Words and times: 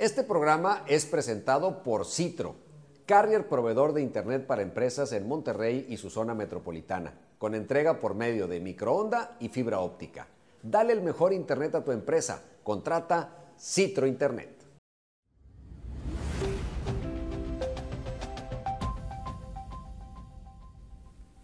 Este 0.00 0.22
programa 0.22 0.82
es 0.86 1.04
presentado 1.04 1.82
por 1.82 2.06
Citro, 2.06 2.54
carrier 3.04 3.50
proveedor 3.50 3.92
de 3.92 4.00
Internet 4.00 4.46
para 4.46 4.62
empresas 4.62 5.12
en 5.12 5.28
Monterrey 5.28 5.84
y 5.90 5.98
su 5.98 6.08
zona 6.08 6.32
metropolitana, 6.32 7.12
con 7.36 7.54
entrega 7.54 8.00
por 8.00 8.14
medio 8.14 8.48
de 8.48 8.60
microonda 8.60 9.36
y 9.40 9.50
fibra 9.50 9.80
óptica. 9.80 10.26
Dale 10.62 10.94
el 10.94 11.02
mejor 11.02 11.34
Internet 11.34 11.74
a 11.74 11.84
tu 11.84 11.92
empresa. 11.92 12.42
Contrata 12.62 13.52
Citro 13.58 14.06
Internet. 14.06 14.59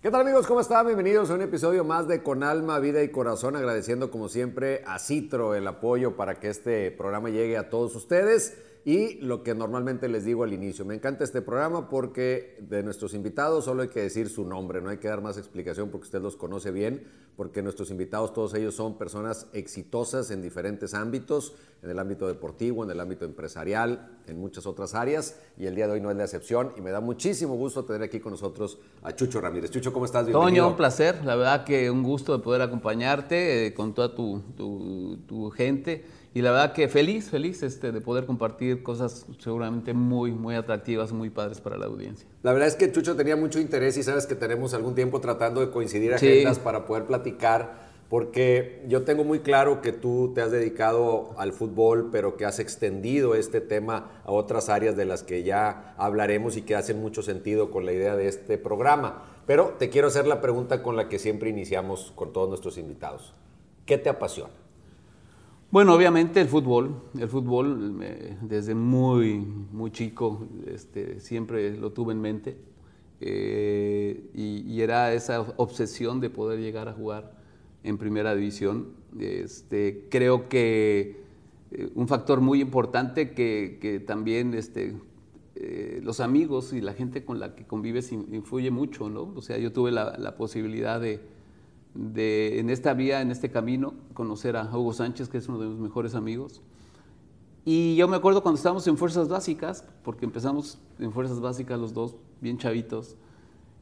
¿Qué 0.07 0.13
tal 0.13 0.21
amigos? 0.21 0.47
¿Cómo 0.47 0.61
están? 0.61 0.87
Bienvenidos 0.87 1.31
a 1.31 1.35
un 1.35 1.43
episodio 1.43 1.83
más 1.83 2.07
de 2.07 2.23
Con 2.23 2.45
Alma, 2.45 2.79
Vida 2.79 3.03
y 3.03 3.09
Corazón, 3.09 3.57
agradeciendo 3.57 4.09
como 4.09 4.29
siempre 4.29 4.85
a 4.87 5.01
Citro 5.01 5.57
el 5.57 5.67
apoyo 5.67 6.15
para 6.15 6.39
que 6.39 6.49
este 6.49 6.93
programa 6.93 7.29
llegue 7.29 7.59
a 7.59 7.71
todos 7.71 7.97
ustedes. 7.97 8.57
Y 8.87 9.15
lo 9.15 9.43
que 9.43 9.53
normalmente 9.53 10.09
les 10.09 10.25
digo 10.25 10.45
al 10.45 10.53
inicio, 10.53 10.85
me 10.85 10.95
encanta 10.95 11.25
este 11.25 11.43
programa 11.43 11.89
porque 11.89 12.57
de 12.61 12.85
nuestros 12.85 13.15
invitados 13.15 13.65
solo 13.65 13.83
hay 13.83 13.89
que 13.89 14.01
decir 14.01 14.29
su 14.29 14.45
nombre, 14.45 14.81
no 14.81 14.91
hay 14.91 14.99
que 14.99 15.09
dar 15.09 15.21
más 15.21 15.37
explicación 15.39 15.91
porque 15.91 16.05
usted 16.05 16.23
los 16.23 16.37
conoce 16.37 16.71
bien, 16.71 17.03
porque 17.37 17.63
nuestros 17.63 17.91
invitados 17.91 18.33
todos 18.33 18.55
ellos 18.55 18.77
son 18.77 18.97
personas 18.97 19.49
exitosas 19.53 20.31
en 20.31 20.41
diferentes 20.41 20.95
ámbitos, 20.95 21.57
en 21.83 21.91
el 21.91 21.99
ámbito 21.99 22.29
deportivo, 22.29 22.85
en 22.85 22.91
el 22.93 23.01
ámbito 23.01 23.25
empresarial, 23.25 24.21
en 24.29 24.39
muchas 24.39 24.67
otras 24.67 24.95
áreas 24.95 25.37
y 25.59 25.67
el 25.67 25.75
día 25.75 25.89
de 25.89 25.95
hoy 25.95 26.01
no 26.01 26.13
es 26.13 26.17
la 26.17 26.23
excepción 26.23 26.71
y 26.77 26.81
me 26.81 26.93
da 26.93 27.01
muchísimo 27.01 27.57
gusto 27.57 27.85
tener 27.85 28.05
aquí 28.05 28.21
con 28.21 28.31
nosotros 28.31 28.79
a 29.03 29.13
Chucho 29.17 29.41
Ramírez. 29.41 29.73
Chucho, 29.73 29.93
¿cómo 29.93 30.05
estás? 30.05 30.27
Bienvenido. 30.27 30.49
Toño, 30.49 30.69
un 30.69 30.77
placer, 30.77 31.25
la 31.25 31.35
verdad 31.35 31.65
que 31.65 31.91
un 31.91 32.05
gusto 32.05 32.39
de 32.39 32.45
poder 32.45 32.63
acompañarte 32.63 33.67
eh, 33.67 33.75
con 33.75 33.95
toda 33.95 34.15
tu, 34.15 34.43
tu, 34.57 35.19
tu 35.27 35.51
gente 35.51 36.05
y 36.37 36.43
la 36.43 36.51
verdad 36.51 36.75
que 36.75 36.87
feliz, 36.87 37.31
feliz 37.31 37.63
este, 37.63 37.93
de 37.93 38.03
poder 38.03 38.27
compartir 38.27 38.83
cosas 38.83 39.25
seguramente 39.39 39.95
muy, 39.95 40.33
muy 40.33 40.55
atractivas, 40.55 41.11
muy 41.11 41.31
padres 41.31 41.63
para 41.63 41.79
la 41.79 41.87
audiencia. 41.87 42.29
La 42.43 42.53
verdad 42.53 42.69
es 42.69 42.75
que 42.75 42.93
Chucho 42.93 43.17
tenía 43.17 43.37
mucho 43.37 43.59
interés 43.59 43.97
y 43.97 44.03
sabes 44.03 44.27
que 44.27 44.35
tenemos 44.35 44.75
algún 44.75 44.95
tiempo 44.95 45.19
tratando 45.23 45.63
de 45.63 45.71
coincidir 45.71 46.13
agendas 46.13 46.59
para 46.59 46.85
poder 46.85 47.07
platicar, 47.07 47.89
porque 48.11 48.85
yo 48.87 49.05
tengo 49.05 49.25
muy 49.25 49.39
claro 49.39 49.81
que 49.81 49.93
tú 49.93 50.33
te 50.35 50.43
has 50.43 50.51
dedicado 50.51 51.35
al 51.39 51.55
fútbol, 51.55 52.11
pero 52.13 52.37
que 52.37 52.45
has 52.45 52.59
extendido 52.59 53.35
este 53.35 53.63
tema 53.63 54.21
a 54.27 54.31
otras 54.31 54.69
áreas 54.69 54.95
de 54.95 55.07
las 55.07 55.23
que 55.23 55.43
ya 55.43 55.95
hablaremos 55.97 56.59
y 56.59 56.61
que 56.61 56.77
hacen 56.77 57.01
mucho 57.01 57.23
sentido 57.23 57.71
con 57.71 57.87
la 57.87 57.95
idea 57.95 58.15
de 58.15 58.29
este 58.29 58.59
programa. 58.59 59.25
Pero 59.47 59.75
te 59.79 59.89
quiero 59.89 60.09
hacer 60.09 60.27
la 60.27 60.43
pregunta 60.43 60.83
con 60.83 60.97
la 60.97 61.09
que 61.09 61.19
siempre 61.19 61.49
iniciamos 61.49 62.13
con 62.15 62.35
todos 62.35 62.51
nuestros 62.51 62.77
invitados. 62.77 63.33
¿Qué 63.87 63.97
te 63.97 64.11
apasiona? 64.11 64.66
Bueno, 65.69 65.95
obviamente 65.95 66.41
el 66.41 66.47
fútbol, 66.47 66.95
el 67.19 67.29
fútbol 67.29 67.99
eh, 68.01 68.37
desde 68.41 68.77
muy, 68.77 69.39
muy 69.73 69.91
chico 69.91 70.47
este, 70.65 71.19
siempre 71.19 71.77
lo 71.77 71.91
tuve 71.91 72.13
en 72.13 72.21
mente 72.21 72.57
eh, 73.21 74.31
y, 74.33 74.81
era 74.81 75.13
esa 75.13 75.41
obsesión 75.57 76.21
de 76.21 76.31
poder 76.31 76.61
llegar 76.61 76.89
a 76.89 76.93
jugar 76.93 77.33
en 77.83 77.99
primera 77.99 78.37
división. 78.37 78.93
Este, 79.19 80.07
creo 80.09 80.49
que 80.49 81.25
eh, 81.73 81.91
un 81.97 82.07
factor 82.07 82.41
muy 82.41 82.61
importante 82.61 83.33
que, 83.33 84.05
también 84.07 84.55
este, 84.55 84.95
los 86.01 86.21
amigos 86.21 86.73
y 86.75 86.81
la 86.81 86.93
gente 86.93 87.25
con 87.25 87.41
la 87.41 87.57
que 87.57 87.67
convives 87.67 88.13
influye 88.13 88.71
mucho, 88.71 89.11
¿no? 89.11 89.33
O 89.35 89.43
sea, 89.43 89.59
yo 89.59 89.73
tuve 89.73 89.91
la 89.91 90.37
posibilidad 90.37 91.01
de 91.01 91.36
de, 91.97 92.61
en 92.61 92.71
esta 92.71 92.95
vía, 92.95 93.21
en 93.21 93.31
este 93.31 93.51
camino, 93.51 93.95
conocer 94.15 94.57
a 94.57 94.65
Hugo 94.65 94.93
Sánchez, 94.93 95.29
que 95.29 95.39
es 95.39 95.49
uno 95.49 95.59
de 95.59 95.69
mis 95.69 95.79
mejores 95.79 96.15
amigos. 96.15 96.63
Y 97.65 97.97
yo 97.97 98.07
me 98.07 98.17
acuerdo 98.17 98.43
cuando 98.43 98.57
estábamos 98.57 98.87
en 98.87 98.97
Fuerzas 98.97 99.29
Básicas, 99.29 99.85
porque 100.05 100.25
empezamos 100.25 100.79
en 100.99 101.11
Fuerzas 101.11 101.41
Básicas 101.41 101.81
los 101.81 101.93
dos, 101.93 102.17
bien 102.41 102.59
chavitos, 102.59 103.17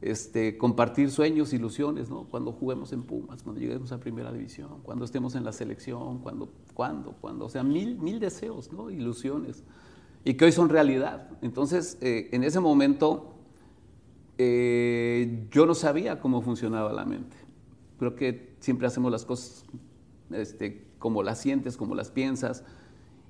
este, 0.01 0.57
compartir 0.57 1.11
sueños, 1.11 1.53
ilusiones, 1.53 2.09
¿no? 2.09 2.23
Cuando 2.23 2.51
juguemos 2.51 2.93
en 2.93 3.03
Pumas, 3.03 3.43
cuando 3.43 3.61
lleguemos 3.61 3.91
a 3.91 3.99
Primera 3.99 4.31
División, 4.31 4.81
cuando 4.83 5.05
estemos 5.05 5.35
en 5.35 5.43
la 5.43 5.51
selección, 5.51 6.19
cuando, 6.19 6.49
cuando, 6.73 7.13
cuando, 7.21 7.45
o 7.45 7.49
sea, 7.49 7.63
mil, 7.63 7.97
mil 7.99 8.19
deseos, 8.19 8.71
¿no? 8.71 8.89
Ilusiones, 8.89 9.63
y 10.23 10.33
que 10.33 10.45
hoy 10.45 10.51
son 10.51 10.69
realidad. 10.69 11.29
Entonces, 11.41 11.97
eh, 12.01 12.29
en 12.31 12.43
ese 12.43 12.59
momento, 12.59 13.35
eh, 14.37 15.47
yo 15.51 15.65
no 15.65 15.75
sabía 15.75 16.19
cómo 16.19 16.41
funcionaba 16.41 16.91
la 16.91 17.05
mente. 17.05 17.37
Creo 17.97 18.15
que 18.15 18.55
siempre 18.59 18.87
hacemos 18.87 19.11
las 19.11 19.25
cosas 19.25 19.65
este, 20.31 20.85
como 20.99 21.23
las 21.23 21.39
sientes, 21.39 21.77
como 21.77 21.95
las 21.95 22.11
piensas. 22.11 22.63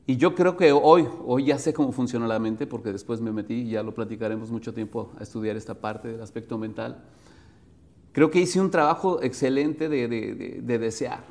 Y 0.08 0.18
yo 0.18 0.36
creo 0.36 0.56
que 0.56 0.72
hoy, 0.72 1.08
hoy 1.26 1.46
ya 1.46 1.58
sé 1.58 1.74
cómo 1.74 1.92
funciona 1.92 2.28
la 2.28 2.40
mente, 2.40 2.68
porque 2.68 2.92
después 2.92 3.22
me 3.22 3.32
metí, 3.32 3.68
ya 3.68 3.82
lo 3.82 3.94
platicaremos 3.94 4.52
mucho 4.52 4.74
tiempo, 4.74 5.12
a 5.20 5.24
estudiar 5.24 5.56
esta 5.56 5.76
parte 5.76 6.10
del 6.10 6.22
aspecto 6.22 6.58
mental. 6.58 7.04
Creo 8.12 8.32
que 8.32 8.40
hice 8.40 8.62
un 8.62 8.70
trabajo 8.70 9.22
excelente 9.24 9.90
de, 9.90 10.08
de, 10.08 10.62
de, 10.62 10.80
desear, 10.80 11.26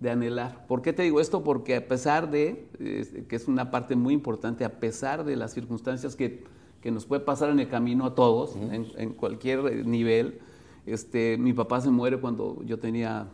de 0.00 0.10
anhelar. 0.10 0.66
¿Por 0.66 0.82
qué 0.82 0.92
te 0.92 1.02
digo 1.02 1.20
esto? 1.20 1.44
Porque 1.44 1.76
a 1.76 1.86
pesar 1.86 2.30
de, 2.30 2.66
este, 2.80 3.26
que 3.26 3.36
es 3.36 3.46
una 3.46 3.70
parte 3.70 3.94
muy 3.94 4.14
importante, 4.14 4.64
a 4.64 4.80
pesar 4.80 5.24
de 5.24 5.36
las 5.36 5.52
circunstancias 5.52 6.16
que, 6.16 6.42
que 6.80 6.90
nos 6.90 7.04
puede 7.04 7.20
pasar 7.20 7.50
en 7.50 7.60
el 7.60 7.68
camino 7.68 8.06
a 8.06 8.14
todos, 8.14 8.56
en, 8.56 8.86
en, 8.96 9.12
cualquier 9.12 9.86
nivel, 9.86 10.40
este, 10.86 11.36
mi 11.38 11.52
papá 11.52 11.80
se 11.80 11.90
muere 11.90 12.18
cuando 12.18 12.62
yo 12.64 12.78
tenía 12.78 13.28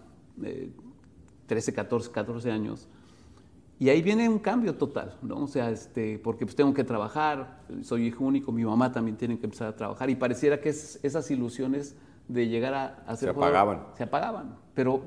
13, 1.47 1.75
14, 1.75 2.11
14 2.11 2.51
años. 2.51 2.89
Y 3.79 3.89
ahí 3.89 4.03
viene 4.03 4.29
un 4.29 4.39
cambio 4.39 4.75
total, 4.75 5.17
¿no? 5.23 5.45
O 5.45 5.47
sea, 5.47 5.71
este, 5.71 6.19
porque 6.19 6.45
pues 6.45 6.55
tengo 6.55 6.75
que 6.75 6.85
trabajar, 6.85 7.63
soy 7.83 8.09
hijo 8.09 8.25
único, 8.25 8.53
mi 8.53 8.63
mamá 8.63 8.93
también 8.93 9.17
tiene 9.17 9.39
que 9.39 9.47
empezar 9.47 9.69
a 9.69 9.77
trabajar 9.77 10.11
y 10.11 10.17
pareciera 10.17 10.61
que 10.61 10.69
esas 10.69 11.31
ilusiones 11.31 11.97
de 12.29 12.47
llegar 12.47 12.75
a, 12.75 12.87
hacer 13.07 13.31
ser 13.31 13.35
se 13.35 13.39
apagaban. 13.39 13.87
Se 13.97 14.03
apagaban, 14.03 14.57
pero 14.75 15.03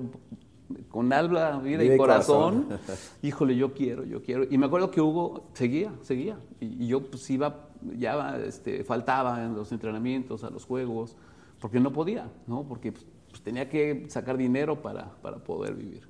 con 0.90 1.14
alma, 1.14 1.60
vida, 1.60 1.84
y 1.84 1.96
corazón, 1.96 2.68
híjole, 3.22 3.56
yo 3.56 3.74
quiero, 3.74 4.06
yo 4.06 4.24
quiero. 4.24 4.46
Y 4.50 4.58
me 4.58 4.66
acuerdo 4.66 4.90
que 4.90 5.02
Hugo 5.02 5.50
seguía, 5.54 5.92
seguía. 6.02 6.40
Y, 6.60 6.88
yo 6.88 7.02
pues 7.10 7.30
iba, 7.30 7.70
ya 7.98 8.38
este, 8.40 8.84
faltaba 8.84 9.44
en 9.44 9.56
los 9.56 9.72
entrenamientos, 9.72 10.44
a 10.44 10.50
los 10.50 10.66
juegos 10.66 11.16
porque 11.64 11.80
no 11.80 11.94
podía, 11.94 12.30
¿no? 12.46 12.68
porque 12.68 12.92
pues, 12.92 13.06
pues, 13.30 13.42
tenía 13.42 13.70
que 13.70 14.08
sacar 14.10 14.36
dinero 14.36 14.82
para, 14.82 15.16
para 15.22 15.38
poder 15.38 15.76
vivir. 15.76 16.06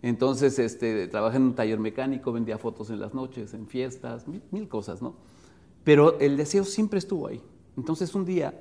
Entonces, 0.00 0.58
este, 0.58 1.08
trabajé 1.08 1.36
en 1.36 1.42
un 1.42 1.54
taller 1.54 1.78
mecánico, 1.78 2.32
vendía 2.32 2.56
fotos 2.56 2.88
en 2.88 3.00
las 3.00 3.12
noches, 3.12 3.52
en 3.52 3.66
fiestas, 3.66 4.24
mil, 4.26 4.66
cosas, 4.66 5.02
¿no? 5.02 5.16
Pero 5.84 6.18
el 6.20 6.38
deseo 6.38 6.64
siempre 6.64 6.98
estuvo 6.98 7.26
ahí. 7.26 7.42
Entonces, 7.76 8.14
un 8.14 8.24
día 8.24 8.58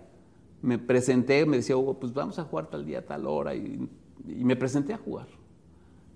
me 0.61 0.77
presenté, 0.77 1.45
me 1.45 1.55
decía, 1.55 1.77
Hugo, 1.77 1.97
pues 1.97 2.13
vamos 2.13 2.37
a 2.37 2.43
jugar 2.43 2.69
tal 2.69 2.85
día, 2.85 3.05
tal 3.05 3.25
hora, 3.25 3.55
y, 3.55 3.89
me 4.25 4.57
presenté 4.57 4.93
a 4.93 4.97
jugar. 4.97 5.27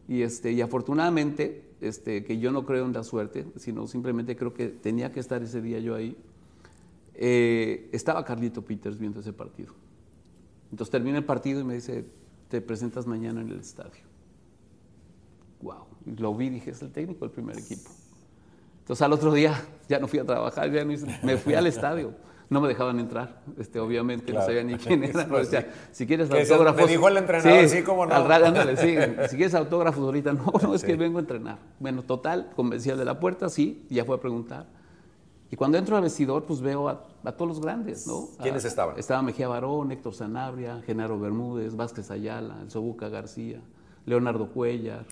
Y, 0.09 0.23
este, 0.23 0.51
y 0.51 0.59
afortunadamente, 0.59 1.71
este, 1.79 2.25
que 2.25 2.37
yo 2.37 2.51
no 2.51 2.65
creo 2.65 2.85
en 2.85 2.91
la 2.91 3.05
suerte, 3.05 3.45
sino 3.55 3.87
simplemente 3.87 4.35
creo 4.35 4.53
que 4.53 4.67
tenía 4.67 5.09
que 5.13 5.21
estar 5.21 5.41
ese 5.41 5.61
día 5.61 5.79
yo 5.79 5.95
ahí, 5.95 6.17
eh, 7.13 7.87
estaba 7.93 8.25
Carlito 8.25 8.61
Peters 8.61 8.99
viendo 8.99 9.21
ese 9.21 9.31
partido. 9.31 9.86
Entonces 10.71 10.91
termina 10.91 11.17
el 11.17 11.25
partido 11.25 11.61
y 11.61 11.63
me 11.63 11.73
dice, 11.73 12.05
te 12.49 12.61
presentas 12.61 13.05
mañana 13.05 13.41
en 13.41 13.49
el 13.49 13.59
estadio. 13.59 14.05
Wow. 15.61 15.85
lo 16.05 16.35
vi 16.35 16.49
dije, 16.49 16.71
es 16.71 16.81
el 16.81 16.91
técnico 16.91 17.25
del 17.25 17.31
primer 17.31 17.57
equipo. 17.57 17.89
Entonces 18.79 19.01
al 19.01 19.11
otro 19.13 19.33
día 19.33 19.61
ya 19.89 19.99
no 19.99 20.07
fui 20.07 20.19
a 20.19 20.25
trabajar, 20.25 20.71
ya 20.71 20.85
no 20.85 20.93
me 21.23 21.37
fui 21.37 21.53
al 21.53 21.67
estadio. 21.67 22.13
No 22.49 22.61
me 22.61 22.69
dejaban 22.69 22.97
entrar, 23.01 23.41
este, 23.57 23.77
obviamente, 23.77 24.31
no 24.31 24.41
sabía 24.41 24.63
ni 24.63 24.75
quién 24.77 25.03
era. 25.03 25.27
Si 25.91 26.07
quieres 26.07 26.31
autógrafos. 26.31 26.81
Me 26.81 26.87
dijo 26.87 27.09
el 27.09 27.17
entrenador, 27.17 27.67
sí, 27.67 27.81
como 27.81 28.05
no. 28.05 28.15
Al 28.15 28.77
sí, 28.77 28.95
si 29.29 29.35
quieres 29.35 29.53
autógrafos 29.53 30.01
ahorita, 30.01 30.31
no, 30.31 30.53
no, 30.61 30.73
es 30.73 30.81
que 30.81 30.95
vengo 30.95 31.17
a 31.17 31.21
entrenar. 31.21 31.57
Bueno, 31.77 32.03
total, 32.03 32.51
convencí 32.55 32.89
al 32.89 32.97
de 32.97 33.03
la 33.03 33.19
puerta, 33.19 33.49
sí, 33.49 33.85
ya 33.89 34.05
fue 34.05 34.15
a 34.15 34.21
preguntar. 34.21 34.65
Y 35.51 35.55
cuando 35.55 35.77
entro 35.77 35.95
al 35.95 36.03
vestidor, 36.03 36.43
pues 36.43 36.61
veo 36.61 36.89
a, 36.89 37.07
todos 37.33 37.47
los 37.47 37.61
grandes, 37.61 38.05
¿no? 38.07 38.29
¿Quiénes 38.41 38.65
estaban? 38.65 38.97
Estaba 38.99 39.21
Mejía 39.21 39.47
Barón, 39.47 39.91
Héctor 39.91 40.13
Sanabria, 40.13 40.81
Genaro 40.85 41.19
Bermúdez, 41.19 41.75
Vázquez 41.75 42.11
Ayala, 42.11 42.59
el 42.61 42.69
Sobuca 42.69 43.09
García, 43.09 43.61
Leonardo 44.05 44.49
Cuellar, 44.49 45.05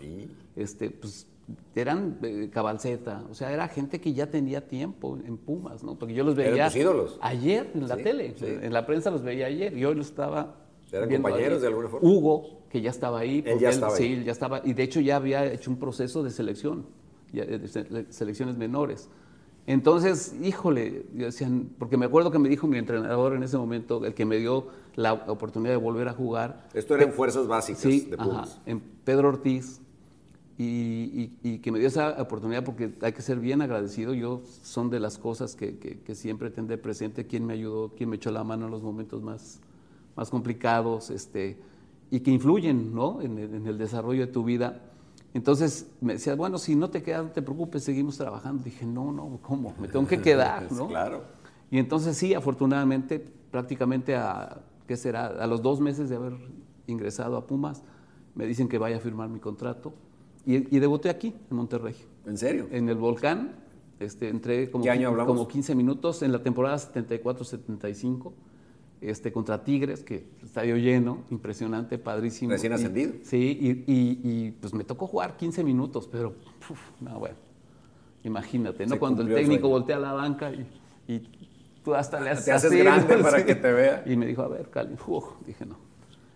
este, 0.56 0.90
pues 0.90 1.28
eran 1.76 2.18
eh, 2.24 2.50
Cabalceta, 2.52 3.24
o 3.30 3.34
sea, 3.34 3.52
era 3.52 3.68
gente 3.68 4.02
que 4.02 4.14
ya 4.14 4.28
tenía 4.28 4.68
tiempo 4.68 5.18
en 5.24 5.38
Pumas, 5.38 5.84
¿no? 5.84 5.96
Porque 5.96 6.14
yo 6.14 6.24
los 6.24 6.36
veía 6.36 6.70
ídolos? 6.76 7.20
ayer 7.22 7.72
en 7.74 7.88
la 7.88 7.98
tele, 7.98 8.36
en 8.42 8.74
la 8.74 8.86
prensa 8.86 9.12
los 9.12 9.22
veía 9.22 9.46
ayer 9.46 9.78
y 9.78 9.86
hoy 9.86 9.96
los 9.96 10.08
estaba 10.08 10.56
¿Eran 10.92 11.10
compañeros 11.10 11.62
de 11.62 11.68
alguna 11.68 11.90
forma? 11.90 12.08
Hugo, 12.08 12.62
que 12.70 12.82
ya 12.82 12.90
estaba 12.90 13.20
ahí. 13.20 13.44
Él 13.46 13.60
ya 13.60 13.70
estaba 13.70 13.96
Sí, 13.96 14.24
ya 14.24 14.32
estaba, 14.32 14.62
y 14.64 14.74
de 14.74 14.84
hecho 14.84 15.00
ya 15.00 15.18
había 15.18 15.46
hecho 15.46 15.72
un 15.72 15.78
proceso 15.78 16.24
de 16.24 16.32
selección, 16.32 16.86
de 17.32 18.06
selecciones 18.10 18.58
menores. 18.58 19.10
Entonces, 19.68 20.36
híjole, 20.44 21.06
decían, 21.14 21.70
porque 21.80 21.98
me 21.98 22.06
acuerdo 22.06 22.30
que 22.30 22.38
me 22.38 22.50
dijo 22.50 22.68
mi 22.68 22.78
entrenador 22.78 23.34
en 23.34 23.44
ese 23.44 23.58
momento, 23.58 24.06
el 24.06 24.14
que 24.14 24.26
me 24.26 24.38
dio 24.38 24.68
la 24.96 25.14
oportunidad 25.14 25.72
de 25.72 25.78
volver 25.78 26.08
a 26.08 26.14
jugar. 26.14 26.68
Esto 26.74 26.96
era 26.96 27.04
en 27.06 27.14
fuerzas 27.14 27.48
básicas 27.48 27.82
sí, 27.82 28.02
de 28.02 28.18
Pumas. 28.18 28.62
en 28.66 28.80
Pedro 28.80 29.30
Ortiz, 29.30 29.82
y, 30.58 31.58
que 31.60 31.72
me 31.72 31.80
dio 31.80 31.88
esa 31.88 32.22
oportunidad 32.22 32.64
porque 32.64 32.94
hay 33.02 33.12
que 33.12 33.22
ser 33.22 33.40
bien 33.40 33.62
agradecido. 33.62 34.14
Yo 34.14 34.42
son 34.64 34.90
de 34.90 35.00
las 35.00 35.18
cosas 35.18 35.56
que, 35.56 35.78
que, 35.78 36.16
siempre 36.16 36.50
tendré 36.50 36.78
presente, 36.78 37.28
quién 37.28 37.46
me 37.46 37.54
ayudó, 37.54 37.92
quién 37.96 38.10
me 38.10 38.16
echó 38.16 38.32
la 38.32 38.44
mano 38.44 38.66
en 38.66 38.72
los 38.72 38.82
momentos 38.82 39.22
más, 39.22 39.60
más 40.16 40.30
complicados 40.30 41.10
este, 41.10 41.58
y 42.10 42.22
que 42.22 42.32
influyen 42.32 42.94
¿no? 42.94 43.22
en, 43.22 43.38
en, 43.38 43.68
el 43.68 43.78
desarrollo 43.78 44.28
de 44.28 44.32
tu 44.32 44.44
vida. 44.44 44.82
Entonces 45.36 45.92
me 46.00 46.14
decía, 46.14 46.34
bueno, 46.34 46.58
si 46.58 46.78
no 46.78 46.90
te 46.90 47.04
quedas, 47.04 47.26
no 47.26 47.32
te 47.32 47.42
preocupes, 47.42 47.84
seguimos 47.84 48.18
trabajando. 48.18 48.64
Dije, 48.64 48.86
no, 48.86 49.12
no, 49.12 49.38
¿cómo? 49.42 49.76
Me 49.82 49.90
tengo 49.90 50.08
que 50.08 50.22
quedar, 50.22 50.72
¿no? 50.72 50.88
claro. 50.88 51.24
Y 51.70 51.78
entonces 51.78 52.16
sí, 52.16 52.34
afortunadamente, 52.34 53.20
prácticamente 53.52 54.16
a, 54.16 54.62
¿qué 54.88 54.96
será? 54.96 55.26
A 55.28 55.46
los 55.46 55.62
dos 55.62 55.82
meses 55.82 56.08
de 56.08 56.16
haber 56.16 56.38
ingresado 56.88 57.36
a 57.36 57.46
Pumas, 57.46 57.84
me 58.34 58.46
dicen 58.46 58.70
que 58.70 58.78
vaya 58.78 58.96
a 58.96 59.00
firmar 59.02 59.28
mi 59.28 59.42
contrato 59.42 59.94
y, 60.46 60.80
debuté 60.80 61.10
aquí, 61.10 61.36
en 61.52 61.58
Monterrey. 61.58 61.96
¿En 62.26 62.38
serio? 62.38 62.70
En 62.72 62.88
el 62.88 62.96
Volcán. 62.96 63.56
Este, 64.00 64.30
entré 64.30 64.72
como, 64.72 64.86
¿Qué 64.86 64.90
año 64.90 65.10
hablamos? 65.10 65.34
como 65.34 65.48
15 65.50 65.76
minutos 65.76 66.22
en 66.22 66.32
la 66.32 66.44
temporada 66.44 66.78
74-75 66.78 68.32
este, 69.10 69.32
contra 69.32 69.64
Tigres, 69.64 70.04
que 70.04 70.28
estadio 70.44 70.78
lleno, 70.78 71.24
impresionante, 71.30 71.98
padrísimo. 71.98 72.52
Recién 72.52 72.74
ascendido. 72.74 73.14
sí, 73.24 73.84
y, 73.88 74.52
pues 74.52 74.74
me 74.74 74.84
tocó 74.84 75.08
jugar 75.08 75.38
15 75.38 75.64
minutos, 75.64 76.08
pero, 76.12 76.34
no, 77.02 77.20
bueno, 77.20 77.36
imagínate, 78.24 78.86
¿no? 78.86 79.00
Cuando 79.00 79.22
el 79.22 79.34
técnico 79.34 79.70
voltea 79.70 79.98
a 79.98 80.00
la 80.00 80.14
banca 80.14 80.52
y, 81.08 81.28
tú 81.84 81.94
hasta 81.94 82.20
le 82.20 82.32
haces, 82.32 82.46
te 82.46 82.52
haces 82.52 82.72
grande 82.72 83.18
para 83.18 83.46
que 83.46 83.56
te 83.56 83.72
vea. 83.72 84.04
Y 84.08 84.16
me 84.18 84.26
dijo, 84.26 84.42
a 84.42 84.48
ver, 84.48 84.70
Cali, 84.70 84.96
dije 85.46 85.66
no. 85.66 85.78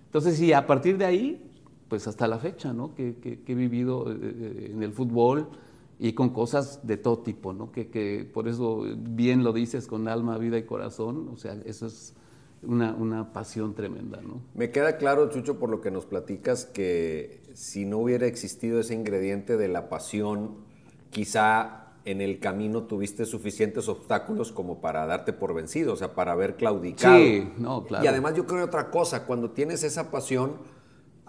Entonces, 0.06 0.38
sí, 0.38 0.54
a 0.54 0.66
partir 0.68 0.98
de 0.98 1.06
ahí 1.06 1.50
pues 1.90 2.08
hasta 2.08 2.28
la 2.28 2.38
fecha, 2.38 2.72
¿no? 2.72 2.94
Que, 2.96 3.42
he 3.46 3.56
vivido 3.56 4.10
eh, 4.12 4.18
eh, 4.22 4.72
en 4.74 4.84
el 4.84 4.94
fútbol 4.94 5.50
y 5.98 6.14
con 6.14 6.30
cosas 6.30 6.86
de 6.88 6.96
todo 6.96 7.20
tipo, 7.20 7.52
¿no? 7.52 7.72
Que, 7.72 8.30
por 8.32 8.48
eso 8.48 8.86
bien 8.98 9.44
lo 9.44 9.52
dices 9.52 9.88
con 9.88 10.08
alma, 10.08 10.38
vida 10.38 10.58
y 10.58 10.64
corazón, 10.64 11.28
o 11.34 11.36
sea, 11.36 11.58
eso 11.66 11.88
es 11.88 12.14
una, 12.62 13.32
pasión 13.34 13.74
tremenda, 13.74 14.20
¿no? 14.22 14.42
Me 14.54 14.72
queda 14.72 14.98
claro, 14.98 15.30
Chucho, 15.30 15.60
por 15.60 15.70
lo 15.70 15.82
que 15.82 15.92
nos 15.92 16.06
platicas, 16.06 16.66
que 16.66 17.42
si 17.54 17.86
no 17.86 18.00
hubiera 18.00 18.28
existido 18.28 18.80
ese 18.80 18.94
ingrediente 18.94 19.58
de 19.58 19.68
la 19.68 19.90
pasión, 19.90 20.58
quizá 21.10 21.86
en 22.06 22.22
el 22.22 22.40
camino 22.40 22.84
tuviste 22.84 23.26
suficientes 23.26 23.88
obstáculos 23.88 24.52
como 24.52 24.82
para 24.82 25.06
darte 25.06 25.34
por 25.34 25.54
vencido, 25.54 25.94
o 25.94 25.96
sea, 25.96 26.16
para 26.16 26.32
haber 26.34 26.56
claudicado. 26.56 27.18
Sí, 27.18 27.52
no, 27.58 27.86
claro. 27.86 28.04
Y 28.04 28.08
además 28.08 28.36
yo 28.36 28.46
creo 28.46 28.66
otra 28.66 28.90
cosa, 28.90 29.26
cuando 29.26 29.52
tienes 29.52 29.84
esa 29.84 30.12
pasión 30.12 30.58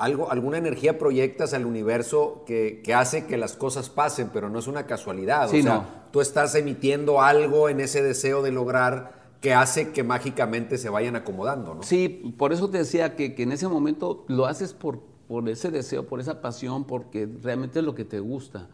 algo, 0.00 0.30
alguna 0.30 0.56
energía 0.56 0.98
proyectas 0.98 1.52
al 1.52 1.66
universo 1.66 2.44
que, 2.46 2.82
hace 2.94 3.26
que 3.26 3.36
las 3.36 3.52
cosas 3.52 3.90
pasen, 3.90 4.30
pero 4.32 4.48
no 4.48 4.58
es 4.58 4.66
una 4.66 4.86
casualidad. 4.86 5.48
o 5.48 5.62
sea, 5.62 6.06
tú 6.10 6.22
estás 6.22 6.54
emitiendo 6.54 7.20
algo 7.20 7.68
en 7.68 7.80
ese 7.80 8.02
deseo 8.02 8.42
de 8.42 8.50
lograr 8.50 9.19
que 9.40 9.54
hace 9.54 9.92
que 9.92 10.04
mágicamente 10.04 10.76
se 10.76 10.90
vayan 10.90 11.16
acomodando, 11.16 11.75
¿no? 11.75 11.82
Sí, 11.82 12.34
por 12.37 12.52
eso 12.52 12.69
te 12.69 12.78
decía 12.78 13.16
que, 13.16 13.34
en 13.38 13.52
ese 13.52 13.69
momento 13.69 14.25
lo 14.28 14.46
haces 14.46 14.75
por, 14.75 15.00
por 15.28 15.48
ese 15.48 15.70
deseo, 15.70 16.06
por 16.06 16.20
esa 16.20 16.42
pasión, 16.42 16.84
porque 16.84 17.28
realmente 17.42 17.78
es 17.78 17.84
lo 17.84 17.94
que 17.94 18.04
te 18.04 18.20
gusta. 18.20 18.69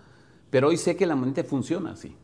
Pero 0.50 0.68
hoy 0.68 0.76
sé 0.76 0.96
que 0.96 1.06
la 1.06 1.16
mente 1.16 1.44
funciona 1.44 1.92
así. 1.92 2.16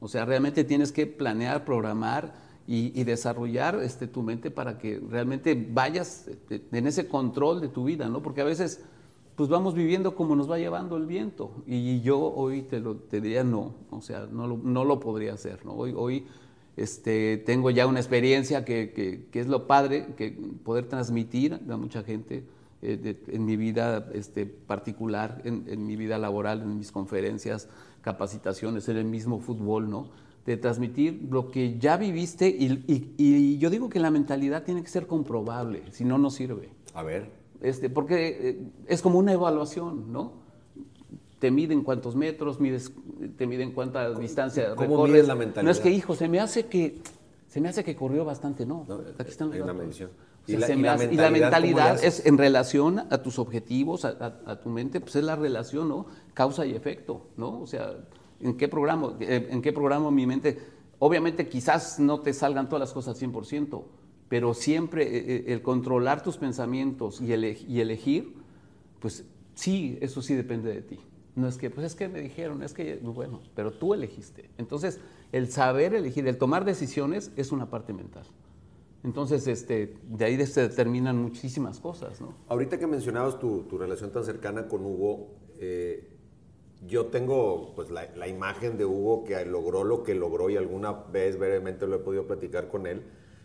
O 0.00 0.08
sea, 0.08 0.24
realmente 0.24 0.64
tienes 0.64 0.92
que 0.92 1.06
planear, 1.06 1.64
programar 1.64 2.34
y, 2.66 3.02
desarrollar 3.04 3.76
este, 3.76 4.06
tu 4.06 4.22
mente 4.22 4.50
para 4.50 4.78
que 4.78 5.00
realmente 5.08 5.54
vayas 5.70 6.28
este, 6.28 6.62
en 6.70 6.86
ese 6.86 7.08
control 7.08 7.62
de 7.62 7.68
tu 7.68 7.84
vida, 7.84 8.08
¿no? 8.08 8.22
Porque 8.22 8.42
a 8.42 8.44
veces 8.44 8.84
pues 9.34 9.48
vamos 9.48 9.72
viviendo 9.72 10.16
como 10.16 10.34
nos 10.34 10.50
va 10.50 10.58
llevando 10.58 10.96
el 10.96 11.06
viento. 11.06 11.62
Y 11.64 12.00
yo 12.00 12.18
hoy 12.18 12.62
te, 12.62 12.80
lo, 12.80 12.96
te 12.96 13.20
diría 13.20 13.44
no, 13.44 13.72
o 13.88 14.02
sea, 14.02 14.26
no 14.30 14.48
lo, 14.48 14.58
no 14.58 14.84
lo 14.84 14.98
podría 14.98 15.32
hacer, 15.32 15.64
¿no? 15.64 15.74
Hoy, 15.74 15.94
hoy 15.96 16.26
este, 16.82 17.38
tengo 17.38 17.70
ya 17.70 17.86
una 17.86 18.00
experiencia 18.00 18.64
que, 18.64 18.92
que, 19.30 19.40
es 19.40 19.46
lo 19.46 19.66
padre, 19.66 20.14
que 20.16 20.30
poder 20.64 20.86
transmitir 20.86 21.60
a 21.68 21.76
mucha 21.76 22.02
gente 22.02 22.44
eh, 22.82 23.20
en 23.28 23.44
mi 23.44 23.56
vida 23.56 24.08
este, 24.12 24.46
particular, 24.46 25.42
en, 25.44 25.64
en, 25.68 25.86
mi 25.86 25.96
vida 25.96 26.18
laboral, 26.18 26.62
en 26.62 26.78
mis 26.78 26.92
conferencias, 26.92 27.68
capacitaciones, 28.02 28.88
en 28.88 28.96
el 28.96 29.04
mismo 29.04 29.40
fútbol, 29.40 29.90
¿no? 29.90 30.10
de 30.48 30.56
transmitir 30.56 31.28
lo 31.30 31.50
que 31.50 31.78
ya 31.78 31.98
viviste 31.98 32.48
y, 32.48 33.58
yo 33.58 33.68
digo 33.68 33.90
que 33.90 34.00
la 34.00 34.10
mentalidad 34.10 34.62
tiene 34.64 34.82
que 34.82 34.88
ser 34.88 35.06
comprobable, 35.06 35.82
si 35.90 36.06
no, 36.06 36.16
no 36.16 36.30
sirve. 36.30 36.70
A 36.94 37.02
ver. 37.02 37.30
Este, 37.60 37.90
porque 37.90 38.38
eh, 38.40 38.62
es 38.86 39.02
como 39.02 39.18
una 39.18 39.34
evaluación, 39.34 40.10
¿no? 40.10 40.32
Te 41.38 41.50
miden 41.50 41.82
cuántos 41.82 42.16
metros, 42.16 42.58
mides, 42.58 42.92
te 43.36 43.46
miden 43.46 43.72
cuánta 43.72 44.10
distancia 44.10 44.74
¿Cómo 44.74 45.06
mides 45.06 45.28
la 45.28 45.34
mentalidad? 45.34 45.62
No 45.62 45.70
es 45.70 45.80
que, 45.80 45.90
hijo, 45.90 46.14
se 46.14 46.28
me 46.28 46.40
hace 46.40 46.66
que, 46.66 47.00
se 47.46 47.60
me 47.60 47.68
hace 47.68 47.84
que 47.84 47.94
corrió 47.94 48.24
bastante, 48.24 48.66
no. 48.66 48.86
aquí 49.18 49.30
están 49.30 49.56
los 49.56 49.74
medición. 49.74 50.10
y, 50.46 50.56
la, 50.56 51.30
mentalidad, 51.30 52.02
es 52.02 52.26
en 52.26 52.38
relación 52.38 53.00
a 53.10 53.22
tus 53.22 53.38
objetivos, 53.38 54.04
a, 54.04 54.40
a, 54.46 54.60
tu 54.60 54.68
mente, 54.68 55.00
pues 55.00 55.16
es 55.16 55.24
la 55.24 55.36
relación, 55.36 55.88
¿no? 55.88 56.06
Causa 56.34 56.66
y 56.66 56.74
efecto, 56.74 57.28
¿no? 57.36 57.60
O 57.60 57.66
sea, 57.66 57.94
¿En 58.40 58.56
qué 58.56 58.68
programa? 58.68 59.16
Eh, 59.20 59.48
¿En 59.50 59.62
qué 59.62 59.72
programa 59.72 60.10
mi 60.10 60.26
mente? 60.26 60.58
Obviamente 60.98 61.48
quizás 61.48 61.98
no 61.98 62.20
te 62.20 62.32
salgan 62.32 62.68
todas 62.68 62.80
las 62.80 62.92
cosas 62.92 63.20
100%, 63.20 63.82
pero 64.28 64.54
siempre 64.54 65.02
eh, 65.04 65.22
eh, 65.26 65.44
el 65.48 65.62
controlar 65.62 66.22
tus 66.22 66.36
pensamientos 66.36 67.20
y, 67.20 67.32
elegir, 67.32 68.34
pues 69.00 69.24
sí, 69.54 69.98
eso 70.00 70.22
sí 70.22 70.34
depende 70.34 70.72
de 70.72 70.82
ti. 70.82 71.00
No 71.38 71.46
es 71.46 71.56
que, 71.56 71.70
pues 71.70 71.86
es 71.86 71.94
que 71.94 72.08
me 72.08 72.20
dijeron, 72.20 72.62
es 72.62 72.74
que, 72.74 72.96
bueno, 72.96 73.40
pero 73.54 73.72
tú 73.72 73.94
elegiste. 73.94 74.50
Entonces, 74.58 75.00
el 75.30 75.50
saber 75.50 75.94
elegir, 75.94 76.26
el 76.26 76.36
tomar 76.36 76.64
decisiones 76.64 77.30
es 77.36 77.52
una 77.52 77.70
parte 77.70 77.92
mental. 77.92 78.24
Entonces, 79.04 79.46
este, 79.46 79.94
de 80.02 80.24
ahí 80.24 80.46
se 80.46 80.62
determinan 80.62 81.16
muchísimas 81.16 81.78
cosas, 81.78 82.20
¿no? 82.20 82.34
Ahorita 82.48 82.78
que 82.78 82.86
mencionabas 82.88 83.38
tu, 83.38 83.66
relación 83.78 84.10
tan 84.10 84.24
cercana 84.24 84.66
con 84.66 84.84
Hugo, 84.84 85.28
yo 86.86 87.06
tengo 87.06 87.72
pues 87.74 87.90
la, 87.90 88.28
imagen 88.28 88.76
de 88.76 88.84
Hugo 88.84 89.24
que 89.24 89.44
logró 89.44 89.84
lo 89.84 90.02
que 90.02 90.14
logró 90.14 90.50
y 90.50 90.56
alguna 90.56 90.92
vez 90.92 91.38
brevemente 91.38 91.86
lo 91.86 91.96
he 91.96 91.98
podido 91.98 92.26
platicar 92.26 92.68
con 92.68 92.86
él, 92.86 93.02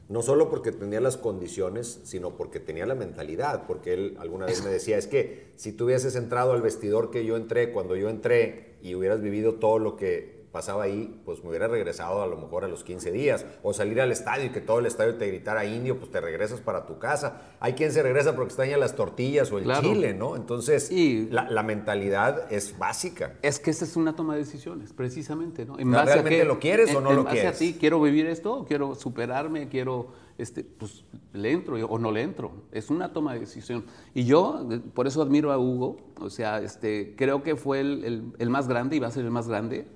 no 0.09 0.21
solo 0.21 0.49
porque 0.49 0.71
tenía 0.71 0.99
las 0.99 1.17
condiciones, 1.17 2.01
sino 2.03 2.35
porque 2.35 2.59
tenía 2.59 2.85
la 2.85 2.95
mentalidad, 2.95 3.65
porque 3.67 3.93
él 3.93 4.17
alguna 4.19 4.45
vez 4.45 4.63
me 4.63 4.69
decía, 4.69 4.97
es 4.97 5.07
que 5.07 5.47
si 5.55 5.71
tú 5.71 5.85
hubieses 5.85 6.15
entrado 6.15 6.51
al 6.51 6.61
vestidor 6.61 7.09
que 7.09 7.25
yo 7.25 7.37
entré, 7.37 7.71
cuando 7.71 7.95
yo 7.95 8.09
entré 8.09 8.73
y 8.81 8.95
hubieras 8.95 9.21
vivido 9.21 9.55
todo 9.55 9.79
lo 9.79 9.95
que 9.95 10.32
pasaba 10.53 10.83
ahí, 10.83 11.19
pues 11.25 11.43
me 11.43 11.49
hubiera 11.49 11.67
regresado 11.67 12.21
a 12.21 12.27
lo 12.27 12.37
mejor 12.37 12.63
a 12.63 12.67
los 12.67 12.83
15 12.83 13.11
días. 13.11 13.43
O 13.63 13.73
salir 13.73 13.99
al 13.99 14.11
estadio 14.11 14.45
y 14.45 14.49
que 14.49 14.61
todo 14.61 14.77
el 14.77 14.85
estadio 14.85 15.15
te 15.15 15.27
gritara 15.27 15.65
indio, 15.65 15.97
pues 15.97 16.11
te 16.11 16.21
regresas 16.21 16.61
para 16.61 16.85
tu 16.85 16.99
casa. 16.99 17.41
Hay 17.59 17.73
quien 17.73 17.91
se 17.91 18.03
regresa 18.03 18.35
porque 18.35 18.49
extraña 18.49 18.77
las 18.77 18.95
tortillas 18.95 19.51
o 19.51 19.57
el 19.57 19.65
chile, 19.81 20.13
¿no? 20.13 20.35
Entonces, 20.35 20.91
la, 21.31 21.63
mentalidad 21.63 22.51
es 22.51 22.77
básica. 22.77 23.33
Es 23.41 23.59
que 23.59 23.71
esa 23.71 23.83
es 23.83 23.95
una 23.95 24.15
toma 24.15 24.33
de 24.35 24.41
decisiones, 24.41 24.93
precisamente, 24.93 25.65
¿no? 25.65 25.79
En 25.79 25.91
¿Realmente 25.91 26.45
lo 26.45 26.59
quieres 26.59 26.93
o 26.93 27.01
no 27.01 27.13
lo 27.13 27.25
quieres? 27.25 27.55
a 27.55 27.57
ti, 27.57 27.75
quiero 27.79 27.99
vivir 27.99 28.27
esto, 28.27 28.65
quiero 28.67 28.93
superarme, 28.93 29.69
quiero, 29.69 30.09
este, 30.37 30.63
pues 30.63 31.03
le 31.31 31.51
entro 31.51 31.77
o 31.87 31.97
no 31.97 32.11
le 32.11 32.21
entro. 32.21 32.51
Es 32.71 32.91
una 32.91 33.11
toma 33.11 33.33
de 33.33 33.39
decisión. 33.39 33.85
Y 34.13 34.25
yo, 34.25 34.69
por 34.93 35.07
eso 35.07 35.23
admiro 35.23 35.51
a 35.51 35.57
Hugo, 35.57 35.97
o 36.19 36.29
sea, 36.29 36.61
este, 36.61 37.15
creo 37.17 37.41
que 37.41 37.55
fue 37.55 37.79
el, 37.79 38.33
el 38.37 38.49
más 38.51 38.67
grande 38.67 38.97
y 38.97 38.99
va 38.99 39.07
a 39.07 39.11
ser 39.11 39.25
el 39.25 39.31
más 39.31 39.47
grande 39.47 39.87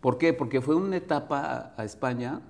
¿Por 0.00 0.18
qué? 0.18 0.32
Porque 0.32 0.60
fue 0.60 0.74
una 0.74 0.96
etapa 0.96 1.74
a 1.76 1.84
España 1.84 2.40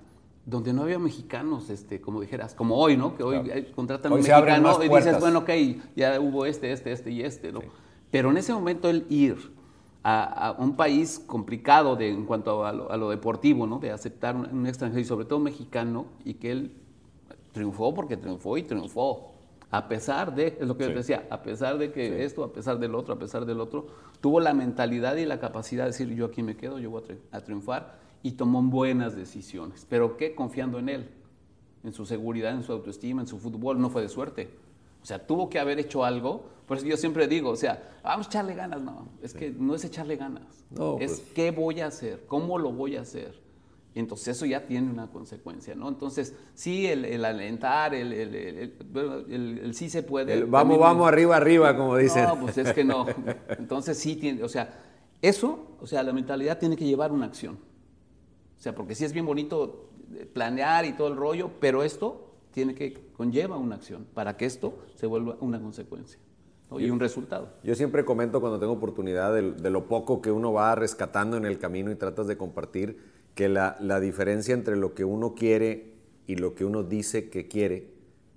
donde 0.45 0.73
no 0.73 0.83
había 0.83 0.99
mexicanos, 0.99 1.69
este, 1.69 2.01
como 2.01 2.21
dijeras, 2.21 2.55
como 2.55 2.75
hoy, 2.77 2.97
¿no? 2.97 3.15
Que 3.15 3.23
hoy 3.23 3.71
contratan 3.75 4.11
un 4.11 4.19
mexicano 4.19 4.83
y 4.83 4.89
dices, 4.89 5.19
bueno, 5.19 5.39
ok, 5.39 5.49
ya 5.95 6.19
hubo 6.19 6.45
este, 6.45 6.71
este, 6.71 6.91
este 6.91 7.11
y 7.11 7.21
este, 7.21 7.51
¿no? 7.51 7.61
Pero 8.11 8.31
en 8.31 8.37
ese 8.37 8.53
momento 8.53 8.89
el 8.89 9.05
ir 9.09 9.37
a, 10.03 10.55
un 10.57 10.75
país 10.75 11.19
complicado 11.19 11.95
de, 11.95 12.09
en 12.09 12.25
cuanto 12.25 12.65
a 12.65 12.73
lo, 12.73 13.09
deportivo, 13.09 13.67
¿no? 13.67 13.79
De 13.79 13.91
aceptar 13.91 14.35
un, 14.35 14.47
un, 14.51 14.65
extranjero 14.65 15.01
y 15.01 15.05
sobre 15.05 15.25
todo 15.25 15.39
mexicano 15.39 16.05
y 16.25 16.35
que 16.35 16.51
él 16.51 16.73
triunfó 17.51 17.93
porque 17.93 18.17
triunfó 18.17 18.57
y 18.57 18.63
triunfó. 18.63 19.33
A 19.71 19.87
pesar 19.87 20.33
de, 20.33 20.57
es 20.59 20.67
lo 20.67 20.75
que 20.77 20.89
yo 20.89 20.95
decía, 20.95 21.27
a 21.29 21.43
pesar 21.43 21.77
de 21.77 21.91
que 21.91 22.23
esto, 22.23 22.43
a 22.43 22.51
pesar 22.51 22.79
del 22.79 22.95
otro, 22.95 23.13
a 23.13 23.19
pesar 23.19 23.45
del 23.45 23.59
otro, 23.59 23.87
tuvo 24.19 24.39
la 24.39 24.53
mentalidad 24.53 25.15
y 25.17 25.25
la 25.25 25.39
capacidad 25.39 25.83
de 25.83 25.91
decir, 25.91 26.09
yo 26.15 26.25
aquí 26.25 26.41
me 26.41 26.57
quedo, 26.57 26.79
yo 26.79 26.89
voy 26.89 27.03
a 27.31 27.41
triunfar, 27.41 27.99
y 28.23 28.31
tomó 28.31 28.61
buenas 28.63 29.15
decisiones. 29.15 29.85
¿Pero 29.87 30.17
qué? 30.17 30.33
Confiando 30.33 30.79
en 30.79 30.89
él, 30.89 31.09
en 31.83 31.93
su 31.93 32.05
seguridad, 32.05 32.53
en 32.53 32.63
su 32.63 32.71
autoestima, 32.71 33.21
en 33.21 33.27
su 33.27 33.37
fútbol, 33.37 33.79
no 33.79 33.89
fue 33.91 34.01
de 34.01 34.09
suerte. 34.09 34.49
O 35.01 35.05
sea, 35.05 35.25
tuvo 35.25 35.49
que 35.49 35.59
haber 35.59 35.79
hecho 35.79 36.03
algo. 36.03 36.45
Por 36.67 36.77
eso 36.77 36.85
yo 36.85 36.97
siempre 36.97 37.27
digo, 37.27 37.51
o 37.51 37.55
sea, 37.55 37.97
vamos 38.03 38.27
a 38.27 38.29
echarle 38.29 38.55
ganas. 38.55 38.81
No, 38.81 39.07
es 39.21 39.33
que 39.33 39.51
no 39.51 39.75
es 39.75 39.85
echarle 39.85 40.15
ganas. 40.17 40.65
No, 40.71 40.97
es 40.99 41.19
pues. 41.19 41.31
qué 41.33 41.51
voy 41.51 41.79
a 41.79 41.87
hacer, 41.87 42.25
cómo 42.27 42.57
lo 42.57 42.71
voy 42.71 42.95
a 42.95 43.01
hacer. 43.01 43.39
Entonces 43.95 44.29
eso 44.29 44.45
ya 44.45 44.65
tiene 44.65 44.89
una 44.89 45.07
consecuencia, 45.07 45.75
¿no? 45.75 45.89
Entonces, 45.89 46.35
sí, 46.53 46.87
el, 46.87 47.25
alentar, 47.25 47.93
el, 47.95 48.13
el, 48.13 49.73
sí 49.73 49.89
se 49.89 50.03
puede. 50.03 50.43
vamos, 50.45 50.79
vamos, 50.79 51.07
arriba, 51.07 51.35
arriba, 51.35 51.75
como 51.75 51.97
dicen. 51.97 52.25
No, 52.25 52.39
pues 52.39 52.57
es 52.57 52.71
que 52.73 52.83
no. 52.83 53.07
Entonces 53.57 53.97
sí 53.97 54.15
tiene, 54.15 54.43
o 54.43 54.49
sea, 54.49 54.83
Eso, 55.21 55.75
o 55.81 55.87
sea, 55.87 56.03
la 56.03 56.13
mentalidad 56.13 56.59
tiene 56.59 56.75
que 56.75 56.85
llevar 56.85 57.11
una 57.11 57.25
acción. 57.25 57.55
O 58.57 58.61
sea, 58.61 58.75
porque 58.75 58.93
sí 58.95 59.05
es 59.05 59.13
bien 59.13 59.25
bonito 59.25 59.89
eh, 60.13 60.25
planear 60.31 60.85
y 60.85 60.93
todo 60.93 61.07
el 61.07 61.15
rollo, 61.15 61.51
pero 61.59 61.83
esto 61.83 62.29
tiene 62.51 62.75
que 62.75 63.11
conlleva 63.13 63.57
una 63.57 63.75
acción 63.75 64.05
para 64.13 64.37
que 64.37 64.45
esto 64.45 64.79
se 64.95 65.07
vuelva 65.07 65.37
una 65.39 65.59
consecuencia 65.59 66.19
y 66.77 66.89
un 66.89 66.99
resultado. 66.99 67.49
Yo 67.63 67.73
siempre 67.73 68.05
comento 68.05 68.41
cuando 68.41 68.59
tengo 68.59 68.73
oportunidad 68.73 69.33
de, 69.33 69.69
lo 69.69 69.87
poco 69.87 70.21
que 70.21 70.31
uno 70.31 70.53
va 70.53 70.75
rescatando 70.75 71.37
en 71.37 71.45
el 71.45 71.57
camino 71.57 71.91
y 71.91 71.95
tratas 71.95 72.27
de 72.27 72.37
compartir 72.37 73.18
que 73.35 73.49
la, 73.49 73.77
la 73.79 73.99
diferencia 73.99 74.53
entre 74.53 74.75
lo 74.75 74.93
que 74.93 75.05
uno 75.05 75.35
quiere 75.35 75.93
y 76.27 76.35
lo 76.35 76.55
que 76.55 76.65
uno 76.65 76.83
dice 76.83 77.29
que 77.29 77.47
quiere 77.47 77.87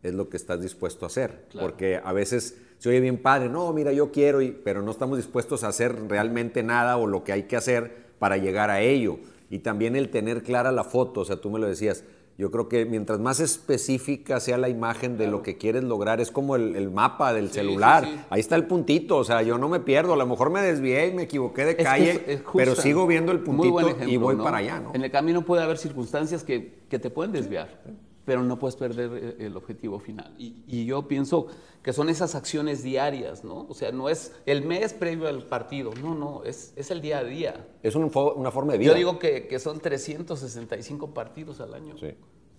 es 0.03 0.15
lo 0.15 0.29
que 0.29 0.37
estás 0.37 0.61
dispuesto 0.61 1.05
a 1.05 1.09
hacer. 1.09 1.45
Porque 1.59 2.01
a 2.03 2.13
veces 2.13 2.57
se 2.79 2.89
oye 2.89 3.01
bien 3.01 3.19
padre, 3.19 3.49
no, 3.49 3.73
mira, 3.73 3.93
yo 3.93 4.11
quiero, 4.11 4.43
y, 4.43 4.51
pero 4.51 4.83
no 4.83 4.91
estamos 4.91 5.17
dispuestos 5.17 5.63
a 5.63 5.69
hacer 5.69 6.09
realmente 6.09 6.63
nada 6.63 6.97
o 6.97 7.07
lo 7.07 7.23
que 7.23 7.33
hay 7.33 7.45
que 7.45 7.57
hacer 7.57 8.07
para 8.19 8.37
llegar 8.37 8.71
a 8.71 8.81
ello. 8.81 9.19
Y 9.51 9.61
también 9.61 9.95
el 9.95 10.09
tener 10.09 10.43
clara 10.43 10.73
la 10.73 10.85
foto, 10.85 11.21
o 11.21 11.25
sea, 11.25 11.37
tú 11.37 11.51
me 11.51 11.61
lo 11.61 11.67
decías, 11.69 12.05
yo 12.39 12.51
creo 12.51 12.69
que 12.69 12.85
mientras 12.87 13.21
más 13.21 13.41
específica 13.41 14.41
sea 14.41 14.59
la 14.59 14.69
imagen 14.69 15.19
de 15.19 15.27
lo 15.27 15.43
que 15.43 15.59
quieres 15.59 15.85
lograr, 15.85 16.21
es 16.21 16.31
como 16.31 16.57
el, 16.57 16.91
mapa 16.91 17.33
del 17.33 17.51
celular. 17.51 18.27
Ahí 18.31 18.41
está 18.41 18.57
el 18.57 18.67
puntito, 18.67 19.19
o 19.19 19.25
sea, 19.25 19.43
yo 19.43 19.59
no 19.59 19.69
me 19.69 19.81
pierdo. 19.81 20.15
A 20.15 20.17
lo 20.17 20.27
mejor 20.27 20.51
me 20.51 20.61
desvié 20.61 21.09
y 21.09 21.13
me 21.13 21.23
equivoqué 21.25 21.65
de 21.65 21.77
calle, 21.77 22.43
pero 22.55 22.75
sigo 22.75 23.07
viendo 23.07 23.33
el 23.33 23.41
puntito 23.41 23.97
y 24.07 24.17
voy 24.17 24.37
para 24.37 24.59
allá. 24.59 24.81
¿no? 24.81 24.95
En 24.95 25.05
el 25.05 25.11
camino 25.11 25.43
puede 25.43 25.63
haber 25.63 25.79
circunstancias 25.79 26.43
que, 26.43 26.81
que 26.89 26.99
te 26.99 27.11
pueden 27.11 27.33
desviar 27.33 27.81
pero 28.25 28.43
no 28.43 28.59
puedes 28.59 28.77
perder 28.77 29.11
eh, 29.15 29.47
el 29.47 29.57
objetivo 29.57 29.99
final. 29.99 30.35
Y, 30.39 30.85
yo 30.85 31.09
pienso 31.09 31.47
que 31.83 31.93
son 31.93 32.09
esas 32.09 32.35
acciones 32.35 32.83
diarias, 32.83 33.45
¿no? 33.45 33.67
O 33.69 33.75
sea, 33.75 33.93
no 33.93 34.09
es 34.09 34.33
el 34.47 34.65
mes 34.65 34.93
previo 34.93 35.29
al 35.29 35.45
partido, 35.45 35.93
no, 36.01 36.15
no, 36.15 36.45
es, 36.45 36.73
es 36.77 36.91
el 36.91 37.01
día 37.01 37.19
a 37.19 37.25
día. 37.25 37.67
Es 37.83 37.95
una 37.95 38.11
forma 38.11 38.73
de 38.73 38.79
vida. 38.79 38.93
Yo 38.93 38.97
digo 38.97 39.19
que, 39.19 39.47
que, 39.47 39.59
son 39.59 39.81
365 39.81 41.15
partidos 41.15 41.61
al 41.61 41.75
año. 41.75 41.97
Sí. 41.99 42.15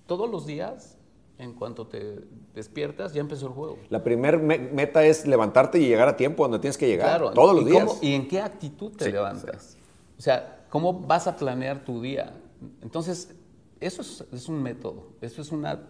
Todos 0.06 0.30
los 0.30 0.46
días, 0.46 0.98
en 1.38 1.54
cuanto 1.54 1.88
te 1.88 2.20
despiertas, 2.54 3.14
ya 3.14 3.22
empezó 3.22 3.48
el 3.48 3.54
juego. 3.54 3.78
La 3.90 4.04
primera 4.04 4.38
meta 4.38 5.04
es 5.06 5.26
levantarte 5.26 5.80
y 5.80 5.88
llegar 5.88 6.08
a 6.08 6.18
tiempo 6.18 6.44
donde 6.44 6.60
tienes 6.60 6.78
que 6.78 6.88
llegar, 6.88 7.20
claro, 7.20 7.32
todos 7.32 7.56
los 7.56 7.66
días. 7.66 8.00
¿Y 8.02 8.14
en 8.14 8.28
qué 8.28 8.42
actitud 8.42 8.92
te 8.92 9.12
levantas? 9.12 9.78
O 10.18 10.22
sea, 10.22 10.66
¿cómo 10.70 10.94
vas 10.94 11.28
a 11.28 11.36
planear 11.36 11.84
tu 11.84 12.02
día? 12.02 12.34
Entonces, 12.82 13.36
eso 13.86 14.02
es, 14.32 14.48
un 14.48 14.62
método, 14.62 15.08
eso 15.22 15.42
es 15.42 15.52
una 15.52 15.82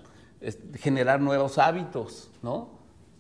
generar 0.75 1.21
nuevos 1.21 1.57
hábitos, 1.57 2.29
¿no? 2.41 2.69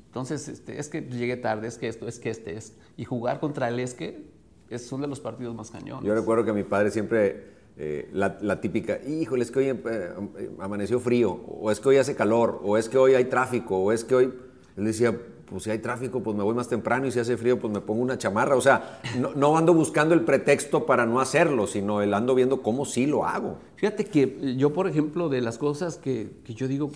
Entonces, 0.07 0.47
este, 0.47 0.79
es 0.79 0.89
que 0.89 1.01
llegué 1.01 1.37
tarde, 1.37 1.67
es 1.67 1.77
que 1.77 1.87
esto, 1.87 2.07
es 2.07 2.19
que 2.19 2.29
este 2.29 2.55
es. 2.55 2.75
Y 2.97 3.05
jugar 3.05 3.39
contra 3.39 3.67
el 3.69 3.79
es 3.79 3.93
que 3.93 4.27
es 4.69 4.91
uno 4.91 5.03
de 5.03 5.07
los 5.07 5.19
partidos 5.19 5.55
más 5.55 5.71
cañones. 5.71 6.05
Yo 6.05 6.13
recuerdo 6.13 6.45
que 6.45 6.53
mi 6.53 6.63
padre 6.63 6.91
siempre, 6.91 7.45
eh, 7.77 8.09
la, 8.13 8.61
típica, 8.61 8.99
híjole, 9.03 9.43
es 9.43 9.51
que 9.51 9.59
hoy 9.59 9.69
eh, 9.69 9.81
eh, 9.85 10.51
amaneció 10.59 10.99
frío, 10.99 11.31
o 11.31 11.71
es 11.71 11.79
que 11.79 11.89
hoy 11.89 11.97
hace 11.97 12.15
calor, 12.15 12.59
o 12.63 12.77
es 12.77 12.89
que 12.89 12.97
hoy 12.97 13.15
hay 13.15 13.25
tráfico, 13.25 13.77
o 13.77 13.91
es 13.91 14.03
que 14.03 14.15
hoy. 14.15 14.33
Él 14.75 14.85
decía, 14.85 15.15
pues 15.45 15.63
si 15.63 15.71
hay 15.71 15.79
tráfico, 15.79 16.21
pues 16.21 16.35
me 16.35 16.43
voy 16.43 16.55
más 16.55 16.67
temprano 16.67 17.07
y 17.07 17.11
si 17.11 17.19
hace 17.19 17.37
frío, 17.37 17.59
pues 17.59 17.71
me 17.71 17.81
pongo 17.81 18.01
una 18.01 18.17
chamarra. 18.17 18.55
O 18.55 18.61
sea, 18.61 18.99
no, 19.35 19.57
ando 19.57 19.73
buscando 19.73 20.13
el 20.13 20.21
pretexto 20.21 20.85
para 20.85 21.05
no 21.05 21.19
hacerlo, 21.19 21.67
sino 21.67 22.01
el 22.01 22.13
ando 22.13 22.35
viendo 22.35 22.61
cómo 22.61 22.85
sí 22.85 23.05
lo 23.05 23.25
hago. 23.25 23.57
Fíjate 23.75 24.05
que 24.05 24.55
yo, 24.57 24.73
por 24.73 24.87
ejemplo, 24.87 25.29
de 25.29 25.41
las 25.41 25.57
cosas 25.57 25.97
que, 25.97 26.31
yo 26.45 26.67
digo, 26.67 26.91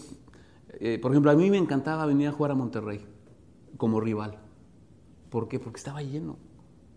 eh, 0.79 0.99
por 1.01 1.11
ejemplo, 1.11 1.31
a 1.31 1.35
mí 1.35 1.49
me 1.49 1.57
encantaba 1.57 2.05
venir 2.05 2.29
a 2.29 2.31
jugar 2.31 2.51
a 2.51 2.55
Monterrey 2.55 3.05
como 3.77 3.99
rival. 3.99 4.37
¿Por 5.29 5.47
qué? 5.47 5.59
Porque 5.59 5.77
estaba 5.77 6.01
lleno. 6.01 6.37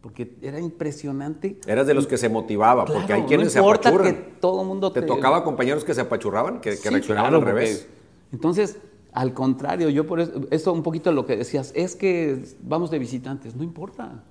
Porque 0.01 0.37
era 0.41 0.61
impresionante. 0.61 1.59
Eras 1.67 1.87
de 1.87 1.93
los 1.95 2.07
que 2.07 2.17
se 2.17 2.29
motivaba, 2.29 2.87
porque 2.87 3.13
hay 3.13 3.23
quienes 3.25 3.55
no 3.55 3.61
importa 3.61 3.91
se 3.91 3.95
apachurran. 3.95 4.15
que 4.15 4.21
todo 4.41 4.65
mundo 4.65 4.93
te... 4.93 5.03
tocaba 5.03 5.45
compañeros 5.45 5.85
que 5.85 5.93
se 5.93 6.01
apachurraban, 6.01 6.61
que, 6.61 6.77
reaccionaban 6.77 7.35
al 7.35 7.43
revés. 7.43 7.87
Entonces, 8.33 8.79
al 9.13 9.35
contrario, 9.35 9.89
yo 9.89 10.07
por 10.07 10.21
eso, 10.21 10.33
esto 10.51 10.73
un 10.73 10.83
poquito 10.83 11.13
lo 11.13 11.27
que 11.27 11.37
decías, 11.37 11.73
es 11.75 11.97
que 11.97 12.45
vamos 12.63 12.91
de 12.91 12.99
visitantes, 12.99 13.57
no 13.57 13.65
importa. 13.65 14.23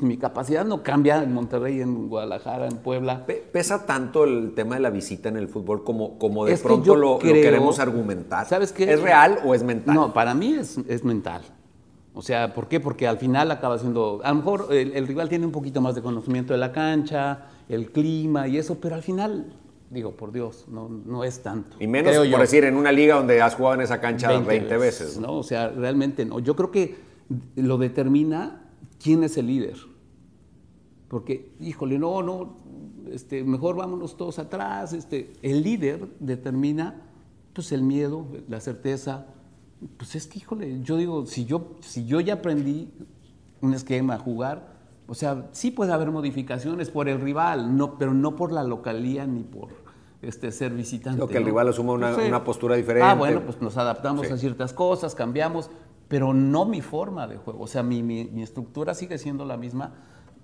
Mi 0.00 0.16
capacidad 0.16 0.64
no 0.64 0.82
cambia 0.82 1.22
en 1.22 1.34
Monterrey, 1.34 1.80
en 1.80 2.08
Guadalajara, 2.08 2.66
en 2.66 2.78
Puebla. 2.78 3.26
¿Pesa 3.26 3.84
tanto 3.84 4.24
el 4.24 4.54
tema 4.54 4.76
de 4.76 4.80
la 4.80 4.90
visita 4.90 5.28
en 5.28 5.36
el 5.36 5.48
fútbol 5.48 5.84
como, 5.84 6.18
como 6.18 6.46
de 6.46 6.56
pronto 6.56 6.94
lo, 6.94 7.18
queremos 7.18 7.78
argumentar? 7.78 8.46
¿Sabes 8.46 8.72
qué? 8.72 8.90
¿Es 8.90 9.02
real 9.02 9.40
o 9.44 9.54
es 9.54 9.62
mental? 9.62 9.94
No, 9.94 10.14
para 10.14 10.34
mí 10.34 10.54
es, 10.54 10.78
es 10.88 11.04
mental. 11.04 11.42
O 12.14 12.20
sea, 12.20 12.52
¿por 12.52 12.68
qué? 12.68 12.78
Porque 12.78 13.08
al 13.08 13.18
final 13.18 13.50
acaba 13.50 13.78
siendo, 13.78 14.20
a 14.22 14.28
lo 14.30 14.34
mejor 14.36 14.68
el, 14.70 15.06
rival 15.06 15.28
tiene 15.28 15.46
un 15.46 15.52
poquito 15.52 15.80
más 15.80 15.94
de 15.94 16.02
conocimiento 16.02 16.52
de 16.52 16.58
la 16.58 16.72
cancha, 16.72 17.46
el 17.68 17.90
clima 17.90 18.48
y 18.48 18.58
eso, 18.58 18.78
pero 18.80 18.94
al 18.94 19.02
final 19.02 19.46
digo, 19.92 20.12
por 20.12 20.32
Dios, 20.32 20.64
no, 20.68 20.88
no 20.88 21.22
es 21.22 21.42
tanto. 21.42 21.76
Y 21.78 21.86
menos, 21.86 22.16
por 22.16 22.40
decir, 22.40 22.64
en 22.64 22.76
una 22.76 22.90
liga 22.90 23.16
donde 23.16 23.42
has 23.42 23.54
jugado 23.54 23.74
en 23.74 23.82
esa 23.82 24.00
cancha 24.00 24.28
20, 24.38 24.76
veces. 24.78 25.18
¿no? 25.18 25.34
O 25.34 25.42
sea, 25.42 25.68
realmente 25.68 26.24
no. 26.24 26.38
Yo 26.38 26.56
creo 26.56 26.70
que 26.70 26.96
lo 27.56 27.76
determina 27.76 28.70
quién 29.02 29.22
es 29.22 29.36
el 29.36 29.46
líder. 29.46 29.76
Porque, 31.08 31.52
híjole, 31.60 31.98
no, 31.98 32.22
no, 32.22 32.56
este, 33.12 33.44
mejor 33.44 33.76
vámonos 33.76 34.16
todos 34.16 34.38
atrás. 34.38 34.94
Este, 34.94 35.34
el 35.42 35.62
líder 35.62 36.08
determina 36.20 37.02
pues, 37.52 37.70
el 37.72 37.82
miedo, 37.82 38.26
la 38.48 38.60
certeza. 38.60 39.26
Pues 39.98 40.14
es 40.14 40.26
que, 40.26 40.38
híjole, 40.38 40.80
yo 40.82 40.96
digo, 40.96 41.26
si 41.26 41.44
yo, 41.44 41.76
si 41.80 42.06
yo 42.06 42.20
ya 42.20 42.34
aprendí 42.34 42.88
un 43.60 43.74
esquema 43.74 44.14
a 44.14 44.18
jugar, 44.18 44.72
o 45.06 45.14
sea, 45.14 45.48
sí 45.52 45.70
puede 45.70 45.92
haber 45.92 46.10
modificaciones 46.10 46.88
por 46.88 47.08
el 47.10 47.20
rival, 47.20 47.76
no, 47.76 47.98
pero 47.98 48.14
no 48.14 48.36
por 48.36 48.52
la 48.52 48.62
localía 48.62 49.26
ni 49.26 49.42
por 49.42 49.81
este, 50.22 50.52
ser 50.52 50.72
visitante. 50.72 51.18
Lo 51.18 51.28
que 51.28 51.38
el 51.38 51.44
rival 51.44 51.68
asuma 51.68 51.92
una, 51.92 52.16
una, 52.16 52.44
postura 52.44 52.76
diferente. 52.76 53.06
Ah, 53.06 53.14
bueno, 53.14 53.42
pues 53.42 53.60
nos 53.60 53.76
adaptamos 53.76 54.30
a 54.30 54.38
ciertas 54.38 54.72
cosas, 54.72 55.14
cambiamos, 55.14 55.68
pero 56.08 56.32
no 56.32 56.64
mi 56.64 56.80
forma 56.80 57.26
de 57.26 57.36
juego. 57.36 57.60
O 57.60 57.66
sea, 57.66 57.82
mi, 57.82 58.02
mi, 58.02 58.42
estructura 58.42 58.94
sigue 58.94 59.18
siendo 59.18 59.44
la 59.44 59.56
misma 59.56 59.94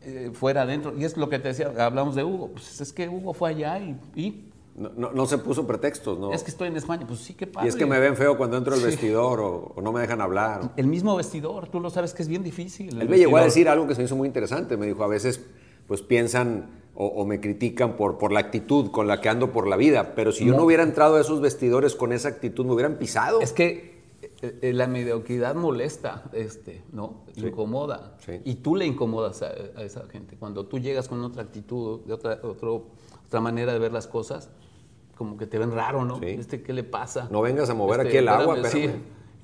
eh, 0.03 0.31
fuera, 0.35 0.63
adentro. 0.63 0.97
Y 0.99 1.05
es 1.05 1.17
lo 1.17 1.29
que 1.29 1.39
te 1.39 1.49
decía, 1.49 1.73
hablamos 1.79 2.15
de 2.17 2.25
Hugo. 2.25 2.49
Pues 2.49 2.81
es 2.81 2.93
que 2.93 3.09
Hugo 3.09 3.35
fue 3.35 3.51
allá 3.51 3.79
y, 3.79 3.97
y 4.17 4.51
no, 4.79 5.13
no, 5.13 5.27
se 5.27 5.39
puso 5.39 5.67
pretextos, 5.67 6.19
¿no? 6.19 6.33
Es 6.33 6.43
que 6.43 6.51
estoy 6.51 6.69
en 6.69 6.77
España, 6.77 7.05
pues 7.07 7.21
sí, 7.21 7.35
qué 7.35 7.47
padre. 7.47 7.67
Y 7.67 7.69
es 7.69 7.77
que 7.77 7.85
me 7.85 7.99
ven 7.99 8.17
feo 8.17 8.37
cuando 8.37 8.57
entro 8.57 8.75
al 8.75 8.81
vestidor 8.81 9.41
o, 9.41 9.75
no 9.83 9.93
me 9.93 10.01
dejan 10.01 10.21
hablar. 10.21 10.73
El 10.77 10.87
mismo 10.87 11.17
vestidor, 11.17 11.69
tú 11.69 11.81
lo 11.81 11.91
sabes 11.91 12.15
que 12.15 12.23
es 12.23 12.29
bien 12.29 12.45
difícil. 12.45 13.01
Él 13.01 13.09
me 13.09 13.19
llegó 13.19 13.37
a 13.37 13.45
decir 13.45 13.69
algo 13.69 13.87
que 13.87 13.95
se 13.95 14.01
me 14.01 14.05
hizo 14.05 14.17
muy 14.17 14.29
interesante. 14.29 14.77
Me 14.77 14.87
dijo, 14.87 15.03
a 15.03 15.09
veces 15.09 15.45
pues 15.89 16.03
piensan 16.03 16.67
o, 17.01 17.25
me 17.25 17.41
critican 17.41 17.95
por, 17.97 18.19
por 18.19 18.33
la 18.33 18.41
actitud 18.41 18.91
con 18.91 19.07
la 19.07 19.21
que 19.21 19.29
ando 19.29 19.53
por 19.53 19.69
la 19.69 19.77
vida, 19.77 20.17
pero 20.17 20.33
si 20.33 20.45
yo 20.45 20.57
no 20.57 20.65
hubiera 20.65 20.83
entrado 20.83 21.15
a 21.15 21.21
esos 21.21 21.41
vestidores 21.41 21.95
con 21.95 22.13
esa 22.13 22.29
actitud, 22.29 22.67
me 22.67 22.73
hubieran 22.73 22.97
pisado. 22.97 23.41
Es 23.41 23.53
que 23.53 24.03
eh, 24.43 24.59
eh, 24.63 24.73
la 24.73 24.89
mediocridad 24.89 25.55
molesta, 25.55 26.25
este, 26.33 26.83
¿no? 26.91 27.23
Incomoda. 27.37 28.17
Y 28.45 28.57
tú 28.57 28.75
le 28.75 28.85
incomodas 28.85 29.43
a, 29.43 29.53
esa 29.81 30.09
gente. 30.09 30.37
Cuando 30.37 30.67
tú 30.67 30.81
llegas 30.81 31.07
con 31.07 31.23
otra 31.23 31.43
actitud, 31.43 32.01
de 32.01 32.15
otra, 32.15 32.41
otra 32.43 33.41
manera 33.41 33.73
de 33.73 33.79
ver 33.79 33.93
las 33.93 34.09
cosas, 34.09 34.51
como 35.17 35.37
que 35.37 35.47
te 35.47 35.57
ven 35.57 35.71
raro, 35.71 36.05
¿no? 36.05 36.19
Este, 36.21 36.63
¿Qué 36.63 36.73
le 36.73 36.83
pasa? 36.83 37.29
No 37.31 37.43
vengas 37.43 37.71
a 37.71 37.75
mover 37.75 38.01
este, 38.01 38.09
aquí 38.09 38.17
el 38.17 38.29
agua, 38.29 38.57
pero... 38.57 38.71
Sí. 38.71 38.91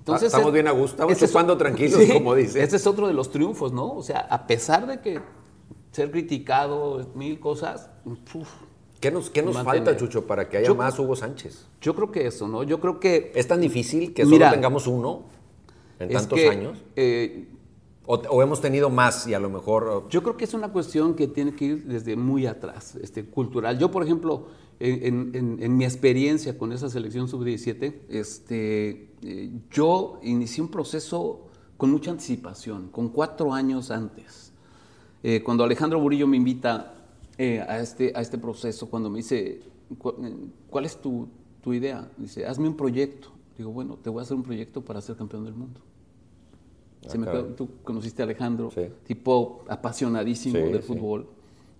Entonces, 0.01 0.27
estamos 0.27 0.53
bien 0.53 0.67
a 0.67 0.73
gusto, 0.73 0.97
estamos 0.97 1.19
chupando 1.19 1.57
tranquilos, 1.57 2.01
como 2.13 2.35
dice. 2.35 2.63
Este 2.63 2.77
es 2.77 2.87
otro 2.87 3.07
de 3.07 3.15
los 3.15 3.31
triunfos, 3.31 3.73
¿no? 3.73 3.93
O 3.93 4.03
sea, 4.03 4.27
a 4.29 4.47
pesar 4.49 4.89
de 4.89 5.01
que 5.01 5.21
ser 5.95 6.11
criticado, 6.11 7.07
mil 7.15 7.39
cosas, 7.39 7.89
¿Qué 9.01 9.11
nos, 9.11 9.31
qué 9.31 9.43
nos 9.43 9.63
falta, 9.63 9.97
Chucho, 9.97 10.27
para 10.27 10.49
que 10.49 10.57
haya 10.57 10.75
más 10.75 10.99
Hugo 10.99 11.15
Sánchez? 11.15 11.67
Yo 11.81 11.95
creo 11.95 12.11
que 12.11 12.27
eso, 12.27 12.49
¿no? 12.49 12.63
Yo 12.65 12.81
creo 12.81 12.99
que... 12.99 13.33
¿Es 13.35 13.47
tan 13.47 13.61
difícil 13.61 14.13
que 14.13 14.25
solo 14.25 14.51
tengamos 14.51 14.87
uno 14.87 15.25
en 15.99 16.11
tantos 16.11 16.41
años? 16.51 16.83
Eh, 16.97 17.49
o, 18.07 18.43
hemos 18.43 18.61
tenido 18.61 18.91
más 18.91 19.27
y 19.27 19.35
a 19.35 19.39
lo 19.39 19.51
mejor... 19.51 20.07
Yo 20.09 20.23
creo 20.23 20.37
que 20.37 20.45
es 20.45 20.55
una 20.55 20.73
cuestión 20.73 21.15
que 21.15 21.29
tiene 21.29 21.55
que 21.55 21.65
ir 21.67 21.85
desde 21.85 22.17
muy 22.17 22.47
atrás, 22.47 22.97
este, 22.97 23.25
cultural. 23.25 23.79
Yo, 23.79 23.91
por 23.91 24.03
ejemplo, 24.03 24.49
en, 24.81 25.77
mi 25.77 25.85
experiencia 25.85 26.59
con 26.59 26.73
esa 26.73 26.89
selección 26.89 27.29
sub-17, 27.29 27.95
este, 28.09 29.11
eh, 29.23 29.51
yo 29.71 30.19
inicié 30.23 30.63
un 30.63 30.71
proceso 30.71 31.49
con 31.77 31.91
mucha 31.91 32.11
anticipación, 32.11 32.89
con 32.89 33.11
cuatro 33.11 33.53
años 33.53 33.91
antes. 33.91 34.54
Eh, 35.27 35.43
cuando 35.43 35.65
Alejandro 35.65 35.99
Burillo 35.99 36.27
me 36.27 36.37
invita 36.37 36.93
eh, 37.39 37.59
a, 37.67 37.79
este, 37.81 38.13
a 38.15 38.21
este 38.21 38.37
proceso, 38.37 38.91
cuando 38.91 39.09
me 39.09 39.17
dice, 39.17 39.63
¿cuál 40.69 40.85
es 40.85 41.01
tu, 41.01 41.29
tu 41.63 41.73
idea? 41.73 42.07
Dice, 42.19 42.47
hazme 42.47 42.69
un 42.69 42.77
proyecto. 42.77 43.31
Digo, 43.57 43.71
bueno, 43.71 43.97
te 43.97 44.11
voy 44.11 44.21
a 44.21 44.23
hacer 44.25 44.37
un 44.37 44.43
proyecto 44.43 44.83
para 44.83 45.01
ser 45.01 45.17
campeón 45.17 45.45
del 45.47 45.55
mundo. 45.55 45.81
Ah, 47.27 47.43
tú 47.57 47.71
conociste 47.83 48.21
a 48.21 48.27
Alejandro, 48.27 48.71
tipo 49.07 49.65
apasionadísimo 49.69 50.59
del 50.59 50.83
fútbol, 50.83 51.27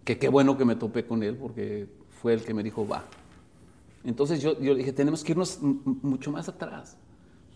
que 0.05 0.19
qué 0.19 0.29
bueno 0.29 0.57
que 0.57 0.65
me 0.65 0.77
topé 0.77 1.05
con 1.05 1.23
él 1.23 1.37
porque 1.37 1.87
fue 2.23 2.33
el 2.33 2.43
que 2.43 2.55
me 2.55 2.63
dijo, 2.63 2.89
va. 2.89 3.05
Entonces 4.05 4.41
yo, 4.41 4.59
yo 4.59 4.75
dije, 4.75 4.95
tenemos 4.95 5.23
que 5.23 5.33
irnos 5.33 5.59
mucho 5.61 6.33
más 6.33 6.49
atrás 6.49 6.97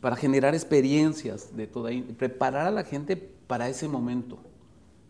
para 0.02 0.16
generar 0.16 0.54
experiencias 0.54 1.56
de 1.56 1.66
toda, 1.66 1.90
preparar 2.18 2.66
a 2.66 2.70
la 2.70 2.84
gente 2.84 3.16
para 3.16 3.70
ese 3.70 3.88
momento. 3.88 4.38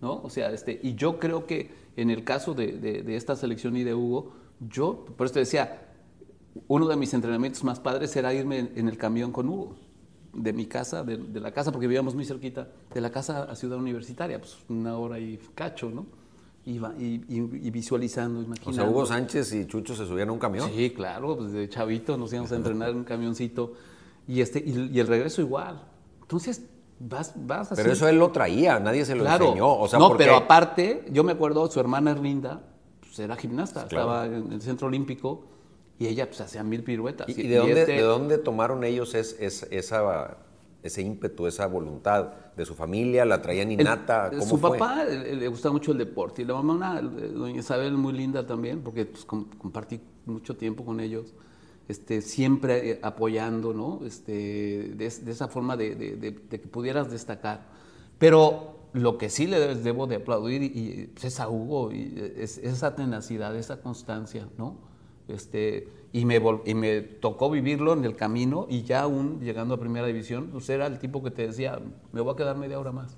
¿No? 0.00 0.20
O 0.22 0.30
sea, 0.30 0.50
este, 0.52 0.78
y 0.82 0.94
yo 0.94 1.18
creo 1.18 1.46
que 1.46 1.70
en 1.96 2.10
el 2.10 2.24
caso 2.24 2.54
de, 2.54 3.04
esta 3.08 3.36
selección 3.36 3.76
y 3.76 3.84
de 3.84 3.94
Hugo, 3.94 4.32
yo, 4.60 5.04
por 5.16 5.26
eso 5.26 5.34
te 5.34 5.40
decía, 5.40 5.88
uno 6.66 6.86
de 6.86 6.96
mis 6.96 7.12
entrenamientos 7.14 7.64
más 7.64 7.80
padres 7.80 8.14
era 8.16 8.32
irme 8.32 8.70
en, 8.74 8.88
el 8.88 8.96
camión 8.96 9.32
con 9.32 9.48
Hugo, 9.48 9.76
de 10.32 10.52
mi 10.52 10.66
casa, 10.66 11.02
de, 11.02 11.40
la 11.40 11.52
casa, 11.52 11.72
porque 11.72 11.86
vivíamos 11.86 12.14
muy 12.14 12.24
cerquita, 12.24 12.68
de 12.92 13.00
la 13.00 13.10
casa 13.10 13.44
a 13.44 13.56
Ciudad 13.56 13.78
Universitaria, 13.78 14.38
pues 14.38 14.56
una 14.68 14.96
hora 14.96 15.18
y 15.18 15.38
cacho, 15.54 15.90
¿no? 15.90 16.06
Iba, 16.66 16.94
y, 16.98 17.18
visualizando, 17.70 18.42
imaginando. 18.42 18.70
O 18.70 18.74
sea, 18.74 18.90
Hugo 18.90 19.06
Sánchez 19.06 19.54
y 19.54 19.66
Chucho 19.66 19.96
se 19.96 20.06
subían 20.06 20.28
a 20.28 20.32
un 20.32 20.38
camión. 20.38 20.70
Sí, 20.70 20.90
claro, 20.90 21.36
pues 21.36 21.52
de 21.52 21.68
chavito 21.68 22.16
nos 22.16 22.32
íbamos 22.32 22.52
a 22.52 22.56
entrenar 22.56 22.90
en 22.90 22.96
un 22.98 23.04
camioncito 23.04 23.72
y, 24.28 24.42
este, 24.42 24.62
y, 24.64 25.00
el 25.00 25.06
regreso 25.06 25.40
igual. 25.40 25.82
Entonces, 26.20 26.62
vas, 26.98 27.34
vas 27.36 27.72
así. 27.72 27.82
Pero 27.82 27.92
eso 27.92 28.08
él 28.08 28.18
lo 28.18 28.30
traía, 28.30 28.78
nadie 28.80 29.04
se 29.04 29.14
lo 29.14 29.26
enseñó. 29.26 29.78
O 29.78 29.88
sea, 29.88 29.98
no, 29.98 30.16
pero 30.16 30.36
aparte, 30.36 31.04
yo 31.10 31.24
me 31.24 31.32
acuerdo, 31.32 31.70
su 31.70 31.80
hermana 31.80 32.12
Erlinda 32.12 32.60
pues, 33.00 33.18
era 33.18 33.36
gimnasta, 33.36 33.82
estaba 33.82 34.26
en 34.26 34.52
el 34.52 34.62
Centro 34.62 34.88
Olímpico 34.88 35.44
y 35.98 36.06
ella 36.06 36.26
pues, 36.26 36.40
hacía 36.40 36.62
mil 36.62 36.82
piruetas. 36.84 37.28
¿Y, 37.28 37.48
de, 37.48 37.56
dónde, 37.56 37.80
este 37.80 37.92
de 37.92 38.02
dónde 38.02 38.38
tomaron 38.38 38.84
ellos 38.84 39.14
es, 39.14 39.36
esa 39.40 40.38
ese 40.80 41.02
ímpetu, 41.02 41.46
esa 41.46 41.66
voluntad 41.66 42.32
de 42.56 42.64
su 42.64 42.74
familia? 42.74 43.24
¿La 43.24 43.42
traían 43.42 43.72
innata? 43.72 44.30
¿Cómo 44.30 44.46
su 44.46 44.60
papá 44.60 45.04
le 45.04 45.48
gustaba 45.48 45.72
mucho 45.72 45.92
el 45.92 45.98
deporte 45.98 46.42
y 46.42 46.44
la 46.44 46.54
mamá, 46.54 47.00
doña 47.00 47.58
Isabel, 47.58 47.94
muy 47.94 48.12
linda 48.12 48.46
también, 48.46 48.80
porque 48.82 49.06
pues, 49.06 49.24
compartí 49.24 50.00
mucho 50.26 50.56
tiempo 50.56 50.84
con 50.84 51.00
ellos. 51.00 51.34
Este, 51.88 52.20
siempre 52.20 52.90
eh, 52.90 53.00
apoyando, 53.02 53.72
¿no? 53.72 54.00
Este, 54.04 54.92
de, 54.94 55.06
esa 55.06 55.48
forma 55.48 55.74
de, 55.74 56.38
que 56.50 56.58
pudieras 56.58 57.10
destacar. 57.10 57.66
Pero 58.18 58.90
lo 58.92 59.16
que 59.16 59.30
sí 59.30 59.46
le 59.46 59.74
debo 59.74 60.06
de 60.06 60.16
aplaudir 60.16 60.62
y, 60.62 61.10
pues, 61.14 61.24
es 61.24 61.40
a 61.40 61.48
Hugo, 61.48 61.90
y 61.90 62.14
es, 62.36 62.58
esa 62.58 62.94
tenacidad, 62.94 63.56
esa 63.56 63.80
constancia, 63.80 64.46
¿no? 64.58 64.76
Este, 65.28 65.88
y, 66.12 66.26
me, 66.26 66.42
y 66.66 66.74
me 66.74 67.00
tocó 67.00 67.50
vivirlo 67.50 67.94
en 67.94 68.04
el 68.04 68.16
camino 68.16 68.66
y 68.68 68.82
ya 68.82 69.02
aún 69.02 69.40
llegando 69.40 69.74
a 69.74 69.80
primera 69.80 70.06
división, 70.06 70.48
pues 70.52 70.68
era 70.68 70.86
el 70.86 70.98
tipo 70.98 71.22
que 71.22 71.30
te 71.30 71.46
decía, 71.46 71.80
me 72.12 72.20
voy 72.20 72.34
a 72.34 72.36
quedar 72.36 72.56
media 72.56 72.78
hora 72.78 72.92
más. 72.92 73.16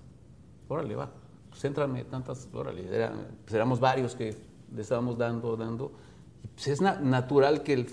Órale, 0.68 0.94
va, 0.94 1.10
pues 1.48 1.64
éntrame 1.64 2.04
tantas, 2.04 2.48
órale. 2.52 2.84
pues 2.84 3.54
éramos 3.54 3.80
varios 3.80 4.14
que 4.14 4.36
le 4.74 4.82
estábamos 4.82 5.18
dando, 5.18 5.56
dando. 5.56 5.92
Pues 6.54 6.68
es 6.68 6.80
natural 6.80 7.62
que 7.62 7.72
el 7.74 7.86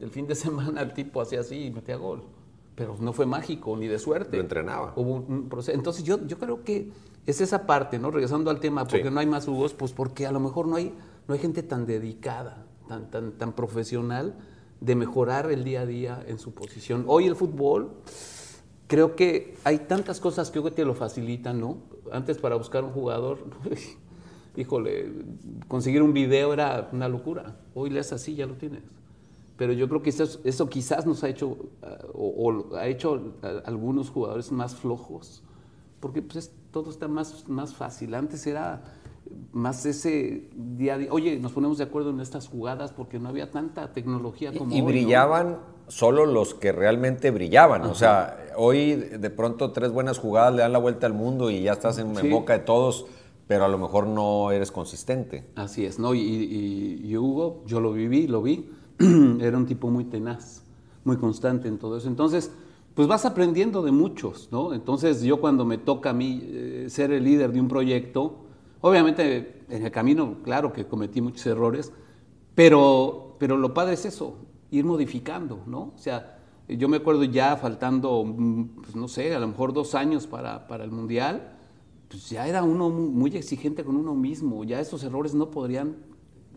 el 0.00 0.10
fin 0.10 0.26
de 0.26 0.34
semana 0.34 0.82
el 0.82 0.92
tipo 0.92 1.20
hacía 1.20 1.40
así 1.40 1.66
y 1.66 1.70
metía 1.70 1.96
gol. 1.96 2.22
Pero 2.74 2.96
no 3.00 3.12
fue 3.12 3.24
mágico 3.24 3.76
ni 3.76 3.86
de 3.86 3.98
suerte. 3.98 4.36
Lo 4.36 4.42
entrenaba. 4.42 4.92
Hubo 4.96 5.14
un 5.14 5.48
proceso. 5.48 5.76
Entonces 5.76 6.04
yo, 6.04 6.26
yo 6.26 6.38
creo 6.38 6.62
que 6.62 6.90
es 7.24 7.40
esa 7.40 7.66
parte, 7.66 7.98
¿no? 7.98 8.10
Regresando 8.10 8.50
al 8.50 8.60
tema, 8.60 8.86
porque 8.86 9.10
no 9.10 9.18
hay 9.18 9.26
más 9.26 9.48
Hugos, 9.48 9.72
pues 9.72 9.92
porque 9.92 10.26
a 10.26 10.32
lo 10.32 10.40
mejor 10.40 10.68
no 10.68 10.76
hay, 10.76 10.92
no 11.26 11.34
hay 11.34 11.40
gente 11.40 11.62
tan 11.62 11.86
dedicada, 11.86 12.66
tan, 12.86 13.10
tan, 13.10 13.32
tan 13.32 13.52
profesional 13.52 14.36
de 14.80 14.94
mejorar 14.94 15.50
el 15.50 15.64
día 15.64 15.80
a 15.80 15.86
día 15.86 16.22
en 16.26 16.38
su 16.38 16.52
posición. 16.52 17.04
Hoy 17.08 17.26
el 17.26 17.34
fútbol, 17.34 17.94
creo 18.88 19.16
que 19.16 19.56
hay 19.64 19.78
tantas 19.78 20.20
cosas 20.20 20.50
que 20.50 20.58
hoy 20.58 20.70
te 20.70 20.84
lo 20.84 20.94
facilitan, 20.94 21.58
¿no? 21.58 21.78
Antes 22.12 22.36
para 22.36 22.56
buscar 22.56 22.84
un 22.84 22.90
jugador, 22.90 23.38
híjole, 24.56 25.12
conseguir 25.66 26.02
un 26.02 26.12
video 26.12 26.52
era 26.52 26.90
una 26.92 27.08
locura. 27.08 27.56
Hoy 27.74 27.88
lees 27.88 28.12
así, 28.12 28.34
ya 28.34 28.46
lo 28.46 28.54
tienes 28.54 28.82
pero 29.56 29.72
yo 29.72 29.88
creo 29.88 30.02
que 30.02 30.10
eso, 30.10 30.68
quizás 30.68 31.06
nos 31.06 31.24
ha 31.24 31.28
hecho, 31.28 31.56
ah, 31.82 31.96
o, 32.12 32.76
ha 32.76 32.86
hecho 32.86 33.34
a 33.42 33.68
algunos 33.68 34.10
jugadores 34.10 34.52
más 34.52 34.74
flojos, 34.74 35.42
porque 36.00 36.22
pues 36.22 36.52
todo 36.70 36.90
está 36.90 37.08
más, 37.08 37.48
más 37.48 37.74
fácil. 37.74 38.14
Antes 38.14 38.46
era 38.46 38.82
más 39.52 39.86
ese 39.86 40.50
día 40.54 40.94
a 40.94 40.98
día, 40.98 41.08
oye, 41.10 41.38
nos 41.38 41.52
ponemos 41.52 41.78
de 41.78 41.84
acuerdo 41.84 42.10
en 42.10 42.20
estas 42.20 42.48
jugadas 42.48 42.92
porque 42.92 43.18
no 43.18 43.28
había 43.30 43.50
tanta 43.50 43.92
tecnología 43.92 44.52
como 44.56 44.72
y, 44.72 44.78
y 44.78 44.82
brillaban 44.82 45.58
solo 45.88 46.26
los 46.26 46.54
que 46.54 46.72
realmente 46.72 47.30
brillaban. 47.30 47.82
O 47.82 47.94
sea, 47.94 48.36
hoy 48.56 48.94
de 48.94 49.30
pronto 49.30 49.72
tres 49.72 49.90
buenas 49.90 50.18
jugadas 50.18 50.54
le 50.54 50.62
dan 50.62 50.72
la 50.72 50.78
vuelta 50.78 51.06
al 51.06 51.14
mundo 51.14 51.50
y 51.50 51.62
ya 51.62 51.72
estás 51.72 51.98
en, 51.98 52.12
boca 52.30 52.52
de 52.52 52.58
todos, 52.60 53.06
pero 53.46 53.64
a 53.64 53.68
lo 53.68 53.78
mejor 53.78 54.06
no 54.06 54.50
eres 54.50 54.70
consistente. 54.70 55.46
Así 55.54 55.86
es, 55.86 55.98
¿no? 55.98 56.14
Y, 56.14 57.00
y 57.02 57.16
Hugo, 57.16 57.62
yo 57.66 57.80
lo 57.80 57.92
viví, 57.92 58.26
lo 58.26 58.42
vi 58.42 58.68
era 59.40 59.56
un 59.56 59.66
tipo 59.66 59.90
muy 59.90 60.04
tenaz, 60.04 60.62
muy 61.04 61.16
constante 61.16 61.68
en 61.68 61.78
todo 61.78 61.96
eso. 61.96 62.08
Entonces, 62.08 62.50
pues 62.94 63.08
vas 63.08 63.26
aprendiendo 63.26 63.82
de 63.82 63.92
muchos, 63.92 64.48
¿no? 64.50 64.72
Entonces 64.72 65.22
yo 65.22 65.38
cuando 65.40 65.66
me 65.66 65.76
toca 65.76 66.10
a 66.10 66.12
mí 66.14 66.40
eh, 66.42 66.86
ser 66.88 67.12
el 67.12 67.24
líder 67.24 67.52
de 67.52 67.60
un 67.60 67.68
proyecto, 67.68 68.36
obviamente 68.80 69.64
en 69.68 69.84
el 69.84 69.90
camino, 69.90 70.38
claro 70.42 70.72
que 70.72 70.86
cometí 70.86 71.20
muchos 71.20 71.44
errores, 71.46 71.92
pero, 72.54 73.36
pero 73.38 73.58
lo 73.58 73.74
padre 73.74 73.94
es 73.94 74.06
eso, 74.06 74.38
ir 74.70 74.86
modificando, 74.86 75.60
¿no? 75.66 75.92
O 75.94 75.98
sea, 75.98 76.38
yo 76.68 76.88
me 76.88 76.96
acuerdo 76.96 77.24
ya 77.24 77.56
faltando, 77.56 78.24
mm, 78.24 78.64
pues 78.82 78.96
no 78.96 79.08
sé, 79.08 79.34
a 79.34 79.38
lo 79.38 79.48
mejor 79.48 79.74
dos 79.74 79.94
años 79.94 80.26
para, 80.26 80.66
para 80.66 80.82
el 80.82 80.90
Mundial, 80.90 81.52
pues 82.08 82.30
ya 82.30 82.46
era 82.46 82.62
uno 82.62 82.88
muy 82.88 83.36
exigente 83.36 83.84
con 83.84 83.96
uno 83.96 84.14
mismo, 84.14 84.64
ya 84.64 84.80
esos 84.80 85.04
errores 85.04 85.34
no 85.34 85.50
podrían, 85.50 85.96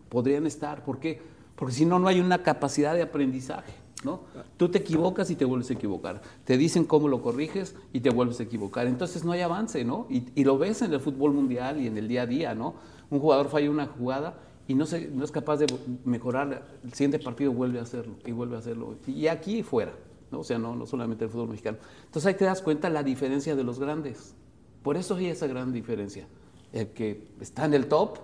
podrían 0.08 0.46
estar. 0.46 0.84
¿Por 0.84 0.98
qué? 0.98 1.20
Porque 1.60 1.74
si 1.74 1.84
no, 1.84 1.98
no 1.98 2.08
hay 2.08 2.20
una 2.20 2.42
capacidad 2.42 2.94
de 2.94 3.02
aprendizaje. 3.02 3.74
¿no? 4.02 4.22
Tú 4.56 4.70
te 4.70 4.78
equivocas 4.78 5.30
y 5.30 5.36
te 5.36 5.44
vuelves 5.44 5.68
a 5.68 5.74
equivocar. 5.74 6.22
Te 6.44 6.56
dicen 6.56 6.84
cómo 6.84 7.06
lo 7.06 7.20
corriges 7.20 7.76
y 7.92 8.00
te 8.00 8.08
vuelves 8.08 8.40
a 8.40 8.44
equivocar. 8.44 8.86
Entonces 8.86 9.26
no 9.26 9.32
hay 9.32 9.42
avance, 9.42 9.84
¿no? 9.84 10.06
Y, 10.08 10.42
lo 10.42 10.56
ves 10.56 10.80
en 10.80 10.90
el 10.94 11.00
fútbol 11.00 11.34
mundial 11.34 11.78
y 11.78 11.86
en 11.86 11.98
el 11.98 12.08
día 12.08 12.22
a 12.22 12.26
día, 12.26 12.54
¿no? 12.54 12.76
Un 13.10 13.20
jugador 13.20 13.50
falla 13.50 13.70
una 13.70 13.86
jugada 13.88 14.38
y 14.68 14.74
no, 14.74 14.86
se, 14.86 15.08
no 15.08 15.22
es 15.22 15.30
capaz 15.30 15.58
de 15.58 15.66
mejorar. 16.06 16.66
El 16.82 16.94
siguiente 16.94 17.18
partido 17.18 17.52
vuelve 17.52 17.78
a 17.78 17.82
hacerlo 17.82 18.14
y 18.24 18.32
vuelve 18.32 18.56
a 18.56 18.60
hacerlo. 18.60 18.96
Y 19.06 19.26
aquí 19.26 19.62
fuera, 19.62 19.92
¿no? 20.30 20.40
O 20.40 20.44
sea, 20.44 20.58
no, 20.58 20.74
no 20.74 20.86
solamente 20.86 21.26
el 21.26 21.30
fútbol 21.30 21.50
mexicano. 21.50 21.76
Entonces 22.06 22.26
ahí 22.26 22.38
te 22.38 22.46
das 22.46 22.62
cuenta 22.62 22.88
la 22.88 23.02
diferencia 23.02 23.54
de 23.54 23.64
los 23.64 23.78
grandes. 23.78 24.34
Por 24.82 24.96
eso 24.96 25.14
hay 25.16 25.26
esa 25.26 25.46
gran 25.46 25.74
diferencia. 25.74 26.26
El 26.72 26.88
que 26.92 27.28
está 27.38 27.66
en 27.66 27.74
el 27.74 27.86
top, 27.86 28.16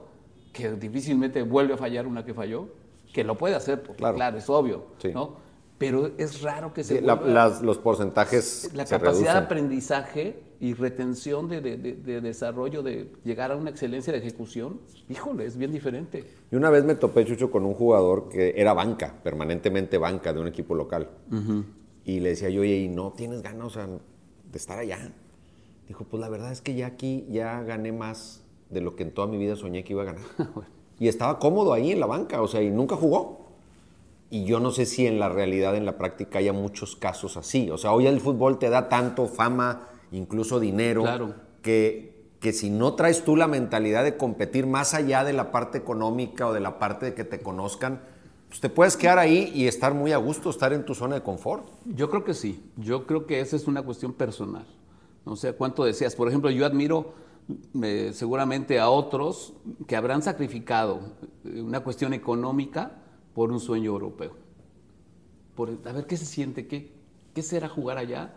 que 0.55 0.73
difícilmente 0.73 1.43
vuelve 1.43 1.75
a 1.75 1.77
fallar 1.77 2.07
una 2.07 2.25
que 2.25 2.33
falló, 2.33 2.71
que 3.17 3.25
lo 3.25 3.39
puede 3.39 3.55
hacer, 3.55 3.83
porque 3.83 4.05
claro, 4.13 4.37
es 4.37 4.51
obvio, 4.51 4.89
¿no? 5.15 5.37
Pero 5.79 6.11
es 6.19 6.43
raro 6.43 6.75
que 6.75 6.85
se 6.85 7.01
los 7.01 7.79
porcentajes 7.79 8.71
La 8.75 8.85
capacidad 8.85 9.33
de 9.33 9.39
aprendizaje 9.39 10.43
y 10.61 10.75
retención 10.75 11.49
de, 11.49 11.63
desarrollo, 12.21 12.83
de 12.83 13.11
llegar 13.25 13.53
a 13.53 13.57
una 13.57 13.71
excelencia 13.71 14.13
de 14.13 14.19
ejecución, 14.19 14.83
híjole, 15.09 15.47
es 15.47 15.57
bien 15.57 15.73
diferente. 15.73 16.27
Y 16.53 16.57
una 16.57 16.69
vez 16.69 16.85
me 16.85 16.95
topé, 16.95 17.25
Chucho, 17.25 17.51
con 17.51 17.65
un 17.65 17.73
jugador 17.73 18.29
que 18.29 18.53
era 18.55 18.75
banca, 18.75 19.15
permanentemente 19.23 19.97
banca 19.97 20.35
de 20.35 20.41
un 20.41 20.49
equipo 20.49 20.75
local. 20.75 21.09
Y 22.05 22.21
le 22.21 22.29
decía 22.31 22.51
yo, 22.51 22.61
oye, 22.61 22.77
¿y 22.77 22.89
no 22.89 23.15
tienes 23.15 23.41
ganas 23.41 23.77
de 23.77 24.59
estar 24.59 24.79
allá? 24.79 25.11
Dijo, 25.89 26.05
pues 26.05 26.21
la 26.21 26.29
verdad 26.29 26.53
es 26.53 26.61
que 26.61 26.75
ya 26.75 26.89
aquí 26.89 27.25
ya 27.31 27.63
gané 27.63 27.93
más 27.93 28.45
de 28.69 28.83
lo 28.83 28.95
que 28.95 29.05
en 29.05 29.13
toda 29.13 29.27
mi 29.27 29.39
vida 29.39 29.57
soñé 29.57 29.85
que 29.85 29.95
iba 29.95 30.03
a 30.03 30.07
ganar. 30.07 30.25
y 30.99 31.09
estaba 31.09 31.39
cómodo 31.39 31.73
ahí 31.73 31.93
en 31.93 32.01
la 32.01 32.07
banca, 32.07 32.41
o 32.43 32.49
sea, 32.49 32.63
y 32.63 32.71
nunca 32.71 32.97
jugó. 32.97 33.47
Y 34.31 34.45
yo 34.45 34.59
no 34.59 34.71
sé 34.71 34.87
si 34.87 35.07
en 35.07 35.19
la 35.19 35.29
realidad, 35.29 35.77
en 35.77 35.87
la 35.87 35.99
práctica, 35.99 36.39
haya 36.39 36.53
muchos 36.53 36.97
casos 36.97 37.37
así. 37.37 37.71
O 37.71 37.79
sea, 37.79 37.93
hoy 37.93 38.07
el 38.07 38.21
fútbol 38.21 38.59
te 38.59 38.71
da 38.71 38.89
tanto 38.89 39.27
fama, 39.27 39.89
incluso 40.11 40.59
dinero, 40.59 41.05
que, 41.63 42.25
que 42.41 42.53
si 42.53 42.71
no 42.71 42.95
traes 42.95 43.23
tú 43.23 43.37
la 43.37 43.47
mentalidad 43.47 44.03
de 44.03 44.17
competir 44.17 44.67
más 44.67 44.95
allá 44.95 45.23
de 45.23 45.33
la 45.33 45.53
parte 45.53 45.79
económica 45.79 46.49
o 46.49 46.53
de 46.53 46.61
la 46.61 46.79
parte 46.79 47.07
de 47.07 47.15
que 47.15 47.25
te 47.25 47.41
conozcan, 47.41 48.01
pues 48.49 48.61
te 48.61 48.69
puedes 48.69 48.97
quedar 48.97 49.19
ahí 49.19 49.53
y 49.55 49.67
estar 49.67 49.95
muy 49.95 50.13
a 50.13 50.17
gusto, 50.17 50.51
estar 50.51 50.73
en 50.73 50.85
tu 50.85 50.95
zona 50.95 51.17
de 51.17 51.23
confort. 51.23 51.69
Yo 51.85 52.11
creo 52.11 52.25
que 52.25 52.35
sí. 52.35 52.65
Yo 52.77 53.07
creo 53.07 53.27
que 53.27 53.41
esa 53.41 53.57
es 53.57 53.67
una 53.67 53.83
cuestión 53.83 54.13
personal. 54.13 54.67
No 55.25 55.37
sé 55.37 55.53
cuánto 55.53 55.85
deseas. 55.85 56.15
Por 56.15 56.29
ejemplo, 56.29 56.51
yo 56.51 56.65
admiro 56.65 57.13
seguramente 58.13 58.81
a 58.81 58.91
otros 58.91 59.55
que 59.87 59.97
habrán 59.97 60.23
sacrificado 60.23 61.01
eh, 61.45 61.61
una 61.61 61.81
cuestión 61.81 62.13
económica 62.13 62.93
por 63.35 63.53
un 63.53 63.61
sueño 63.61 63.91
europeo. 63.91 64.33
Por, 65.55 65.71
a 65.85 65.93
ver 65.93 66.07
qué 66.07 66.17
se 66.17 66.27
siente, 66.27 66.67
qué, 66.67 66.93
qué 67.35 67.43
será 67.43 67.69
jugar 67.69 67.99
allá. 67.99 68.35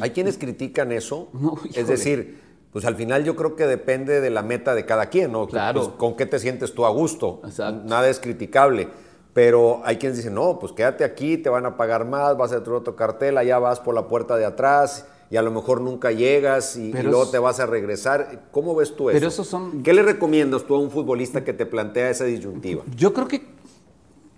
Hay 0.00 0.10
quienes 0.10 0.38
critican 0.38 0.92
eso. 0.92 1.28
es 1.74 1.86
decir, 1.88 2.40
pues 2.72 2.84
al 2.84 2.96
final 2.96 3.24
yo 3.24 3.36
creo 3.36 3.56
que 3.56 3.66
depende 3.66 4.20
de 4.20 4.30
la 4.30 4.42
meta 4.42 4.74
de 4.74 4.84
cada 4.84 5.06
quien, 5.06 5.32
¿no? 5.32 5.46
Claro. 5.46 5.82
Pues, 5.82 5.94
con 5.96 6.16
qué 6.16 6.26
te 6.26 6.38
sientes 6.38 6.74
tú 6.74 6.86
a 6.86 6.90
gusto. 6.90 7.42
Nada 7.84 8.08
es 8.08 8.20
criticable. 8.20 8.88
Pero 9.34 9.82
hay 9.84 9.98
quienes 9.98 10.16
dicen, 10.16 10.34
no, 10.34 10.58
pues 10.58 10.72
quédate 10.72 11.04
aquí, 11.04 11.36
te 11.36 11.48
van 11.48 11.64
a 11.64 11.76
pagar 11.76 12.06
más, 12.06 12.36
vas 12.36 12.50
a 12.52 12.56
hacer 12.56 12.72
otro 12.72 12.96
cartel, 12.96 13.38
allá 13.38 13.58
vas 13.58 13.78
por 13.78 13.94
la 13.94 14.08
puerta 14.08 14.36
de 14.36 14.44
atrás 14.44 15.06
y 15.30 15.36
a 15.36 15.42
lo 15.42 15.50
mejor 15.50 15.80
nunca 15.80 16.10
llegas 16.12 16.76
y, 16.76 16.92
luego 16.92 17.28
te 17.28 17.38
vas 17.38 17.60
a 17.60 17.66
regresar. 17.66 18.48
¿Cómo 18.50 18.74
ves 18.74 18.96
tú 18.96 19.10
eso? 19.10 19.44
son... 19.44 19.82
¿Qué 19.82 19.92
le 19.92 20.02
recomiendas 20.02 20.64
tú 20.64 20.74
a 20.74 20.78
un 20.78 20.90
futbolista 20.90 21.44
que 21.44 21.52
te 21.52 21.66
plantea 21.66 22.10
esa 22.10 22.24
disyuntiva? 22.24 22.82
Yo 22.96 23.12
creo 23.12 23.28
que 23.28 23.42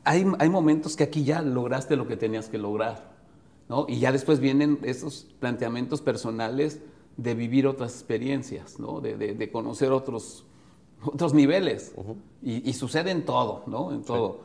hay, 0.05 0.27
hay 0.39 0.49
momentos 0.49 0.97
que 0.97 1.05
aquí 1.05 1.25
ya 1.25 1.43
lograste 1.43 1.97
lo 1.97 2.09
que 2.09 2.17
tenías 2.17 2.49
que 2.49 2.59
lograr, 2.59 3.13
¿no? 3.69 3.87
Y 3.89 4.01
ya 4.01 4.11
después 4.11 4.41
vienen 4.41 4.79
esos 4.83 5.29
planteamientos 5.39 6.01
personales 6.01 6.81
de 7.17 7.35
vivir 7.35 7.67
otras 7.67 7.93
experiencias, 7.93 8.79
¿no? 8.81 9.01
de, 9.01 9.51
conocer 9.53 9.93
otros, 9.93 10.47
otros 11.03 11.35
niveles. 11.35 11.93
y, 12.43 12.73
sucede 12.73 13.11
en 13.11 13.25
todo, 13.25 13.63
¿no? 13.67 13.93
En 13.93 14.03
todo. 14.03 14.41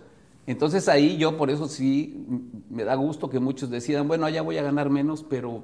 Entonces 0.48 0.88
ahí 0.90 1.18
yo 1.18 1.38
por 1.38 1.50
eso 1.50 1.68
sí 1.68 2.26
me 2.70 2.84
da 2.84 2.96
gusto 2.96 3.30
que 3.30 3.40
muchos 3.40 3.70
decidan, 3.70 4.08
bueno, 4.08 4.26
allá 4.26 4.42
voy 4.42 4.58
a 4.58 4.62
ganar 4.62 4.90
menos, 4.90 5.24
pero 5.28 5.64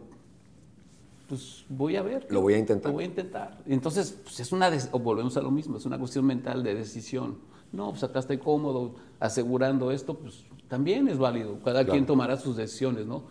pues 1.32 1.64
voy 1.70 1.96
a 1.96 2.02
ver. 2.02 2.28
Lo 2.30 2.42
voy 2.42 2.56
a 2.56 2.58
intentar. 2.58 2.92
Lo 2.92 2.96
voy 2.96 3.06
a 3.06 3.08
intentar. 3.08 3.58
Entonces, 3.66 4.20
pues 4.22 4.42
es 4.42 4.52
una, 4.52 4.70
o 4.92 5.00
volvemos 5.00 5.38
a 5.38 5.42
lo 5.42 5.50
mismo, 5.50 5.78
es 5.78 5.86
una 5.86 5.98
cuestión 5.98 6.26
mental 6.26 6.62
de 6.62 6.76
decisión. 6.76 7.38
No, 7.72 7.92
pues 7.92 8.04
acá 8.04 8.20
estoy 8.20 8.38
cómodo 8.38 8.96
asegurando 9.18 9.92
esto, 9.92 10.16
pues 10.16 10.44
también 10.68 11.08
es 11.08 11.18
válido. 11.18 11.58
Cada 11.64 11.86
quien 11.86 12.06
tomará 12.06 12.36
sus 12.36 12.58
decisiones, 12.58 13.06
¿no? 13.06 13.24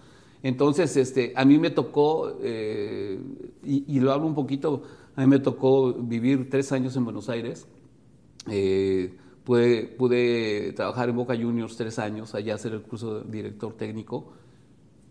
Entonces, 0.43 0.97
este, 0.97 1.35
a 1.37 1.45
mí 1.45 1.59
me 1.59 1.69
tocó, 1.69 2.39
eh, 2.41 3.21
y, 3.65 4.01
lo 4.01 4.13
hablo 4.13 4.29
un 4.29 4.35
poquito, 4.35 4.83
a 5.15 5.21
mí 5.21 5.27
me 5.27 5.39
tocó 5.39 5.93
vivir 5.93 6.49
tres 6.49 6.73
años 6.73 6.97
en 6.97 7.05
Buenos 7.05 7.29
Aires. 7.29 7.67
Eh, 8.51 9.15
pude, 9.45 9.89
pude 9.89 10.73
trabajar 10.73 11.11
en 11.11 11.17
Boca 11.17 11.37
Juniors 11.37 11.77
tres 11.77 11.99
años, 11.99 12.35
allá 12.35 12.55
hacer 12.55 12.73
el 12.73 12.81
curso 12.81 13.21
de 13.21 13.31
director 13.31 13.75
técnico. 13.75 14.33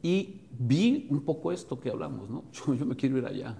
Y 0.01 0.41
vi 0.57 1.07
un 1.09 1.21
poco 1.21 1.51
esto 1.51 1.79
que 1.79 1.89
hablamos, 1.89 2.29
¿no? 2.29 2.43
Yo, 2.51 2.85
me 2.85 2.95
quiero 2.95 3.17
ir 3.17 3.25
allá. 3.25 3.57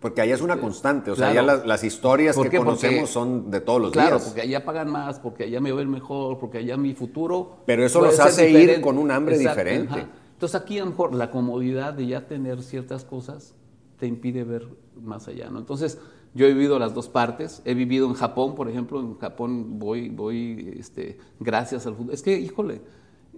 Porque 0.00 0.20
allá 0.20 0.34
es 0.34 0.40
una 0.40 0.56
constante, 0.56 1.12
o 1.12 1.16
sea, 1.16 1.28
allá 1.28 1.42
las, 1.42 1.84
historias 1.84 2.36
que 2.36 2.58
conocemos 2.58 3.08
son 3.08 3.52
de 3.52 3.60
todos 3.60 3.80
los 3.80 3.92
días. 3.92 4.08
Claro, 4.08 4.24
porque 4.24 4.40
allá 4.40 4.64
pagan 4.64 4.90
más, 4.90 5.20
porque 5.20 5.44
allá 5.44 5.60
me 5.60 5.72
ven 5.72 5.88
mejor, 5.88 6.38
porque 6.40 6.58
allá 6.58 6.76
mi 6.76 6.92
futuro. 6.92 7.58
Pero 7.66 7.86
eso 7.86 8.00
los 8.00 8.18
hace 8.18 8.50
ir 8.50 8.80
con 8.80 8.98
un 8.98 9.12
hambre 9.12 9.38
diferente. 9.38 10.08
Entonces 10.32 10.60
aquí 10.60 10.80
a 10.80 10.84
lo 10.84 10.90
mejor 10.90 11.14
la 11.14 11.30
comodidad 11.30 11.94
de 11.94 12.08
ya 12.08 12.26
tener 12.26 12.64
ciertas 12.64 13.04
cosas 13.04 13.54
te 13.96 14.08
impide 14.08 14.42
ver 14.42 14.66
más 15.00 15.28
allá, 15.28 15.48
¿no? 15.50 15.60
Entonces 15.60 16.00
yo 16.34 16.46
he 16.46 16.52
vivido 16.52 16.80
las 16.80 16.94
dos 16.94 17.08
partes, 17.08 17.62
he 17.64 17.74
vivido 17.74 18.08
en 18.08 18.14
Japón, 18.14 18.56
por 18.56 18.68
ejemplo, 18.68 18.98
en 18.98 19.16
Japón 19.18 19.78
voy, 19.78 20.08
voy 20.08 20.74
este, 20.78 21.18
gracias 21.38 21.86
al 21.86 21.94
fútbol. 21.94 22.12
Es 22.12 22.22
que, 22.22 22.36
híjole, 22.38 22.80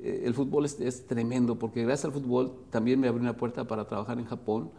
el 0.02 0.34
fútbol 0.34 0.64
es, 0.64 1.06
tremendo, 1.06 1.58
porque 1.58 1.82
gracias 1.82 2.06
al 2.06 2.12
fútbol 2.12 2.52
también 2.70 3.00
me 3.00 3.08
abrió 3.08 3.22
una 3.22 3.36
puerta 3.36 3.66
para 3.66 3.86
trabajar 3.86 4.18
en 4.18 4.26
Japón 4.26 4.70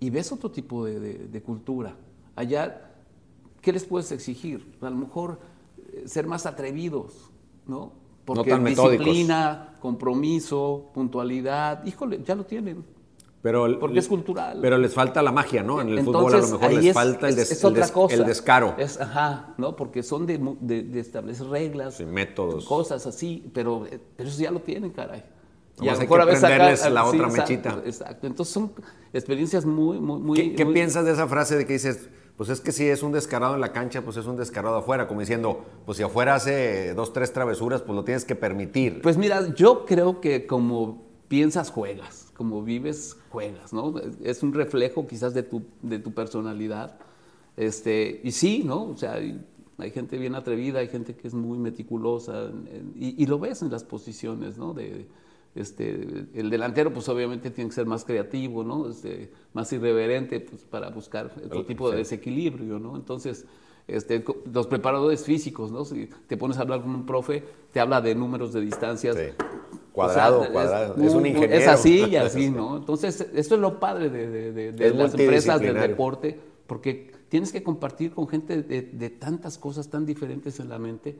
y 0.00 0.10
ves 0.10 0.32
otro 0.32 0.50
tipo 0.50 0.84
de, 0.84 1.42
cultura. 1.44 1.96
Allá, 2.34 2.92
¿qué 3.60 3.72
les 3.72 3.84
puedes 3.84 4.10
exigir? 4.12 4.76
A 4.80 4.90
lo 4.90 4.96
mejor 4.96 5.38
eh, 5.92 6.04
ser 6.06 6.26
más 6.26 6.46
atrevidos, 6.46 7.30
¿no? 7.66 7.92
Porque 8.24 8.58
disciplina, 8.58 9.76
compromiso, 9.80 10.90
puntualidad, 10.92 11.84
híjole, 11.86 12.22
ya 12.24 12.34
lo 12.34 12.44
tienen. 12.44 12.84
Pero, 13.46 13.78
porque 13.78 14.00
es 14.00 14.08
cultural. 14.08 14.58
Pero 14.60 14.76
les 14.76 14.92
falta 14.92 15.22
la 15.22 15.30
magia, 15.30 15.62
¿no? 15.62 15.80
En 15.80 15.88
el 15.90 16.02
fútbol 16.02 16.34
a 16.34 16.38
lo 16.38 16.48
mejor 16.48 16.72
les 16.72 16.92
falta 16.92 17.28
el, 17.28 17.36
descaro. 17.36 18.74
Es, 18.76 19.00
ajá, 19.00 19.54
¿no? 19.56 19.76
Porque 19.76 20.02
son 20.02 20.26
de, 20.26 20.40
de, 20.60 20.98
establecer 20.98 21.46
reglas. 21.46 21.94
Sí, 21.94 22.04
métodos. 22.04 22.64
Cosas 22.64 23.06
así, 23.06 23.48
pero, 23.54 23.86
pero 24.16 24.28
eso 24.28 24.42
ya 24.42 24.50
lo 24.50 24.58
tienen, 24.58 24.90
caray. 24.90 25.22
Y 25.80 25.88
a 25.88 25.92
hay 25.92 26.08
que 26.08 26.14
aprenderles 26.16 26.90
la 26.90 27.04
otra 27.04 27.28
mechita. 27.28 27.80
Exacto, 27.84 28.26
Entonces 28.26 28.52
son 28.52 28.72
experiencias 29.12 29.64
muy, 29.64 30.00
muy, 30.00 30.18
muy... 30.18 30.36
¿Qué, 30.36 30.54
¿Qué, 30.56 30.66
piensas 30.66 31.04
de 31.04 31.12
esa 31.12 31.28
frase 31.28 31.56
de 31.56 31.66
que 31.66 31.74
dices, 31.74 32.08
pues 32.36 32.48
es 32.48 32.60
que 32.60 32.72
si 32.72 32.88
es 32.88 33.04
un 33.04 33.12
descarado 33.12 33.54
en 33.54 33.60
la 33.60 33.70
cancha, 33.70 34.02
pues 34.02 34.16
es 34.16 34.26
un 34.26 34.36
descarado 34.36 34.74
afuera? 34.78 35.06
Como 35.06 35.20
diciendo, 35.20 35.64
pues 35.84 35.98
si 35.98 36.02
afuera 36.02 36.34
hace 36.34 36.94
dos, 36.94 37.12
tres 37.12 37.32
travesuras, 37.32 37.82
pues 37.82 37.94
lo 37.94 38.02
tienes 38.02 38.24
que 38.24 38.34
permitir. 38.34 39.02
Pues 39.02 39.16
mira, 39.16 39.54
yo 39.54 39.84
creo 39.86 40.20
que 40.20 40.48
como 40.48 41.06
piensas, 41.28 41.70
juegas 41.70 42.25
como 42.36 42.62
vives, 42.62 43.16
juegas, 43.30 43.72
¿no? 43.72 43.94
Es 44.22 44.42
un 44.42 44.52
reflejo 44.52 45.06
quizás 45.06 45.34
de 45.34 45.42
tu, 45.42 45.62
de 45.82 45.98
tu 45.98 46.12
personalidad. 46.12 46.98
Este, 47.56 48.20
y 48.22 48.32
sí, 48.32 48.62
¿no? 48.64 48.90
O 48.90 48.96
sea, 48.96 49.14
hay, 49.14 49.90
gente 49.90 50.18
bien 50.18 50.34
atrevida, 50.34 50.80
hay 50.80 50.88
gente 50.88 51.14
que 51.14 51.26
es 51.28 51.34
muy 51.34 51.58
meticulosa, 51.58 52.50
y, 52.94 53.26
lo 53.26 53.38
ves 53.38 53.62
en 53.62 53.70
las 53.70 53.84
posiciones, 53.84 54.58
¿no? 54.58 54.74
De, 54.74 55.06
este, 55.54 56.26
el 56.34 56.50
delantero, 56.50 56.92
pues 56.92 57.08
obviamente 57.08 57.50
tiene 57.50 57.70
que 57.70 57.74
ser 57.74 57.86
más 57.86 58.04
creativo, 58.04 58.62
¿no? 58.62 58.90
Este, 58.90 59.32
más 59.54 59.72
irreverente, 59.72 60.40
pues 60.40 60.62
para 60.64 60.90
buscar 60.90 61.32
otro 61.44 61.64
tipo 61.64 61.90
de 61.90 61.98
desequilibrio, 61.98 62.78
¿no? 62.78 62.96
Entonces, 62.96 63.46
este, 63.88 64.22
los 64.52 64.66
preparadores 64.66 65.24
físicos, 65.24 65.72
¿no? 65.72 65.86
Si 65.86 66.10
te 66.26 66.36
pones 66.36 66.58
a 66.58 66.62
hablar 66.62 66.82
con 66.82 66.90
un 66.90 67.06
profe, 67.06 67.42
te 67.72 67.80
habla 67.80 68.02
de 68.02 68.14
números 68.14 68.52
de 68.52 68.60
distancias. 68.60 69.16
Cuadrado, 69.96 70.52
cuadrado. 70.52 71.02
Es, 71.02 71.14
un 71.14 71.24
ingeniero. 71.24 71.54
Es 71.54 71.66
así 71.66 72.04
y 72.04 72.16
así, 72.16 72.50
¿no? 72.50 72.76
Entonces, 72.76 73.28
esto 73.34 73.54
es 73.54 73.60
lo 73.62 73.80
padre 73.80 74.10
de, 74.10 74.92
las 74.94 75.14
empresas 75.14 75.58
del 75.58 75.72
deporte, 75.72 76.38
porque 76.66 77.12
tienes 77.30 77.50
que 77.50 77.62
compartir 77.62 78.12
con 78.12 78.28
gente 78.28 78.62
de, 78.62 79.10
tantas 79.10 79.56
cosas 79.56 79.88
tan 79.88 80.04
diferentes 80.04 80.60
en 80.60 80.68
la 80.68 80.78
mente 80.78 81.16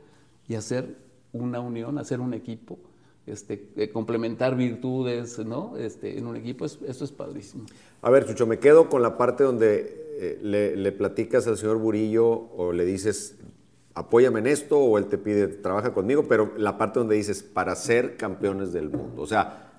y 0.47 0.53
hacer 0.53 0.95
una 1.33 1.59
unión, 1.59 1.97
hacer 1.97 2.19
un 2.19 2.35
equipo. 2.35 2.77
Este, 3.25 3.71
eh, 3.77 3.89
complementar 3.89 4.55
virtudes 4.55 5.39
¿no? 5.39 5.75
este, 5.75 6.17
en 6.17 6.27
un 6.27 6.35
equipo, 6.35 6.63
eso, 6.65 7.03
es 7.03 7.11
padrísimo. 7.11 7.65
A 8.03 8.11
ver, 8.11 8.27
Chucho, 8.27 8.45
me 8.45 8.59
quedo 8.59 8.89
con 8.89 9.01
la 9.01 9.17
parte 9.17 9.43
donde 9.43 10.15
eh, 10.19 10.39
le, 10.43 10.77
le, 10.77 10.91
platicas 10.91 11.47
al 11.47 11.57
señor 11.57 11.77
Burillo 11.77 12.25
o 12.29 12.71
le 12.71 12.85
dices, 12.85 13.35
apóyame 13.97 14.39
en 14.39 14.47
esto 14.47 14.77
o 14.77 14.97
él 14.99 15.07
te 15.07 15.17
pide, 15.17 15.47
trabaja 15.47 15.91
conmigo, 15.91 16.25
pero 16.29 16.53
la 16.55 16.77
parte 16.77 16.99
donde 16.99 17.15
dices, 17.15 17.41
para 17.41 17.75
ser 17.75 18.15
campeones 18.15 18.71
del 18.71 18.89
mundo. 18.89 19.23
O 19.23 19.27
sea, 19.27 19.71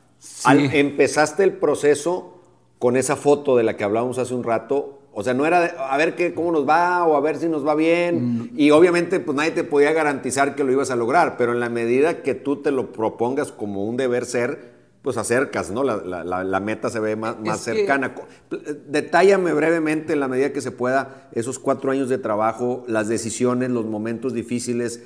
empezaste 0.44 1.44
el 1.44 1.52
proceso 1.52 2.40
con 2.80 2.96
esa 2.96 3.14
foto 3.14 3.56
de 3.56 3.62
la 3.62 3.76
que 3.76 3.84
hablábamos 3.84 4.18
hace 4.18 4.34
un 4.34 4.42
rato. 4.42 4.98
O 5.12 5.22
sea, 5.22 5.34
no 5.34 5.46
era 5.46 5.64
a 5.90 5.96
ver 5.96 6.16
qué, 6.16 6.34
cómo 6.34 6.50
nos 6.50 6.68
va 6.68 7.04
o 7.04 7.16
a 7.16 7.20
ver 7.20 7.36
si 7.36 7.48
nos 7.48 7.64
va 7.64 7.76
bien. 7.76 8.40
Mm. 8.40 8.50
Y 8.56 8.72
obviamente, 8.72 9.20
pues 9.20 9.36
nadie 9.36 9.52
te 9.52 9.62
podía 9.62 9.92
garantizar 9.92 10.56
que 10.56 10.64
lo 10.64 10.72
ibas 10.72 10.90
a 10.90 10.96
lograr, 10.96 11.36
pero 11.36 11.52
en 11.52 11.60
la 11.60 11.68
medida 11.68 12.22
que 12.22 12.34
tú 12.34 12.56
te 12.56 12.72
lo 12.72 12.90
propongas 12.90 13.52
como 13.52 13.84
un 13.84 13.96
deber 13.96 14.26
ser, 14.26 14.77
pues 15.02 15.16
acercas, 15.16 15.70
¿no? 15.70 15.84
La, 15.84 16.60
meta 16.60 16.90
se 16.90 17.00
ve 17.00 17.16
más, 17.16 17.38
más 17.40 17.60
cercana. 17.60 18.14
Detállame 18.88 19.52
brevemente, 19.52 20.12
en 20.12 20.20
la 20.20 20.28
medida 20.28 20.52
que 20.52 20.60
se 20.60 20.70
pueda, 20.70 21.28
esos 21.32 21.58
cuatro 21.58 21.90
años 21.90 22.08
de 22.08 22.18
trabajo, 22.18 22.84
las 22.88 23.08
decisiones, 23.08 23.70
los 23.70 23.86
momentos 23.86 24.34
difíciles, 24.34 25.00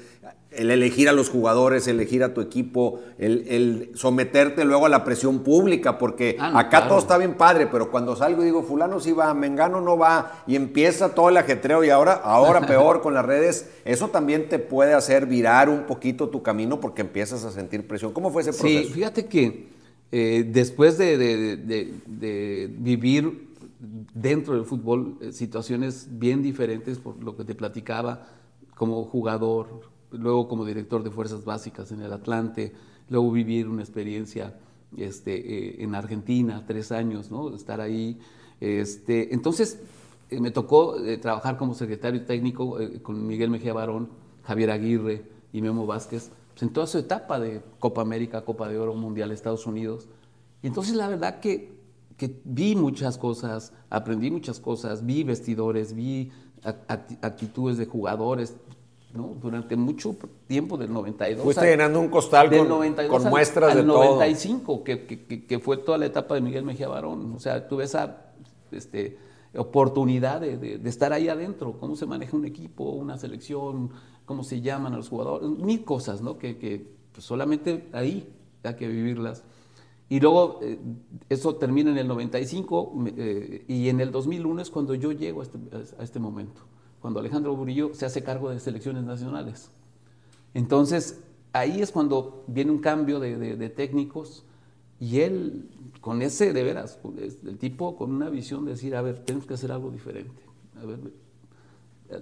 el 0.55 0.71
elegir 0.71 1.09
a 1.09 1.13
los 1.13 1.31
jugadores, 1.31 1.87
elegir 1.89 2.23
a 2.23 2.35
tu 2.35 2.41
equipo, 2.41 3.01
el, 3.19 3.91
someterte 3.95 4.65
luego 4.65 4.87
a 4.87 4.89
la 4.89 5.05
presión 5.05 5.41
pública, 5.41 5.99
porque 5.99 6.37
ah, 6.39 6.59
acá 6.59 6.89
todo 6.89 6.99
está 6.99 7.17
bien 7.17 7.35
padre, 7.35 7.67
pero 7.67 7.91
cuando 7.91 8.17
salgo 8.17 8.43
y 8.43 8.47
digo, 8.47 8.63
fulano 8.63 9.01
sí 9.01 9.13
va, 9.13 9.33
Mengano 9.35 9.81
no 9.81 9.97
va, 9.97 10.43
y 10.47 10.57
empieza 10.57 11.15
todo 11.15 11.29
el 11.29 11.37
ajetreo 11.37 11.85
y 11.85 11.91
ahora, 11.91 12.13
ahora 12.13 12.61
peor 12.67 13.01
con 13.01 13.15
las 13.15 13.25
redes, 13.25 13.69
eso 13.85 14.09
también 14.09 14.49
te 14.49 14.59
puede 14.59 14.95
hacer 14.95 15.27
virar 15.27 15.69
un 15.69 15.85
poquito 15.85 16.29
tu 16.29 16.43
camino 16.43 16.81
porque 16.81 17.03
empiezas 17.03 17.45
a 17.45 17.51
sentir 17.51 17.87
presión. 17.87 18.13
¿Cómo 18.13 18.31
fue 18.31 18.43
ese 18.43 18.53
proceso? 18.53 18.89
Sí, 18.89 18.93
fíjate 18.93 19.27
que 19.27 19.72
eh, 20.15 20.45
después 20.47 20.99
de, 20.99 22.69
vivir 22.79 23.49
dentro 24.13 24.55
del 24.55 24.67
fútbol 24.67 25.17
eh, 25.23 25.33
situaciones 25.33 26.07
bien 26.11 26.43
diferentes, 26.43 26.99
por 26.99 27.23
lo 27.25 27.35
que 27.35 27.45
te 27.45 27.55
platicaba, 27.55 28.27
como 28.77 29.05
jugador, 29.05 29.81
luego 30.11 30.49
como 30.49 30.67
director 30.67 31.03
de 31.03 31.11
fuerzas 31.11 31.47
básicas 31.47 31.93
en 31.93 32.03
el 32.03 32.13
Atlante, 32.13 32.75
luego 33.09 33.33
vivir 33.33 33.69
una 33.69 33.81
experiencia 33.81 34.55
este, 34.99 35.35
eh, 35.35 35.83
en 35.83 35.95
Argentina, 35.95 36.63
tres 36.67 36.93
años, 36.93 37.31
¿no? 37.31 37.55
estar 37.55 37.81
ahí. 37.81 38.21
Este, 38.61 39.33
entonces, 39.33 39.81
me 40.31 40.51
tocó 40.51 40.97
trabajar 41.21 41.57
como 41.57 41.75
secretario 41.75 42.25
técnico 42.25 42.79
con 43.03 43.27
Miguel 43.27 43.51
Mejía 43.51 43.73
Barón, 43.73 44.11
Javier 44.45 44.71
Aguirre 44.71 45.25
y 45.53 45.61
Memo 45.63 45.87
Vázquez 45.87 46.31
pues, 46.53 46.63
en 46.63 46.73
toda 46.73 46.87
su 46.87 46.99
etapa 46.99 47.41
de 47.41 47.63
Copa 47.79 48.03
América, 48.03 48.45
Copa 48.45 48.69
de 48.69 48.79
Oro, 48.79 48.95
Mundial, 48.95 49.33
Estados 49.33 49.67
Unidos. 49.67 50.09
Y 50.63 50.67
entonces 50.67 50.95
la 50.95 51.09
verdad 51.09 51.41
que, 51.41 51.73
que 52.17 52.41
vi 52.45 52.77
muchas 52.77 53.19
cosas, 53.19 53.73
aprendí 53.91 54.31
muchas 54.31 54.61
cosas, 54.61 55.05
vi 55.05 55.25
vestidores, 55.25 55.95
vi 55.95 56.31
actitudes 57.23 57.79
de 57.79 57.87
jugadores, 57.87 58.57
¿no? 59.13 59.37
durante 59.41 59.77
mucho 59.77 60.17
tiempo 60.47 60.77
del 60.77 60.93
92. 60.93 61.43
Fuiste 61.43 61.67
llenando 61.67 62.01
un 62.01 62.09
costal 62.09 62.49
con, 62.51 63.09
con, 63.09 63.25
muestras 63.25 63.75
de 63.75 63.83
95, 63.83 64.85
Que, 64.85 65.07
que, 65.07 65.47
que, 65.47 65.59
fue 65.59 65.79
toda 65.79 65.99
la 65.99 66.07
etapa 66.07 66.35
de 66.35 66.41
Miguel 66.41 66.65
Mejía 66.65 66.89
Barón. 66.89 67.35
O 67.35 67.41
sea, 67.41 67.69
tuve 67.69 67.85
esa 67.85 68.33
este, 68.71 69.19
oportunidad 69.55 70.41
de, 70.41 70.57
de, 70.57 70.89
estar 70.89 71.13
ahí 71.13 71.29
adentro, 71.29 71.79
cómo 71.79 71.97
se 71.97 72.07
maneja 72.07 72.37
un 72.37 72.45
equipo, 72.45 72.85
una 72.85 73.19
selección, 73.19 73.91
cómo 74.25 74.45
se 74.45 74.61
llaman 74.61 74.95
a 74.95 74.97
los 74.97 75.09
jugadores, 75.09 75.49
mil 75.49 75.85
cosas, 75.85 76.23
¿no? 76.23 76.39
Que, 76.39 76.87
pues, 77.13 77.25
solamente 77.25 77.89
ahí 77.93 78.29
hay 78.63 78.75
que 78.77 78.89
vivirlas. 78.89 79.45
Y 80.09 80.21
luego 80.21 80.61
eh, 80.63 80.79
eso 81.29 81.57
termina 81.57 81.91
en 81.91 81.99
el 81.99 82.07
95 82.07 83.05
eh, 83.17 83.65
y 83.67 83.89
en 83.89 84.01
el 84.01 84.13
2001 84.13 84.63
es 84.63 84.71
cuando 84.71 84.95
yo 84.95 85.13
llego 85.13 85.41
a 85.41 85.45
este, 85.45 85.59
a 85.99 86.03
este, 86.03 86.19
momento, 86.19 86.63
cuando 87.01 87.21
Alejandro 87.21 87.57
Burillo 87.57 87.95
se 87.95 88.05
hace 88.05 88.23
cargo 88.23 88.51
de 88.51 88.61
selecciones 88.61 89.05
nacionales. 89.05 89.71
Entonces 90.53 91.23
ahí 91.53 91.81
es 91.81 91.91
cuando 91.93 92.45
viene 92.47 92.71
un 92.71 92.79
cambio 92.79 93.21
de, 93.21 93.57
de 93.57 93.69
técnicos 93.71 94.45
Y 95.01 95.21
él, 95.21 95.69
con 96.01 96.23
ese, 96.23 96.53
de 96.53 96.63
veras, 96.63 96.99
el 97.45 97.59
tipo 97.59 97.97
con 97.97 98.13
una 98.13 98.31
visión 98.31 98.65
de 98.65 98.73
decir, 98.73 98.95
a 98.95 99.03
ver, 99.03 99.19
tenemos 99.25 99.47
que 99.47 99.55
hacer 99.55 99.73
algo 99.73 99.91
diferente. 99.91 100.43
A 100.81 100.87
ver, 100.87 101.01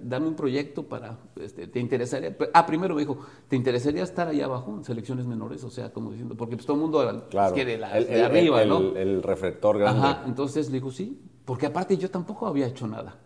dame 0.01 0.27
un 0.27 0.35
proyecto 0.35 0.83
para, 0.83 1.19
este, 1.35 1.67
¿te 1.67 1.79
interesaría? 1.79 2.35
Ah, 2.53 2.65
primero 2.65 2.95
me 2.95 3.01
dijo, 3.01 3.19
¿te 3.47 3.55
interesaría 3.55 4.03
estar 4.03 4.27
allá 4.27 4.45
abajo 4.45 4.75
en 4.77 4.83
selecciones 4.83 5.25
menores? 5.25 5.63
O 5.63 5.69
sea, 5.69 5.91
como 5.91 6.11
diciendo, 6.11 6.35
porque 6.35 6.55
pues 6.55 6.65
todo 6.65 6.75
el 6.75 6.81
mundo 6.81 7.27
quiere 7.53 7.77
la, 7.77 7.97
el, 7.97 8.07
de 8.07 8.23
arriba, 8.23 8.65
¿no? 8.65 8.95
El 8.95 9.23
reflector 9.23 9.77
grande. 9.77 9.99
Ajá, 10.01 10.23
entonces 10.25 10.67
le 10.67 10.73
digo, 10.73 10.91
sí, 10.91 11.19
porque 11.45 11.65
aparte 11.65 11.97
yo 11.97 12.09
tampoco 12.09 12.47
había 12.47 12.67
hecho 12.67 12.87
nada. 12.87 13.19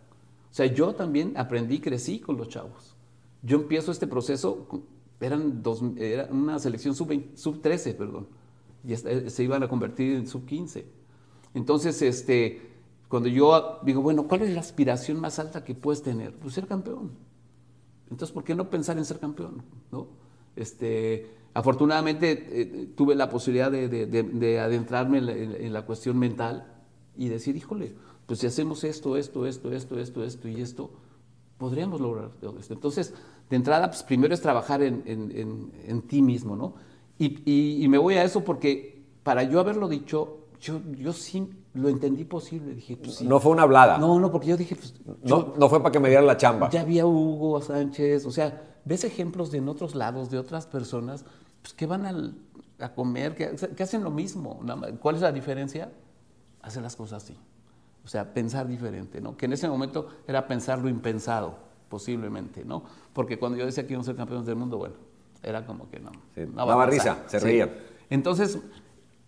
O 0.50 0.54
sea, 0.54 0.66
yo 0.66 0.94
también 0.94 1.34
aprendí, 1.36 1.80
crecí 1.80 2.18
con 2.18 2.36
los 2.36 2.48
chavos. 2.48 2.96
Yo 3.42 3.58
empiezo 3.58 3.92
este 3.92 4.06
proceso, 4.06 4.66
eran 5.20 5.62
dos, 5.62 5.82
era 5.96 6.28
una 6.30 6.58
selección 6.58 6.94
sub-13, 6.94 7.36
sub 7.36 7.60
perdón, 7.96 8.28
y 8.84 8.92
eh, 8.92 9.30
se 9.30 9.42
iban 9.42 9.62
a 9.62 9.68
convertir 9.68 10.16
en 10.16 10.26
sub-15. 10.26 10.84
Entonces, 11.54 12.00
este 12.02 12.75
cuando 13.08 13.28
yo 13.28 13.80
digo, 13.82 14.02
bueno, 14.02 14.26
¿cuál 14.26 14.42
es 14.42 14.50
la 14.50 14.60
aspiración 14.60 15.20
más 15.20 15.38
alta 15.38 15.64
que 15.64 15.74
puedes 15.74 16.02
tener? 16.02 16.34
Pues 16.34 16.54
ser 16.54 16.66
campeón. 16.66 17.12
Entonces, 18.10 18.32
¿por 18.32 18.44
qué 18.44 18.54
no 18.54 18.68
pensar 18.70 18.98
en 18.98 19.04
ser 19.04 19.18
campeón? 19.18 19.62
¿No? 19.92 20.08
Este, 20.56 21.30
afortunadamente 21.54 22.46
eh, 22.48 22.88
tuve 22.96 23.14
la 23.14 23.28
posibilidad 23.28 23.70
de, 23.70 24.58
adentrarme 24.60 25.18
en 25.18 25.72
la, 25.72 25.86
cuestión 25.86 26.18
mental 26.18 26.72
y 27.16 27.28
decir, 27.28 27.56
híjole, 27.56 27.94
pues 28.26 28.40
si 28.40 28.46
hacemos 28.46 28.84
esto, 28.84 29.16
esto, 29.16 29.46
esto, 29.46 29.72
esto, 29.72 29.98
esto, 29.98 30.24
esto 30.24 30.48
y 30.48 30.60
esto, 30.60 30.90
podríamos 31.58 32.00
lograr 32.00 32.30
todo 32.40 32.58
esto. 32.58 32.74
Entonces, 32.74 33.14
de 33.48 33.56
entrada, 33.56 33.88
pues 33.88 34.02
primero 34.02 34.34
es 34.34 34.40
trabajar 34.40 34.82
en, 34.82 36.02
ti 36.08 36.22
mismo, 36.22 36.56
¿no? 36.56 36.74
Y, 37.18 37.82
y, 37.82 37.88
me 37.88 37.98
voy 37.98 38.14
a 38.14 38.24
eso 38.24 38.44
porque 38.44 39.02
para 39.22 39.42
yo 39.44 39.60
haberlo 39.60 39.88
dicho, 39.88 40.48
yo, 40.60 40.80
yo 40.98 41.12
sí 41.12 41.48
lo 41.76 41.88
entendí 41.88 42.24
posible. 42.24 42.74
Dije, 42.74 42.96
pues, 42.96 43.22
No 43.22 43.38
fue 43.40 43.52
una 43.52 43.62
hablada. 43.62 43.98
No, 43.98 44.18
no, 44.18 44.30
porque 44.30 44.48
yo 44.48 44.56
dije, 44.56 44.76
pues. 44.76 44.94
No, 45.22 45.54
no 45.56 45.68
fue 45.68 45.80
para 45.80 45.92
que 45.92 46.00
me 46.00 46.08
dieran 46.08 46.26
la 46.26 46.36
chamba. 46.36 46.70
Ya 46.70 46.80
había 46.80 47.06
Hugo 47.06 47.60
Sánchez, 47.60 48.26
o 48.26 48.30
sea, 48.30 48.62
ves 48.84 49.04
ejemplos 49.04 49.50
de 49.50 49.58
en 49.58 49.68
otros 49.68 49.94
lados, 49.94 50.30
de 50.30 50.38
otras 50.38 50.66
personas, 50.66 51.24
pues 51.62 51.74
que 51.74 51.86
van 51.86 52.06
a 52.78 52.94
comer, 52.94 53.34
que, 53.34 53.82
hacen 53.82 54.04
lo 54.04 54.10
mismo. 54.10 54.60
¿Cuál 55.00 55.16
es 55.16 55.20
la 55.20 55.32
diferencia? 55.32 55.92
Hacer 56.62 56.82
las 56.82 56.96
cosas 56.96 57.22
así. 57.22 57.36
O 58.04 58.08
sea, 58.08 58.32
pensar 58.32 58.68
diferente, 58.68 59.20
¿no? 59.20 59.36
Que 59.36 59.46
en 59.46 59.52
ese 59.52 59.68
momento 59.68 60.08
era 60.28 60.46
pensar 60.46 60.78
lo 60.78 60.88
impensado, 60.88 61.58
posiblemente, 61.88 62.64
¿no? 62.64 62.84
Porque 63.12 63.38
cuando 63.38 63.58
yo 63.58 63.66
decía 63.66 63.84
que 63.86 63.92
íbamos 63.94 64.06
a 64.06 64.10
ser 64.10 64.16
campeones 64.16 64.46
del 64.46 64.56
mundo, 64.56 64.78
bueno, 64.78 64.94
era 65.42 65.66
como 65.66 65.90
que 65.90 65.98
no. 65.98 66.12
Sí, 66.34 66.42
daba 66.54 66.86
risa, 66.86 67.24
se 67.26 67.40
reían. 67.40 67.72
Entonces, 68.08 68.60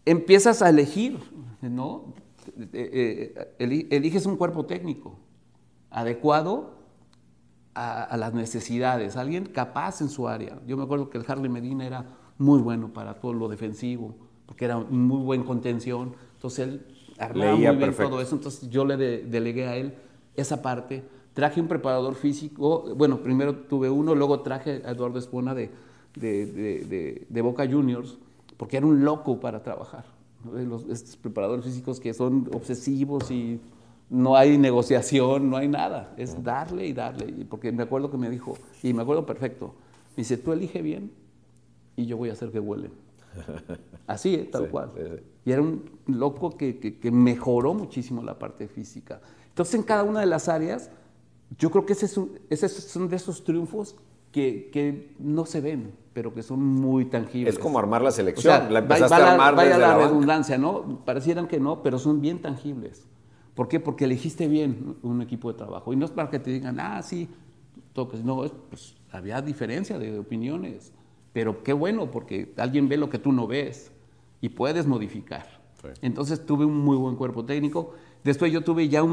empiezas 0.04 0.62
a 0.62 0.68
elegir, 0.68 1.18
¿no? 1.60 2.14
Eh, 2.72 3.34
eh, 3.58 3.86
eliges 3.90 4.26
un 4.26 4.36
cuerpo 4.36 4.64
técnico 4.66 5.18
adecuado 5.90 6.76
a, 7.74 8.16
las 8.16 8.34
necesidades, 8.34 9.16
alguien 9.16 9.46
capaz 9.46 10.00
en 10.00 10.08
su 10.08 10.26
área. 10.26 10.60
Yo 10.66 10.76
me 10.76 10.82
acuerdo 10.82 11.10
que 11.10 11.18
el 11.18 11.24
Harley 11.28 11.48
Medina 11.48 11.86
era 11.86 12.06
muy 12.36 12.60
bueno 12.60 12.92
para 12.92 13.14
todo 13.14 13.32
lo 13.32 13.48
defensivo, 13.48 14.16
porque 14.46 14.64
era 14.64 14.78
muy 14.78 15.22
buen 15.22 15.44
contención, 15.44 16.14
entonces 16.34 16.66
él 16.66 16.86
armaba 17.18 17.52
muy 17.52 17.76
bien 17.76 17.94
todo 17.94 18.20
eso, 18.20 18.34
entonces 18.34 18.68
yo 18.68 18.84
le 18.84 18.96
delegué 18.96 19.68
a 19.68 19.76
él 19.76 19.94
esa 20.34 20.60
parte. 20.60 21.04
Traje 21.34 21.60
un 21.60 21.68
preparador 21.68 22.16
físico, 22.16 22.92
bueno, 22.96 23.22
primero 23.22 23.54
tuve 23.54 23.88
uno, 23.88 24.16
luego 24.16 24.40
traje 24.40 24.82
a 24.84 24.90
Eduardo 24.90 25.20
Espona 25.20 25.54
de, 25.54 25.70
de 26.16 27.42
Boca 27.42 27.64
Juniors, 27.64 28.18
porque 28.56 28.78
era 28.78 28.86
un 28.86 29.04
loco 29.04 29.38
para 29.38 29.62
trabajar 29.62 30.17
los, 30.44 30.84
estos 30.88 31.16
preparadores 31.16 31.64
físicos 31.64 32.00
que 32.00 32.14
son 32.14 32.48
obsesivos 32.54 33.30
y 33.30 33.60
no 34.10 34.36
hay 34.36 34.56
negociación, 34.56 35.50
no 35.50 35.56
hay 35.56 35.68
nada. 35.68 36.14
Es 36.16 36.42
darle 36.42 36.86
y 36.86 36.92
darle. 36.92 37.44
Porque 37.44 37.72
me 37.72 37.82
acuerdo 37.82 38.10
que 38.10 38.16
me 38.16 38.30
dijo, 38.30 38.56
y 38.82 38.92
me 38.92 39.02
acuerdo 39.02 39.26
perfecto, 39.26 39.74
me 40.16 40.22
dice, 40.22 40.36
tú 40.36 40.52
elige 40.52 40.82
bien 40.82 41.10
y 41.96 42.06
yo 42.06 42.16
voy 42.16 42.30
a 42.30 42.32
hacer 42.32 42.50
que 42.50 42.60
huelen. 42.60 42.92
Así, 44.06 44.34
¿eh? 44.34 44.48
tal 44.50 44.70
cual. 44.70 44.92
Y 45.44 45.52
era 45.52 45.62
un 45.62 45.84
loco 46.06 46.56
que, 46.56 46.78
que, 46.78 47.10
mejoró 47.10 47.74
muchísimo 47.74 48.22
la 48.22 48.38
parte 48.38 48.68
física. 48.68 49.20
Entonces, 49.48 49.74
en 49.74 49.82
cada 49.82 50.02
una 50.02 50.20
de 50.20 50.26
las 50.26 50.48
áreas, 50.48 50.90
yo 51.58 51.70
creo 51.70 51.84
que 51.84 51.92
ese, 51.92 52.06
es 52.06 52.62
ese 52.62 52.68
son 52.68 53.08
de 53.08 53.16
esos 53.16 53.44
triunfos 53.44 53.96
que, 54.32 54.70
que 54.72 55.14
no 55.18 55.46
se 55.46 55.60
ven 55.60 55.92
pero 56.18 56.34
que 56.34 56.42
son 56.42 56.60
muy 56.60 57.04
tangibles. 57.04 57.54
Es 57.54 57.60
como 57.60 57.78
armar 57.78 58.02
la 58.02 58.10
selección, 58.10 58.72
la 58.72 58.80
empezaste 58.80 59.14
a 59.14 59.34
armar 59.34 59.54
vaya 59.54 59.78
la, 59.78 59.96
redundancia, 59.96 60.58
¿no? 60.58 61.04
Parecieran 61.04 61.46
que 61.46 61.60
no, 61.60 61.80
pero 61.80 62.00
son 62.00 62.20
bien 62.20 62.42
tangibles. 62.42 63.06
¿Por 63.54 63.68
qué? 63.68 63.78
Porque 63.78 64.06
elegiste 64.06 64.48
bien 64.48 64.96
un 65.04 65.22
equipo 65.22 65.52
de 65.52 65.56
trabajo. 65.56 65.92
Y 65.92 65.96
no 65.96 66.04
es 66.04 66.10
para 66.10 66.28
que 66.28 66.40
te 66.40 66.50
digan, 66.50 66.80
ah, 66.80 67.00
sí, 67.04 67.28
toques. 67.92 68.24
No, 68.24 68.42
pues 68.68 68.96
había 69.12 69.40
diferencia 69.42 69.96
de 69.96 70.18
opiniones. 70.18 70.92
Pero 71.32 71.62
qué 71.62 71.72
bueno, 71.72 72.10
porque 72.10 72.52
alguien 72.56 72.88
ve 72.88 72.96
lo 72.96 73.08
que 73.10 73.20
tú 73.20 73.30
no 73.30 73.46
ves 73.46 73.92
y 74.40 74.48
puedes 74.48 74.88
modificar. 74.88 75.60
Entonces 76.02 76.44
tuve 76.44 76.64
un 76.64 76.78
muy 76.78 76.96
buen 76.96 77.14
cuerpo 77.14 77.44
técnico. 77.44 77.92
Después 78.24 78.50
yo 78.50 78.62
tuve 78.62 78.88
ya 78.88 79.04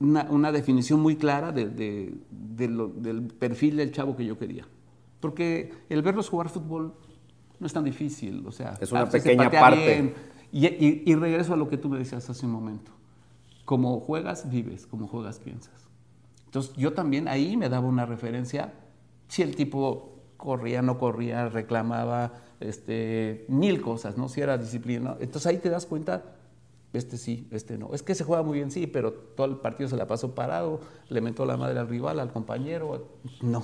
una, 0.00 0.52
definición 0.52 1.00
muy 1.00 1.16
clara 1.16 1.52
del 1.52 2.18
perfil 3.38 3.76
del 3.76 3.92
chavo 3.92 4.16
que 4.16 4.24
yo 4.24 4.38
quería. 4.38 4.66
Porque 5.20 5.72
el 5.88 6.02
verlos 6.02 6.28
jugar 6.28 6.48
fútbol 6.50 6.94
no 7.58 7.66
es 7.66 7.72
tan 7.72 7.84
difícil, 7.84 8.46
o 8.46 8.52
sea, 8.52 8.74
es 8.80 8.92
una 8.92 9.08
pequeña 9.08 9.50
parte. 9.50 10.14
Y, 10.52 11.14
regreso 11.16 11.54
a 11.54 11.56
lo 11.56 11.68
que 11.68 11.76
tú 11.76 11.88
me 11.88 11.98
decías 11.98 12.28
hace 12.28 12.46
un 12.46 12.52
momento. 12.52 12.92
Como 13.64 14.00
juegas, 14.00 14.50
vives, 14.50 14.86
como 14.86 15.08
juegas, 15.08 15.38
piensas. 15.38 15.88
Entonces 16.44 16.76
yo 16.76 16.92
también 16.92 17.26
ahí 17.26 17.56
me 17.56 17.68
daba 17.68 17.88
una 17.88 18.06
referencia, 18.06 18.74
si 19.26 19.42
el 19.42 19.56
tipo 19.56 20.20
corría, 20.36 20.82
no 20.82 20.98
corría, 20.98 21.48
reclamaba, 21.48 22.34
este, 22.60 23.46
mil 23.48 23.80
cosas, 23.80 24.16
¿no? 24.16 24.28
Si 24.28 24.40
era 24.40 24.58
disciplina. 24.58 25.16
Entonces 25.20 25.46
ahí 25.46 25.58
te 25.58 25.70
das 25.70 25.86
cuenta, 25.86 26.33
este 26.98 27.16
sí, 27.16 27.48
este 27.50 27.78
no. 27.78 27.94
Es 27.94 28.02
que 28.02 28.14
se 28.14 28.24
juega 28.24 28.42
muy 28.42 28.58
bien, 28.58 28.70
sí, 28.70 28.86
pero 28.86 29.12
todo 29.12 29.46
el 29.46 29.56
partido 29.56 29.88
se 29.88 29.96
la 29.96 30.06
pasó 30.06 30.34
parado, 30.34 30.80
le 31.08 31.20
mentó 31.20 31.44
la 31.44 31.56
madre 31.56 31.78
al 31.78 31.88
rival, 31.88 32.20
al 32.20 32.32
compañero. 32.32 33.08
No, 33.42 33.62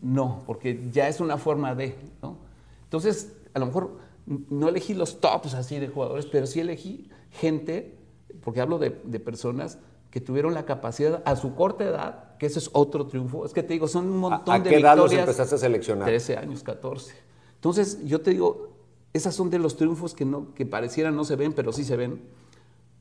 no, 0.00 0.42
porque 0.46 0.88
ya 0.92 1.08
es 1.08 1.20
una 1.20 1.36
forma 1.38 1.74
de, 1.74 1.96
¿no? 2.22 2.36
Entonces, 2.84 3.32
a 3.54 3.58
lo 3.58 3.66
mejor 3.66 3.96
no 4.26 4.68
elegí 4.68 4.94
los 4.94 5.20
tops 5.20 5.54
así 5.54 5.78
de 5.78 5.88
jugadores, 5.88 6.26
pero 6.26 6.46
sí 6.46 6.60
elegí 6.60 7.10
gente, 7.30 7.98
porque 8.42 8.60
hablo 8.60 8.78
de, 8.78 8.90
personas 8.90 9.78
que 10.10 10.20
tuvieron 10.20 10.54
la 10.54 10.64
capacidad 10.64 11.22
a 11.24 11.36
su 11.36 11.54
corta 11.54 11.84
edad, 11.84 12.36
que 12.38 12.46
ese 12.46 12.58
es 12.58 12.70
otro 12.72 13.06
triunfo. 13.06 13.46
Es 13.46 13.52
que 13.52 13.62
te 13.62 13.72
digo, 13.72 13.88
son 13.88 14.08
un 14.08 14.18
montón 14.18 14.54
¿A, 14.54 14.58
de 14.58 14.70
qué 14.70 14.76
edad 14.76 14.96
los 14.96 15.12
empezaste 15.12 15.54
a 15.54 15.58
seleccionar? 15.58 16.06
13 16.06 16.36
años, 16.36 16.62
14. 16.62 17.14
Entonces, 17.54 18.04
yo 18.04 18.20
te 18.20 18.32
digo, 18.32 18.68
esas 19.12 19.34
son 19.34 19.50
de 19.50 19.58
los 19.58 19.76
triunfos 19.76 20.14
que, 20.14 20.24
no, 20.24 20.54
que 20.54 20.66
parecieran 20.66 21.14
no 21.14 21.24
se 21.24 21.36
ven, 21.36 21.52
pero 21.52 21.72
sí 21.72 21.84
se 21.84 21.96
ven, 21.96 22.20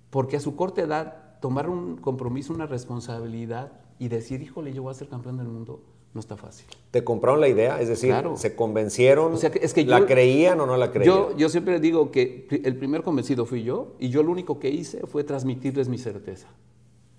porque 0.10 0.38
a 0.38 0.39
su 0.39 0.56
corta 0.56 0.82
edad 0.82 1.39
tomar 1.39 1.69
un 1.69 1.97
compromiso, 1.97 2.54
una 2.54 2.67
responsabilidad 2.67 3.71
y 4.00 4.08
decir, 4.08 4.41
híjole, 4.41 4.74
yo 4.74 4.84
voy 4.84 4.91
a 4.91 4.93
ser 4.93 5.08
campeón 5.08 5.38
del 5.38 5.47
mundo, 5.47 5.82
no 6.13 6.19
está 6.19 6.36
fácil. 6.36 6.67
¿Te 6.91 7.04
compraron 7.04 7.39
la 7.39 7.47
idea? 7.47 7.80
Es 7.80 7.88
decir, 7.88 8.13
¿se 8.36 8.56
convencieron? 8.56 9.34
es 9.34 9.74
que 9.74 9.86
¿La 9.86 10.06
creían 10.06 10.60
o 10.60 10.65
no 10.65 10.78
la 10.78 10.91
creían? 10.91 11.15
Yo, 11.15 11.38
yo 11.38 11.50
siempre 11.50 11.80
digo 11.80 12.12
que 12.12 12.47
el 12.63 12.76
primer 12.76 13.04
convencido 13.04 13.45
fui 13.45 13.63
yo 13.63 13.95
y 14.00 14.10
yo 14.10 14.24
lo 14.24 14.32
único 14.32 14.60
que 14.60 14.69
hice 14.69 15.06
fue 15.08 15.24
transmitirles 15.24 15.88
mi 15.88 15.97
certeza. 15.97 16.47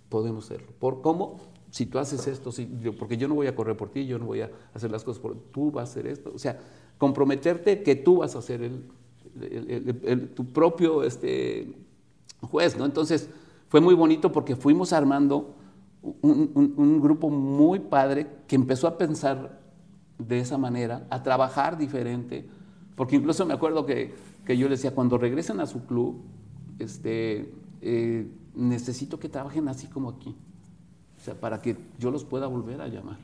Podemos 0.09 0.45
hacerlo. 0.45 0.69
¿Por 0.79 1.01
cómo? 1.01 1.39
Si 1.71 1.87
tú 1.87 1.99
haces 1.99 2.27
esto, 2.27 2.53
si, 2.53 2.67
porque 2.99 3.17
yo 3.17 3.29
no 3.29 3.35
voy 3.35 3.47
a 3.47 3.57
correr 3.57 3.77
por 3.79 3.89
ti, 3.89 4.07
yo 4.07 4.19
no 4.19 4.27
voy 4.27 4.43
a 4.43 4.51
hacer 4.75 4.91
las 4.91 5.05
cosas 5.05 5.23
por 5.23 5.35
tú 5.35 5.71
vas 5.71 5.89
a 5.89 5.93
hacer 5.93 6.07
esto. 6.07 6.31
O 6.35 6.39
sea, 6.39 6.61
comprometerte 7.03 7.83
que 7.83 7.97
tú 7.97 8.19
vas 8.19 8.37
a 8.37 8.43
ser 8.43 8.63
el, 8.63 10.29
tu 10.37 10.53
propio 10.53 11.03
este, 11.03 11.75
juez, 12.43 12.79
¿no? 12.79 12.85
Entonces, 12.85 13.29
fue 13.67 13.81
muy 13.81 13.95
bonito 13.95 14.31
porque 14.31 14.55
fuimos 14.55 14.93
armando 14.93 15.57
un, 16.01 17.01
grupo 17.03 17.29
muy 17.29 17.81
padre 17.81 18.29
que 18.47 18.55
empezó 18.55 18.87
a 18.87 18.99
pensar 18.99 19.59
de 20.17 20.39
esa 20.39 20.59
manera, 20.59 21.05
a 21.11 21.25
trabajar 21.25 21.77
diferente, 21.77 22.49
porque 22.95 23.17
incluso 23.17 23.45
me 23.47 23.55
acuerdo 23.55 23.85
que, 23.85 24.15
yo 24.47 24.69
les 24.69 24.79
decía, 24.79 24.95
cuando 24.95 25.19
regresen 25.19 25.59
a 25.59 25.67
su 25.67 25.85
club, 25.85 26.23
este, 26.79 27.53
eh, 27.81 28.31
necesito 28.55 29.19
que 29.19 29.29
trabajen 29.29 29.67
así 29.67 29.89
como 29.89 30.09
aquí, 30.09 30.37
o 31.19 31.21
sea, 31.21 31.35
para 31.35 31.61
que 31.61 31.77
yo 31.99 32.13
los 32.13 32.25
pueda 32.25 32.47
volver 32.47 32.81
a 32.81 32.87
llamar. 32.87 33.19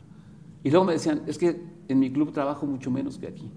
Y 0.65 0.71
luego 0.71 0.85
me 0.85 0.95
decían, 0.95 1.23
es 1.29 1.39
que 1.39 1.79
en 1.87 1.99
mi 1.99 2.13
club 2.13 2.33
trabajo 2.33 2.67
mucho 2.67 2.91
menos 2.91 3.19
que 3.19 3.29
aquí. 3.29 3.51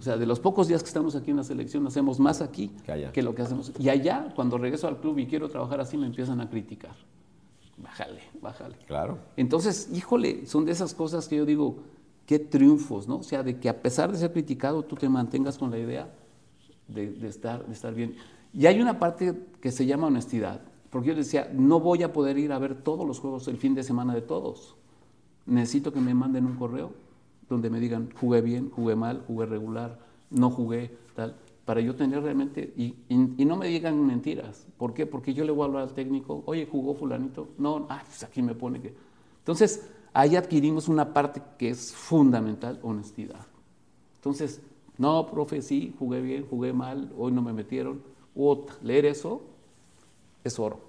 O 0.00 0.02
sea, 0.02 0.16
de 0.16 0.26
los 0.26 0.40
pocos 0.40 0.66
días 0.66 0.82
que 0.82 0.88
estamos 0.88 1.14
aquí 1.14 1.30
en 1.30 1.36
la 1.36 1.44
selección, 1.44 1.86
hacemos 1.86 2.18
más 2.18 2.40
aquí 2.40 2.72
que, 2.84 3.10
que 3.12 3.22
lo 3.22 3.34
que 3.34 3.42
hacemos. 3.42 3.70
Y 3.78 3.88
allá, 3.88 4.32
cuando 4.34 4.58
regreso 4.58 4.88
al 4.88 4.98
club 4.98 5.18
y 5.18 5.26
quiero 5.26 5.48
trabajar 5.48 5.80
así, 5.80 5.96
me 5.96 6.06
empiezan 6.06 6.40
a 6.40 6.50
criticar 6.50 6.96
bájale, 7.82 8.20
bájale. 8.40 8.76
Claro. 8.86 9.18
Entonces, 9.36 9.88
híjole, 9.92 10.46
son 10.46 10.64
de 10.64 10.72
esas 10.72 10.94
cosas 10.94 11.28
que 11.28 11.36
yo 11.36 11.46
digo, 11.46 11.78
qué 12.26 12.38
triunfos, 12.38 13.08
¿no? 13.08 13.16
O 13.16 13.22
sea, 13.22 13.42
de 13.42 13.58
que 13.58 13.68
a 13.68 13.82
pesar 13.82 14.12
de 14.12 14.18
ser 14.18 14.32
criticado, 14.32 14.82
tú 14.82 14.96
te 14.96 15.08
mantengas 15.08 15.58
con 15.58 15.70
la 15.70 15.78
idea 15.78 16.12
de, 16.88 17.26
estar, 17.26 17.66
de 17.66 17.72
estar 17.72 17.94
bien. 17.94 18.16
Y 18.52 18.66
hay 18.66 18.80
una 18.80 18.98
parte 18.98 19.34
que 19.60 19.72
se 19.72 19.86
llama 19.86 20.08
honestidad, 20.08 20.60
porque 20.90 21.08
yo 21.08 21.14
decía, 21.14 21.50
no 21.52 21.80
voy 21.80 22.02
a 22.02 22.12
poder 22.12 22.38
ir 22.38 22.52
a 22.52 22.58
ver 22.58 22.82
todos 22.82 23.06
los 23.06 23.18
juegos 23.20 23.48
el 23.48 23.56
fin 23.56 23.74
de 23.74 23.82
semana 23.82 24.14
de 24.14 24.22
todos. 24.22 24.76
Necesito 25.46 25.92
que 25.92 26.00
me 26.00 26.14
manden 26.14 26.46
un 26.46 26.56
correo 26.56 26.92
donde 27.50 27.68
me 27.68 27.80
digan, 27.80 28.08
jugué 28.18 28.40
bien, 28.40 28.70
jugué 28.70 28.96
mal, 28.96 29.22
jugué 29.26 29.44
regular, 29.44 29.98
no 30.30 30.50
jugué, 30.50 30.96
tal, 31.14 31.36
para 31.66 31.80
yo 31.80 31.94
tener 31.94 32.22
realmente, 32.22 32.72
y, 32.76 32.94
no 33.44 33.56
me 33.56 33.66
digan 33.66 34.06
mentiras. 34.06 34.66
¿Por 34.78 34.94
qué? 34.94 35.04
Porque 35.04 35.34
yo 35.34 35.44
le 35.44 35.52
voy 35.52 35.62
a 35.62 35.64
hablar 35.66 35.82
al 35.82 35.92
técnico, 35.92 36.42
oye, 36.46 36.66
jugó 36.70 36.94
fulanito, 36.94 37.48
no, 37.58 37.86
ah, 37.90 38.02
pues 38.06 38.22
aquí 38.22 38.40
me 38.40 38.54
pone 38.54 38.80
que... 38.80 38.94
Entonces, 39.38 39.90
ahí 40.12 40.36
adquirimos 40.36 40.88
una 40.88 41.12
parte 41.12 41.42
que 41.58 41.70
es 41.70 41.92
fundamental, 41.92 42.78
honestidad. 42.82 43.46
Entonces, 44.16 44.60
no, 44.96 45.26
profe, 45.26 45.60
sí, 45.60 45.94
jugué 45.98 46.20
bien, 46.20 46.46
jugué 46.48 46.72
mal, 46.72 47.12
hoy 47.18 47.32
no 47.32 47.42
me 47.42 47.52
metieron. 47.52 48.02
Otra, 48.34 48.76
leer 48.82 49.06
eso 49.06 49.42
es 50.44 50.58
oro. 50.58 50.80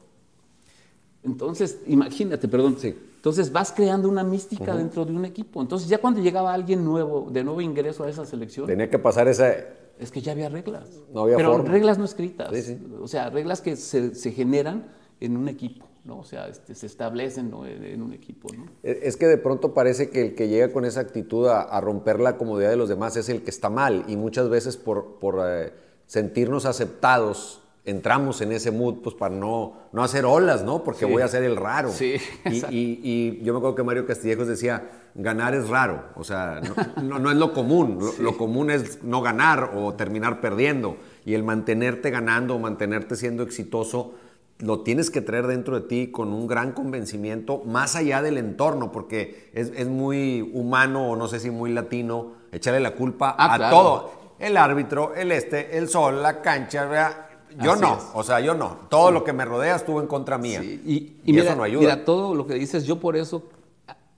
Entonces, 1.24 1.80
imagínate, 1.88 2.48
perdón, 2.48 2.78
sí. 2.78 2.96
Entonces 3.22 3.52
vas 3.52 3.72
creando 3.72 4.10
una 4.10 4.24
mística 4.24 4.76
dentro 4.76 5.06
de 5.06 5.14
un 5.14 5.26
equipo. 5.26 5.62
Entonces 5.62 5.88
ya 5.88 6.00
cuando 6.00 6.20
llegaba 6.22 6.52
alguien 6.52 6.84
nuevo, 6.84 7.30
de 7.30 7.44
nuevo 7.44 7.62
ingreso 7.62 8.04
a 8.04 8.10
esa 8.10 8.26
selección. 8.26 8.66
Tenía 8.66 8.90
que 8.90 8.98
pasar 8.98 9.28
esa... 9.28 9.54
Es 10.00 10.10
que 10.12 10.22
ya 10.22 10.32
había 10.32 10.50
reglas. 10.50 10.90
No 11.14 11.22
había 11.22 11.38
Pero 11.38 11.60
reglas 11.60 12.00
no 12.00 12.06
escritas. 12.06 12.52
O 13.00 13.08
sea, 13.08 13.30
reglas 13.30 13.62
que 13.62 13.76
se, 13.76 14.16
se 14.16 14.32
generan 14.32 14.88
en 15.20 15.38
un 15.38 15.50
equipo. 15.50 15.86
¿no? 16.04 16.18
O 16.18 16.24
sea, 16.24 16.48
este, 16.48 16.74
se 16.74 16.88
establecen 16.88 17.54
en, 17.68 18.02
un 18.02 18.12
equipo. 18.12 18.50
¿no? 18.58 18.66
E, 18.82 19.02
es 19.04 19.18
que 19.18 19.28
de 19.28 19.38
pronto 19.38 19.76
parece 19.76 20.10
que 20.10 20.24
el 20.24 20.34
que 20.34 20.48
llega 20.48 20.74
con 20.74 20.84
esa 20.84 21.02
actitud 21.02 21.48
a, 21.48 21.80
romper 21.80 22.20
la 22.20 22.38
comodidad 22.38 22.72
de 22.72 22.76
los 22.76 22.90
demás 22.90 23.18
es 23.18 23.30
el 23.30 23.44
que 23.44 23.52
está 23.52 23.70
mal 23.70 24.04
y 24.08 24.18
muchas 24.18 24.50
veces 24.50 24.78
por, 24.78 25.20
por 25.20 25.44
eh, 25.46 25.74
sentirnos 26.08 26.66
aceptados 26.66 27.61
entramos 27.84 28.42
en 28.42 28.52
ese 28.52 28.72
mood 28.72 29.02
pues 29.02 29.16
para 29.16 29.34
no, 29.34 29.74
no 29.92 30.04
hacer 30.04 30.26
olas, 30.26 30.64
¿no? 30.64 30.84
Porque 30.84 31.06
voy 31.06 31.22
a 31.22 31.28
ser 31.28 31.44
el 31.44 31.56
raro. 31.56 31.90
Sí, 31.92 32.16
y, 32.46 32.60
y, 32.70 33.42
yo 33.44 33.54
me 33.54 33.58
acuerdo 33.58 33.76
que 33.76 33.84
Mario 33.84 34.06
Castillejos 34.06 34.48
decía, 34.48 34.90
ganar 35.16 35.56
es 35.56 35.68
raro, 35.68 36.06
o 36.16 36.24
sea, 36.24 36.62
no, 37.02 37.20
no, 37.20 37.32
es 37.32 37.38
lo 37.38 37.54
común, 37.54 38.00
lo, 38.20 38.38
común 38.38 38.72
es 38.72 39.04
no 39.04 39.22
ganar 39.22 39.72
o 39.76 39.94
terminar 39.94 40.42
perdiendo. 40.42 40.98
Y 41.26 41.34
el 41.34 41.44
mantenerte 41.44 42.10
ganando 42.10 42.56
o 42.56 42.60
mantenerte 42.60 43.16
siendo 43.16 43.44
exitoso 43.44 44.14
lo 44.60 44.82
tienes 44.82 45.10
que 45.10 45.22
traer 45.22 45.48
dentro 45.48 45.80
de 45.80 45.88
ti 45.88 46.12
con 46.12 46.34
un 46.34 46.46
gran 46.46 46.72
convencimiento, 46.74 47.64
más 47.66 47.96
allá 47.96 48.22
del 48.22 48.38
entorno, 48.38 48.92
porque 48.92 49.50
es, 49.54 49.88
muy 49.88 50.52
humano 50.54 51.10
o 51.10 51.16
no 51.16 51.28
sé 51.28 51.40
si 51.40 51.50
muy 51.50 51.72
latino 51.72 52.34
echarle 52.52 52.80
la 52.80 52.92
culpa 52.92 53.36
ah, 53.38 53.56
a 53.56 53.70
todo. 53.72 54.12
El 54.38 54.58
árbitro, 54.58 55.16
el 55.16 55.32
este, 55.32 55.78
el 55.80 55.88
sol, 55.90 56.22
la 56.22 56.42
cancha, 56.42 57.31
yo 57.60 57.76
no, 57.76 58.00
o 58.14 58.24
sea, 58.24 58.40
yo 58.40 58.54
no. 58.54 58.78
Todo 58.90 59.12
lo 59.12 59.24
que 59.24 59.34
me 59.34 59.46
rodea 59.46 59.76
estuvo 59.76 60.02
en 60.02 60.08
contra 60.08 60.38
mía. 60.38 60.64
Y, 60.64 61.18
eso 61.26 61.56
no 61.56 61.64
ayuda. 61.64 61.82
Mira, 61.82 62.06
todo 62.06 62.36
lo 62.36 62.48
que 62.48 62.56
dices, 62.56 62.86
yo 62.86 63.00
por 63.00 63.16
eso, 63.16 63.44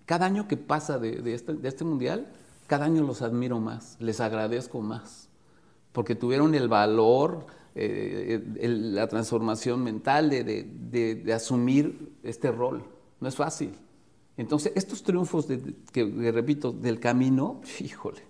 cada 0.06 0.26
año 0.26 0.48
que 0.48 0.58
pasa 0.58 1.00
de, 1.00 1.34
este, 1.34 1.54
de 1.54 1.67
este 1.67 1.84
mundial, 1.84 2.28
cada 2.67 2.86
año 2.86 3.04
los 3.04 3.22
admiro 3.22 3.60
más, 3.60 3.98
les 4.00 4.19
agradezco 4.19 4.82
más, 4.82 5.30
porque 5.91 6.15
tuvieron 6.15 6.56
el 6.56 6.67
valor 6.67 7.46
eh, 7.76 8.43
la 8.60 9.08
transformación 9.08 9.84
mental 9.84 10.30
de, 10.30 11.34
asumir 11.34 12.13
este 12.24 12.52
rol. 12.52 12.84
No 13.19 13.28
es 13.28 13.36
fácil. 13.36 13.74
Entonces, 14.38 14.74
estos 14.76 15.04
triunfos, 15.04 15.48
que, 15.91 16.32
repito, 16.32 16.72
del 16.72 17.00
camino, 17.00 17.62
híjole, 17.80 18.22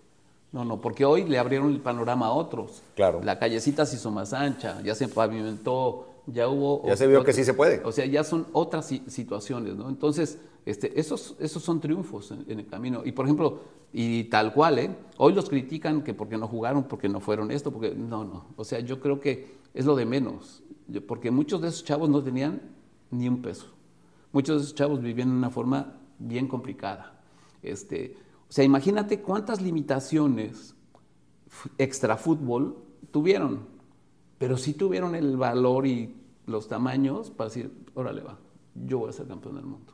no, 0.54 0.64
no, 0.64 0.80
porque 0.80 1.04
hoy 1.04 1.24
le 1.24 1.40
abrieron 1.40 1.72
el 1.72 1.80
panorama 1.80 2.28
a 2.28 2.32
otros. 2.32 2.84
Claro. 2.96 3.22
La 3.24 3.40
callecita 3.40 3.88
se 3.88 3.96
hizo 3.96 4.12
más 4.12 4.34
ancha, 4.34 4.80
ya 4.84 4.94
se 4.94 5.08
pavimentó, 5.08 6.08
ya 6.28 6.48
hubo... 6.48 6.84
Ya 6.86 6.96
se 6.96 7.08
vio 7.08 7.24
que 7.24 7.34
sí 7.34 7.44
se 7.44 7.56
puede. 7.56 7.82
O 7.84 7.92
sea, 7.92 8.06
ya 8.06 8.24
son 8.24 8.46
otras 8.54 8.86
situaciones, 9.08 9.76
¿no? 9.76 9.90
Entonces, 9.90 10.38
este, 10.68 11.00
esos, 11.00 11.36
esos 11.40 11.64
son 11.64 11.82
triunfos 11.82 12.32
en, 12.32 12.60
el 12.60 12.68
camino. 12.68 13.02
Y 13.04 13.14
por 13.14 13.26
ejemplo, 13.26 13.62
y 13.92 14.26
tal 14.26 14.54
cual, 14.54 14.78
¿eh? 14.78 14.96
Hoy 15.18 15.34
los 15.34 15.50
critican 15.50 16.04
que 16.04 16.14
porque 16.14 16.38
no 16.38 16.48
jugaron, 16.48 16.84
porque 16.84 17.10
no 17.10 17.20
fueron 17.20 17.50
esto, 17.50 17.72
porque 17.72 17.96
no, 17.96 18.24
no. 18.24 18.46
O 18.56 18.64
sea, 18.64 18.80
yo 18.80 19.00
creo 19.00 19.20
que 19.20 19.58
es 19.74 19.86
lo 19.86 19.96
de 19.96 20.06
menos, 20.06 20.62
porque 21.08 21.32
muchos 21.32 21.62
de 21.62 21.70
esos 21.70 21.84
chavos 21.84 22.10
no 22.10 22.24
tenían 22.24 22.62
ni 23.10 23.28
un 23.28 23.42
peso. 23.42 23.74
Muchos 24.32 24.58
de 24.58 24.64
esos 24.66 24.76
chavos 24.76 25.02
vivían 25.02 25.30
de 25.30 25.36
una 25.36 25.50
forma 25.50 25.96
bien 26.20 26.48
complicada. 26.48 27.20
Este, 27.64 28.16
o 28.54 28.56
sea, 28.56 28.64
imagínate 28.64 29.20
cuántas 29.20 29.64
limitaciones 29.64 30.76
extra 31.80 32.18
fútbol 32.18 32.78
tuvieron, 33.10 33.62
pero 34.38 34.58
sí 34.58 34.76
tuvieron 34.76 35.16
el 35.16 35.38
valor 35.38 35.88
y 35.88 36.16
los 36.46 36.68
tamaños 36.68 37.32
para 37.32 37.50
decir, 37.50 37.72
órale 37.96 38.22
va, 38.22 38.38
yo 38.76 39.00
voy 39.00 39.10
a 39.10 39.12
ser 39.12 39.26
campeón 39.26 39.56
del 39.56 39.66
mundo. 39.66 39.94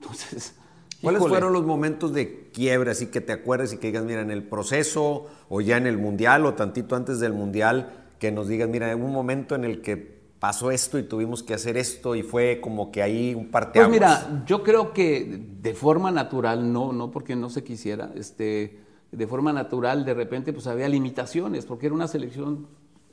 Entonces, 0.00 0.54
¿Cuáles 1.02 1.20
fueron 1.20 1.52
los 1.52 1.66
momentos 1.66 2.12
de 2.12 2.50
quiebre, 2.52 2.92
así 2.92 3.06
que 3.06 3.20
te 3.20 3.32
acuerdes 3.32 3.72
y 3.72 3.78
que 3.78 3.88
digas, 3.88 4.04
mira, 4.04 4.20
en 4.20 4.30
el 4.30 4.44
proceso 4.44 5.26
o 5.48 5.60
ya 5.60 5.76
en 5.76 5.88
el 5.88 5.98
mundial 5.98 6.46
o 6.46 6.54
tantito 6.54 6.94
antes 6.94 7.18
del 7.18 7.32
mundial, 7.32 8.06
que 8.20 8.30
nos 8.30 8.46
digas, 8.46 8.68
mira, 8.68 8.92
en 8.92 9.02
un 9.02 9.12
momento 9.12 9.56
en 9.56 9.64
el 9.64 9.82
que 9.82 10.19
pasó 10.40 10.70
esto 10.70 10.98
y 10.98 11.02
tuvimos 11.02 11.42
que 11.42 11.54
hacer 11.54 11.76
esto 11.76 12.16
y 12.16 12.22
fue 12.22 12.60
como 12.60 12.90
que 12.90 13.02
ahí 13.02 13.34
un 13.34 13.50
parteaguas? 13.50 13.90
Pues 13.90 14.00
mira, 14.00 14.44
yo 14.46 14.62
creo 14.64 14.92
que 14.92 15.40
de 15.60 15.74
forma 15.74 16.10
natural, 16.10 16.72
no, 16.72 16.92
no 16.92 17.10
porque 17.10 17.36
no 17.36 17.50
se 17.50 17.62
quisiera, 17.62 18.10
este, 18.16 18.80
de 19.12 19.26
forma 19.26 19.52
natural 19.52 20.04
de 20.04 20.14
repente 20.14 20.52
pues 20.52 20.66
había 20.66 20.88
limitaciones, 20.88 21.66
porque 21.66 21.86
era 21.86 21.94
una 21.94 22.08
selección, 22.08 22.66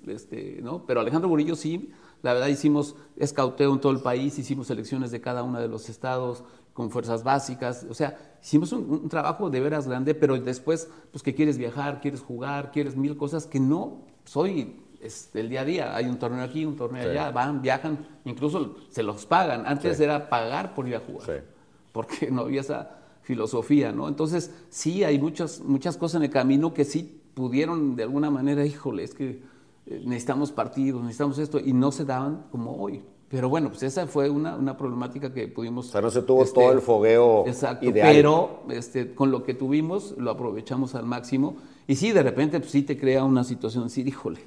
este, 0.07 0.61
¿no? 0.63 0.85
Pero 0.85 1.01
Alejandro 1.01 1.27
Burillo 1.27 1.57
sí, 1.57 1.91
la 2.23 2.33
verdad 2.33 2.47
hicimos 2.47 2.95
escauteo 3.17 3.73
en 3.73 3.81
todo 3.81 3.91
el 3.91 3.99
país, 3.99 4.39
hicimos 4.39 4.67
selecciones 4.67 5.11
de 5.11 5.19
cada 5.19 5.43
uno 5.43 5.59
de 5.59 5.67
los 5.67 5.89
estados, 5.89 6.45
con 6.71 6.91
fuerzas 6.91 7.23
básicas, 7.23 7.87
o 7.89 7.93
sea, 7.93 8.37
hicimos 8.41 8.71
un, 8.71 9.09
trabajo 9.09 9.49
de 9.49 9.59
veras 9.59 9.87
grande, 9.87 10.13
pero 10.13 10.39
después, 10.39 10.87
pues 11.11 11.23
que 11.23 11.33
quieres 11.33 11.57
viajar, 11.57 11.99
quieres 12.01 12.21
jugar, 12.21 12.71
quieres 12.71 12.95
mil 12.95 13.17
cosas 13.17 13.47
que 13.47 13.59
no 13.59 14.03
soy 14.25 14.75
es 15.01 15.29
el 15.33 15.49
día 15.49 15.61
a 15.61 15.65
día. 15.65 15.95
Hay 15.95 16.05
un 16.05 16.17
torneo 16.17 16.43
aquí, 16.43 16.65
un 16.65 16.75
torneo 16.75 17.09
allá, 17.09 17.31
van, 17.31 17.61
viajan, 17.61 17.97
incluso 18.25 18.75
se 18.89 19.03
los 19.03 19.25
pagan. 19.25 19.63
Antes 19.65 19.99
era 19.99 20.29
pagar 20.29 20.73
por 20.73 20.87
ir 20.87 20.95
a 20.95 20.99
jugar, 20.99 21.43
porque 21.91 22.29
no 22.31 22.41
había 22.41 22.61
esa 22.61 22.97
filosofía, 23.21 23.91
¿no? 23.91 24.07
Entonces, 24.07 24.53
sí, 24.69 25.03
hay 25.03 25.19
muchas, 25.19 25.59
muchas 25.59 25.97
cosas 25.97 26.19
en 26.19 26.23
el 26.23 26.29
camino 26.29 26.73
que 26.73 26.85
sí 26.85 27.21
pudieron 27.33 27.95
de 27.95 28.03
alguna 28.03 28.31
manera, 28.31 28.65
híjole, 28.65 29.03
es 29.03 29.13
que 29.13 29.41
eh, 29.85 30.01
necesitamos 30.05 30.51
partidos, 30.51 31.01
necesitamos 31.01 31.37
esto, 31.37 31.59
y 31.59 31.73
no 31.73 31.91
se 31.91 32.05
daban 32.05 32.45
como 32.51 32.81
hoy. 32.81 33.03
Pero 33.29 33.49
bueno, 33.49 33.69
pues 33.69 33.83
esa 33.83 34.07
fue 34.07 34.29
una, 34.29 34.55
una 34.55 34.77
problemática 34.77 35.33
que 35.33 35.49
pudimos... 35.49 35.89
O 35.89 35.91
sea, 35.91 36.01
no 36.01 36.09
se 36.09 36.21
tuvo 36.21 36.45
todo 36.45 36.71
el 36.71 36.79
fogueo 36.79 37.45
exacto, 37.45 37.89
pero 37.93 38.63
este, 38.69 39.13
con 39.13 39.31
lo 39.31 39.43
que 39.43 39.53
tuvimos 39.53 40.15
lo 40.17 40.31
aprovechamos 40.31 40.95
al 40.95 41.05
máximo. 41.05 41.57
Y 41.87 41.95
sí, 41.95 42.13
de 42.13 42.23
repente, 42.23 42.59
pues 42.59 42.71
sí 42.71 42.83
te 42.83 42.97
crea 42.97 43.25
una 43.25 43.43
situación 43.43 43.83
así, 43.83 44.01
híjole, 44.07 44.39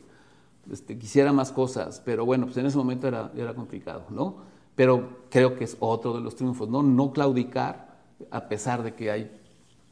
este, 0.71 0.99
quisiera 0.99 1.33
más 1.33 1.53
cosas, 1.53 2.01
pero 2.05 2.25
bueno, 2.25 2.47
pues 2.47 2.57
en 2.57 2.67
ese 2.67 2.77
momento 2.77 3.09
era, 3.09 3.33
era 3.37 3.55
complicado, 3.55 4.05
¿no? 4.11 4.37
Pero 4.75 5.25
creo 5.31 5.57
que 5.57 5.65
es 5.65 5.77
otro 5.81 6.15
de 6.15 6.21
los 6.21 6.37
triunfos, 6.37 6.69
¿no? 6.69 6.83
No 6.83 7.13
claudicar 7.13 7.91
a 8.31 8.49
pesar 8.49 8.83
de 8.83 8.95
que 8.95 9.11
hay 9.11 9.41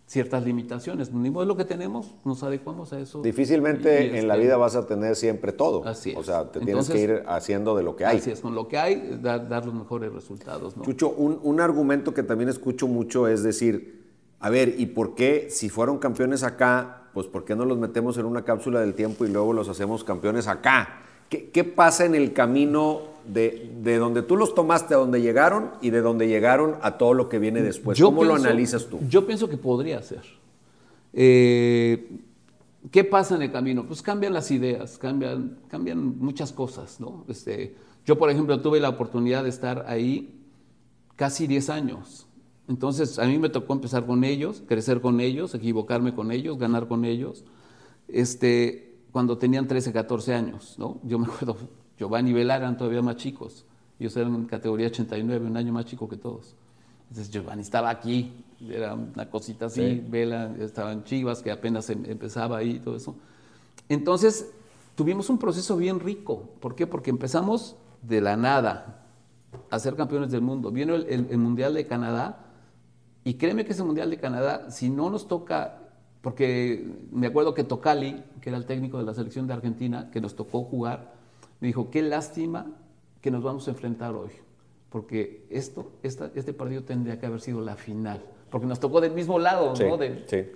ciertas 0.08 0.44
limitaciones. 0.44 1.12
Ni 1.12 1.30
modo 1.30 1.44
lo 1.44 1.56
que 1.56 1.64
tenemos, 1.64 2.14
nos 2.24 2.42
adecuamos 2.42 2.92
a 2.92 2.98
eso. 2.98 3.20
Difícilmente 3.20 4.18
en 4.18 4.26
la 4.26 4.34
este, 4.34 4.46
vida 4.46 4.56
vas 4.56 4.74
a 4.74 4.86
tener 4.86 5.14
siempre 5.14 5.52
todo. 5.52 5.86
Así 5.86 6.10
es. 6.10 6.16
O 6.16 6.24
sea, 6.24 6.50
te 6.50 6.60
tienes 6.60 6.88
que 6.88 7.00
ir 7.00 7.22
haciendo 7.26 7.76
de 7.76 7.82
lo 7.82 7.94
que 7.94 8.06
hay. 8.06 8.16
Así 8.16 8.30
es, 8.30 8.40
con 8.40 8.54
lo 8.54 8.66
que 8.66 8.78
hay, 8.78 9.18
dar, 9.22 9.48
dar 9.48 9.66
los 9.66 9.74
mejores 9.74 10.12
resultados. 10.12 10.76
¿no? 10.76 10.82
Chucho, 10.82 11.10
un, 11.10 11.38
un, 11.42 11.60
argumento 11.60 12.14
que 12.14 12.22
también 12.22 12.48
escucho 12.48 12.88
mucho 12.88 13.28
es 13.28 13.42
decir, 13.42 14.06
a 14.40 14.48
ver, 14.48 14.74
¿y 14.78 14.86
por 14.86 15.14
qué 15.14 15.48
si 15.50 15.68
fueron 15.68 15.98
campeones 15.98 16.42
acá, 16.42 17.07
pues 17.18 17.26
por 17.26 17.44
qué 17.44 17.56
no 17.56 17.64
los 17.64 17.78
metemos 17.78 18.16
en 18.16 18.26
una 18.26 18.42
cápsula 18.42 18.78
del 18.78 18.94
tiempo 18.94 19.24
y 19.24 19.28
luego 19.28 19.52
los 19.52 19.68
hacemos 19.68 20.04
campeones 20.04 20.46
acá? 20.46 21.00
¿Qué, 21.28 21.50
qué 21.50 21.64
pasa 21.64 22.04
en 22.04 22.14
el 22.14 22.32
camino 22.32 23.00
de, 23.26 23.72
de, 23.82 23.98
donde 23.98 24.22
tú 24.22 24.36
los 24.36 24.54
tomaste 24.54 24.94
a 24.94 24.98
donde 24.98 25.20
llegaron 25.20 25.72
y 25.82 25.90
de 25.90 26.00
donde 26.00 26.28
llegaron 26.28 26.76
a 26.80 26.96
todo 26.96 27.14
lo 27.14 27.28
que 27.28 27.40
viene 27.40 27.60
después. 27.60 28.00
¿Cómo 28.00 28.22
lo 28.22 28.36
analizas 28.36 28.86
tú? 28.86 29.00
Yo 29.08 29.26
pienso 29.26 29.48
que 29.48 29.56
podría 29.56 30.00
ser. 30.00 30.22
Eh, 31.12 32.08
¿Qué 32.92 33.02
pasa 33.02 33.34
en 33.34 33.42
el 33.42 33.50
camino? 33.50 33.84
Pues 33.84 34.00
cambian 34.00 34.32
las 34.32 34.52
ideas, 34.52 34.96
cambian, 34.96 35.58
cambian 35.66 36.20
muchas 36.20 36.52
cosas. 36.52 37.00
¿no? 37.00 37.24
Este, 37.26 37.74
yo, 38.06 38.16
por 38.16 38.30
ejemplo, 38.30 38.60
tuve 38.60 38.78
la 38.78 38.90
oportunidad 38.90 39.42
de 39.42 39.48
estar 39.48 39.86
ahí 39.88 40.40
casi 41.16 41.48
10 41.48 41.68
años. 41.70 42.27
Entonces, 42.68 43.18
a 43.18 43.24
mí 43.24 43.38
me 43.38 43.48
tocó 43.48 43.72
empezar 43.72 44.06
con 44.06 44.24
ellos, 44.24 44.62
crecer 44.66 45.00
con 45.00 45.20
ellos, 45.20 45.54
equivocarme 45.54 46.14
con 46.14 46.30
ellos, 46.30 46.58
ganar 46.58 46.86
con 46.86 47.04
ellos, 47.04 47.44
este, 48.08 48.98
cuando 49.10 49.38
tenían 49.38 49.66
13, 49.66 49.92
14 49.92 50.34
años. 50.34 50.74
¿no? 50.78 51.00
Yo 51.02 51.18
me 51.18 51.26
acuerdo 51.26 51.56
Giovanni 51.98 52.30
y 52.30 52.32
Vela 52.34 52.56
eran 52.56 52.76
todavía 52.76 53.02
más 53.02 53.16
chicos. 53.16 53.64
Ellos 53.98 54.16
eran 54.16 54.34
en 54.34 54.44
categoría 54.44 54.86
89, 54.86 55.46
un 55.46 55.56
año 55.56 55.72
más 55.72 55.86
chico 55.86 56.08
que 56.08 56.16
todos. 56.16 56.54
Entonces 57.08 57.32
Giovanni 57.32 57.62
estaba 57.62 57.88
aquí, 57.90 58.32
era 58.68 58.94
una 58.94 59.30
cosita 59.30 59.66
así, 59.66 60.04
Vela 60.08 60.54
estaba 60.60 60.92
en 60.92 61.04
Chivas, 61.04 61.42
que 61.42 61.50
apenas 61.50 61.88
em, 61.90 62.04
empezaba 62.04 62.58
ahí 62.58 62.76
y 62.76 62.78
todo 62.80 62.96
eso. 62.96 63.16
Entonces, 63.88 64.50
tuvimos 64.94 65.30
un 65.30 65.38
proceso 65.38 65.76
bien 65.76 66.00
rico. 66.00 66.50
¿Por 66.60 66.74
qué? 66.74 66.86
Porque 66.86 67.10
empezamos 67.10 67.76
de 68.02 68.20
la 68.20 68.36
nada 68.36 69.06
a 69.70 69.78
ser 69.78 69.96
campeones 69.96 70.30
del 70.30 70.42
mundo. 70.42 70.70
Vino 70.70 70.94
el, 70.94 71.38
Mundial 71.38 71.74
de 71.74 71.86
Canadá 71.86 72.47
y 73.28 73.34
créeme 73.34 73.66
que 73.66 73.72
ese 73.72 73.84
Mundial 73.84 74.08
de 74.08 74.16
Canadá, 74.16 74.70
si 74.70 74.88
no 74.88 75.10
nos 75.10 75.28
toca, 75.28 75.82
porque 76.22 76.90
me 77.12 77.26
acuerdo 77.26 77.52
que 77.52 77.62
Tocali, 77.62 78.24
que 78.40 78.48
era 78.48 78.56
el 78.56 78.64
técnico 78.64 78.96
de 78.96 79.04
la 79.04 79.12
selección 79.12 79.46
de 79.46 79.52
Argentina, 79.52 80.10
que 80.10 80.22
nos 80.22 80.34
tocó 80.34 80.64
jugar, 80.64 81.12
me 81.60 81.66
dijo, 81.66 81.90
qué 81.90 82.00
lástima 82.00 82.72
que 83.20 83.30
nos 83.30 83.42
vamos 83.42 83.68
a 83.68 83.72
enfrentar 83.72 84.14
hoy, 84.14 84.30
porque 84.88 85.46
esto, 85.50 85.92
este 86.02 86.54
partido 86.54 86.84
tendría 86.84 87.20
que 87.20 87.26
haber 87.26 87.42
sido 87.42 87.60
la 87.60 87.76
final, 87.76 88.24
porque 88.48 88.66
nos 88.66 88.80
tocó 88.80 89.02
del 89.02 89.12
mismo 89.12 89.38
lado, 89.38 89.74
¿no? 89.78 89.98
sí. 90.26 90.46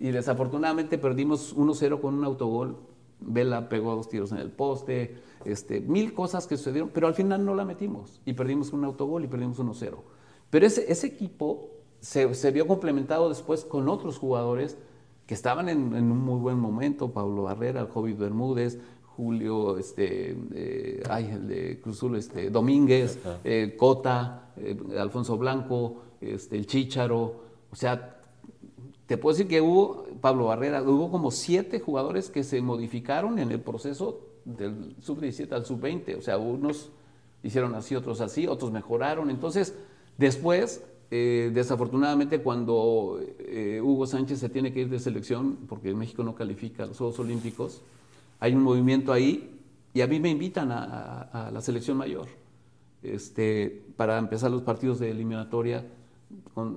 Y 0.00 0.10
desafortunadamente 0.10 0.98
perdimos 0.98 1.56
1-0 1.56 2.00
con 2.00 2.14
un 2.14 2.24
autogol 2.24 2.76
Vela 3.20 3.68
pegó 3.68 3.94
dos 3.94 4.08
tiros 4.08 4.32
en 4.32 4.38
el 4.38 4.50
poste, 4.50 5.16
este, 5.44 5.80
mil 5.80 6.12
cosas 6.12 6.48
que 6.48 6.56
sucedieron, 6.56 6.90
pero 6.92 7.06
al 7.06 7.14
final 7.14 7.44
no 7.44 7.54
la 7.54 7.64
metimos 7.64 8.20
y 8.26 8.32
perdimos 8.32 8.72
un 8.72 8.84
autogol 8.84 9.24
y 9.24 9.28
perdimos 9.28 9.58
1-0. 9.58 9.94
Pero 10.50 10.66
ese, 10.66 10.90
ese 10.92 11.06
equipo 11.06 11.75
se, 12.00 12.32
se, 12.34 12.50
vio 12.50 12.66
complementado 12.66 13.28
después 13.28 13.64
con 13.64 13.88
otros 13.88 14.18
jugadores 14.18 14.76
que 15.26 15.34
estaban 15.34 15.68
en, 15.68 15.92
un 15.94 16.18
muy 16.18 16.38
buen 16.38 16.58
momento, 16.58 17.10
Pablo 17.10 17.44
Barrera, 17.44 17.80
el 17.80 18.14
Bermúdez, 18.14 18.78
Julio, 19.16 19.78
este, 19.78 20.36
eh, 20.54 21.02
ay, 21.08 21.30
el 21.32 21.48
de 21.48 21.80
Cruzul, 21.80 22.16
este, 22.16 22.50
Domínguez, 22.50 23.18
eh, 23.42 23.74
Cota, 23.76 24.52
eh, 24.56 24.76
Alfonso 24.98 25.36
Blanco, 25.36 26.02
este, 26.20 26.56
el 26.56 26.66
Chícharo, 26.66 27.40
o 27.70 27.76
sea, 27.76 28.20
te 29.06 29.16
puedo 29.16 29.34
decir 29.34 29.48
que 29.48 29.60
hubo, 29.60 30.06
Pablo 30.20 30.46
Barrera, 30.46 30.82
hubo 30.82 31.10
como 31.10 31.30
siete 31.30 31.80
jugadores 31.80 32.28
que 32.28 32.42
se 32.42 32.60
modificaron 32.60 33.38
en 33.38 33.50
el 33.52 33.60
proceso 33.60 34.20
del 34.44 34.96
sub-17 35.00 35.52
al 35.52 35.64
sub-20. 35.64 36.18
O 36.18 36.22
sea, 36.22 36.38
unos 36.38 36.90
hicieron 37.42 37.74
así, 37.74 37.94
otros 37.94 38.20
así, 38.20 38.46
otros 38.46 38.72
mejoraron. 38.72 39.30
Entonces, 39.30 39.74
después, 40.18 40.84
eh, 41.10 41.50
desafortunadamente, 41.54 42.40
cuando 42.40 43.20
eh, 43.38 43.80
Hugo 43.82 44.06
Sánchez 44.06 44.40
se 44.40 44.48
tiene 44.48 44.72
que 44.72 44.80
ir 44.80 44.88
de 44.88 44.98
selección, 44.98 45.56
porque 45.68 45.94
México 45.94 46.24
no 46.24 46.34
califica 46.34 46.84
a 46.84 46.86
los 46.86 46.98
Juegos 46.98 47.18
Olímpicos, 47.20 47.82
hay 48.40 48.54
un 48.54 48.62
movimiento 48.62 49.12
ahí 49.12 49.56
y 49.94 50.00
a 50.00 50.06
mí 50.06 50.20
me 50.20 50.28
invitan 50.28 50.70
a, 50.72 51.50
la 51.52 51.60
selección 51.60 51.96
mayor 51.96 52.26
este, 53.02 53.82
para 53.96 54.18
empezar 54.18 54.50
los 54.50 54.62
partidos 54.62 54.98
de 54.98 55.10
eliminatoria 55.10 55.84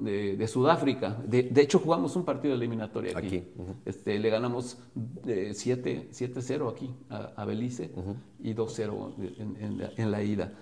de, 0.02 0.48
Sudáfrica. 0.48 1.18
De, 1.26 1.50
hecho, 1.56 1.80
jugamos 1.80 2.16
un 2.16 2.24
partido 2.24 2.54
de 2.54 2.58
eliminatoria 2.58 3.18
aquí. 3.18 3.44
este, 3.86 4.20
le 4.20 4.30
ganamos 4.30 4.78
7-0 5.26 6.72
aquí 6.72 6.90
a, 7.10 7.46
Belice 7.46 7.92
y 8.42 8.54
2-0 8.54 9.96
en, 9.98 10.12
la, 10.12 10.24
ida. 10.24 10.54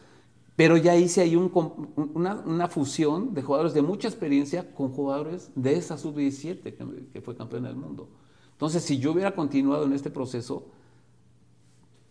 Pero 0.57 0.75
ya 0.75 0.97
hice 0.97 1.21
ahí 1.21 1.35
una, 1.35 2.67
fusión 2.67 3.33
de 3.33 3.43
jugadores 3.43 3.73
de 3.75 3.83
mucha 3.83 4.07
experiencia 4.07 4.73
con 4.73 4.91
jugadores 4.91 5.51
de 5.55 5.75
esa 5.77 5.97
sub-17 5.97 6.61
que, 6.63 7.07
que, 7.13 7.21
fue 7.21 7.37
campeón 7.37 7.63
del 7.63 7.75
mundo. 7.75 8.09
Entonces, 8.53 8.83
si 8.83 8.97
yo 8.97 9.11
hubiera 9.11 9.35
continuado 9.35 9.85
en 9.85 9.93
este 9.93 10.09
proceso, 10.09 10.65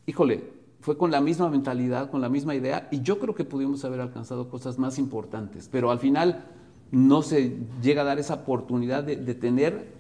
híjole, 0.07 0.49
fue 0.81 0.97
con 0.97 1.11
la 1.11 1.21
misma 1.21 1.51
mentalidad, 1.51 2.09
con 2.09 2.21
la 2.21 2.29
misma 2.29 2.55
idea, 2.55 2.89
y 2.93 3.03
yo 3.03 3.19
creo 3.19 3.35
que 3.35 3.45
pudimos 3.45 3.85
haber 3.85 4.01
alcanzado 4.01 4.49
cosas 4.49 4.79
más 4.79 5.01
importantes. 5.01 5.69
Pero 5.71 5.91
al 5.91 5.99
final 5.99 6.45
no 6.93 7.23
se 7.23 7.59
llega 7.83 8.03
a 8.03 8.05
dar 8.05 8.21
esa 8.21 8.35
oportunidad 8.35 9.03
de, 9.03 9.17
tener 9.35 9.96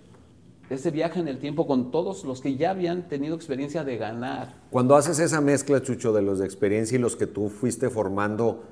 ese 0.71 0.91
viaje 0.91 1.21
en 1.21 1.29
el 1.29 1.39
tiempo 1.39 1.67
con 1.67 1.91
todos 1.91 2.25
los 2.25 2.41
que 2.41 2.57
ya 2.57 2.71
habían 2.71 3.09
tenido 3.09 3.37
experiencia 3.37 3.85
de 3.85 3.97
ganar. 3.97 4.55
Cuando 4.71 4.97
haces 4.97 5.19
esa 5.19 5.41
mezcla, 5.41 5.83
Chucho, 5.83 6.13
de 6.13 6.23
los 6.23 6.39
de 6.39 6.47
experiencia 6.47 6.97
y 6.97 7.01
los 7.01 7.17
que 7.17 7.27
tú 7.27 7.49
fuiste 7.49 7.89
formando, 7.89 8.65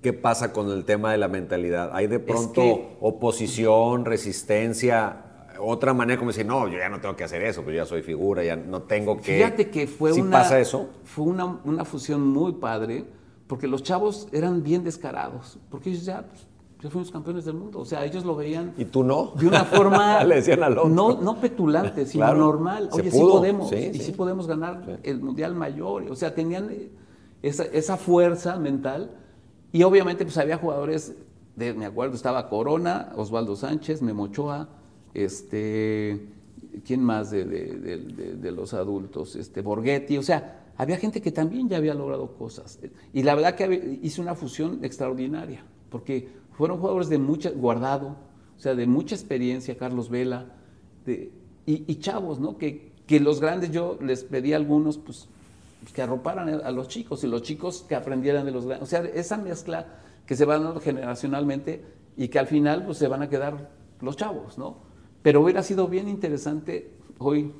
¿qué 0.00 0.12
pasa 0.12 0.52
con 0.52 0.70
el 0.70 0.84
tema 0.84 1.12
de 1.12 1.18
la 1.18 1.28
mentalidad? 1.28 1.90
¿Hay 1.92 2.06
de 2.06 2.20
pronto 2.20 2.96
oposición, 3.00 4.04
resistencia? 4.04 5.24
Otra 5.60 5.92
manera 5.92 6.18
como 6.18 6.30
decir, 6.30 6.46
no, 6.46 6.66
yo 6.68 6.78
ya 6.78 6.88
no 6.88 7.00
tengo 7.00 7.14
que 7.14 7.24
hacer 7.24 7.42
eso, 7.42 7.62
pues 7.62 7.76
ya 7.76 7.84
soy 7.84 8.02
figura, 8.02 8.42
ya 8.42 8.56
no 8.56 8.82
tengo 8.82 9.18
que... 9.18 9.36
Fíjate 9.36 9.70
que 9.70 9.86
fue 9.86 10.12
una... 10.12 10.38
pasa 10.38 10.58
eso? 10.58 10.88
Fue 11.04 11.24
una, 11.24 11.60
una, 11.64 11.84
fusión 11.84 12.26
muy 12.26 12.54
padre, 12.54 13.04
porque 13.46 13.68
los 13.68 13.82
chavos 13.82 14.28
eran 14.32 14.62
bien 14.62 14.82
descarados, 14.82 15.58
porque 15.70 15.90
ellos 15.90 16.06
ya... 16.06 16.22
Pues, 16.22 16.46
ya 16.82 16.90
fuimos 16.90 17.12
campeones 17.12 17.44
del 17.44 17.54
mundo. 17.54 17.78
O 17.78 17.84
sea, 17.84 18.04
ellos 18.04 18.24
lo 18.24 18.34
veían. 18.34 18.74
¿Y 18.76 18.86
tú 18.86 19.04
no? 19.04 19.32
De 19.36 19.46
una 19.46 19.64
forma. 19.64 20.24
Le 20.24 20.36
decían 20.36 20.64
al 20.64 20.76
otro. 20.76 20.90
No, 20.90 21.20
no 21.20 21.40
petulante, 21.40 22.06
sino 22.06 22.34
normal. 22.34 22.88
Oye, 22.90 23.10
sí 23.10 23.20
podemos. 23.20 23.72
y 23.72 23.94
sí. 23.94 24.12
podemos 24.12 24.48
ganar 24.48 24.98
el 25.04 25.20
mundial 25.20 25.54
mayor. 25.54 26.10
O 26.10 26.16
sea, 26.16 26.34
tenían 26.34 26.70
esa, 27.40 27.64
esa, 27.64 27.96
fuerza 27.96 28.56
mental. 28.56 29.12
Y 29.70 29.84
obviamente, 29.84 30.24
pues 30.24 30.36
había 30.38 30.56
jugadores. 30.56 31.14
De, 31.54 31.72
me 31.72 31.86
acuerdo, 31.86 32.16
estaba 32.16 32.48
Corona, 32.48 33.12
Osvaldo 33.14 33.54
Sánchez, 33.54 34.02
Memochoa, 34.02 34.68
este. 35.14 36.26
¿Quién 36.84 37.04
más 37.04 37.30
de, 37.30 37.44
de, 37.44 37.98
de, 37.98 38.50
los 38.50 38.74
adultos? 38.74 39.36
Este, 39.36 39.60
Borghetti. 39.60 40.16
O 40.16 40.22
sea, 40.22 40.64
había 40.76 40.96
gente 40.96 41.20
que 41.20 41.30
también 41.30 41.68
ya 41.68 41.76
había 41.76 41.94
logrado 41.94 42.34
cosas. 42.34 42.80
Y 43.12 43.22
la 43.22 43.36
verdad 43.36 43.54
que 43.54 44.00
hizo 44.02 44.20
una 44.20 44.34
fusión 44.34 44.80
extraordinaria. 44.82 45.64
Porque 45.90 46.41
fueron 46.52 46.78
jugadores 46.78 47.08
de 47.08 47.18
mucha, 47.18 47.50
guardado, 47.50 48.16
o 48.56 48.60
sea, 48.60 48.74
de 48.74 48.86
mucha 48.86 49.14
experiencia, 49.14 49.76
Carlos 49.76 50.08
Vela, 50.10 50.46
y, 51.66 51.94
chavos, 51.96 52.38
¿no? 52.38 52.58
Que, 52.58 52.92
que, 53.06 53.20
los 53.20 53.40
grandes 53.40 53.70
yo 53.70 53.98
les 54.00 54.24
pedí 54.24 54.52
a 54.52 54.56
algunos, 54.56 54.98
pues, 54.98 55.28
que 55.92 56.02
arroparan 56.02 56.48
a 56.48 56.70
los 56.70 56.88
chicos 56.88 57.24
y 57.24 57.26
los 57.26 57.42
chicos 57.42 57.84
que 57.88 57.94
aprendieran 57.94 58.44
de 58.44 58.52
los 58.52 58.66
grandes. 58.66 58.86
O 58.86 58.90
sea, 58.90 59.00
esa 59.00 59.36
mezcla 59.36 59.98
que 60.26 60.36
se 60.36 60.44
va 60.44 60.58
dando 60.58 60.80
generacionalmente 60.80 61.84
y 62.16 62.28
que 62.28 62.38
al 62.38 62.46
final 62.46 62.84
pues, 62.84 62.98
se 62.98 63.08
van 63.08 63.22
a 63.22 63.28
quedar 63.28 63.70
los 64.00 64.16
chavos, 64.16 64.58
¿no? 64.58 64.76
Pero 65.22 65.40
hubiera 65.40 65.62
sido 65.62 65.88
bien 65.88 66.08
interesante 66.08 66.92
hoy 67.18 67.52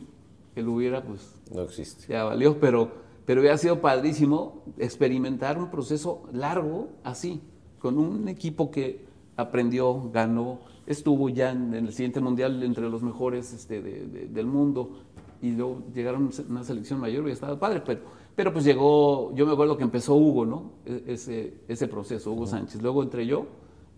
que 0.55 0.63
lo 0.63 0.73
hubiera, 0.73 1.03
pues. 1.03 1.35
No 1.53 1.63
existe. 1.63 2.13
Ya 2.13 2.25
valió, 2.25 2.61
pero, 2.61 2.91
pero 3.25 3.41
hubiera 3.41 3.59
sido 3.59 3.81
padrísimo 3.81 4.63
experimentar 4.79 5.59
un 5.59 5.71
proceso 5.71 6.29
largo 6.33 6.91
así 7.03 7.41
con 7.83 7.99
un 7.99 8.29
equipo 8.29 8.71
que 8.71 9.05
aprendió, 9.37 10.09
ganó, 10.13 10.61
estuvo 10.87 11.29
ya 11.29 11.51
en, 11.51 11.75
el 11.75 11.93
siguiente 11.93 12.21
mundial 12.21 12.63
entre 12.63 12.89
los 12.89 13.03
mejores 13.03 13.53
este, 13.53 13.83
del 13.83 14.47
mundo 14.47 15.01
y 15.43 15.51
luego 15.51 15.83
llegaron 15.93 16.31
a 16.31 16.51
una 16.53 16.63
selección 16.63 17.01
mayor 17.01 17.29
y 17.29 17.33
estaba 17.33 17.59
padre, 17.59 17.83
pero, 17.85 18.03
pero 18.37 18.53
pues 18.53 18.65
llegó, 18.65 19.35
yo 19.35 19.45
me 19.47 19.53
acuerdo 19.53 19.77
que 19.77 19.83
empezó 19.83 20.15
Hugo, 20.15 20.47
¿no? 20.47 20.71
E, 20.87 21.03
ese, 21.09 21.55
ese 21.67 21.89
proceso, 21.89 22.31
Hugo 22.31 22.47
Sánchez. 22.47 22.81
Luego 22.81 23.03
entré 23.03 23.27
yo, 23.27 23.47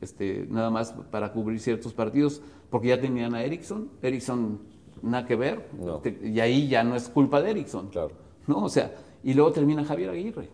este, 0.01 0.47
nada 0.49 0.70
más 0.70 0.93
para 1.11 1.30
cubrir 1.30 1.61
ciertos 1.61 1.93
partidos, 1.93 2.41
porque 2.70 2.89
ya 2.89 2.99
tenían 2.99 3.35
a 3.35 3.43
Erickson, 3.43 3.91
Erickson 4.01 4.61
nada 5.03 5.26
que 5.26 5.37
ver, 5.37 5.68
y 6.22 6.41
ahí 6.41 6.68
ya 6.68 6.82
no 6.82 6.97
es 6.97 7.11
culpa 7.11 7.43
de 7.43 7.51
Erickson. 7.51 7.89
Claro. 7.89 8.12
¿no? 8.47 8.64
O 8.64 8.68
sea, 8.70 8.95
y 9.25 9.33
luego 9.33 9.53
termina 9.53 9.85
Javier 9.85 10.11
Aguirre, 10.11 10.51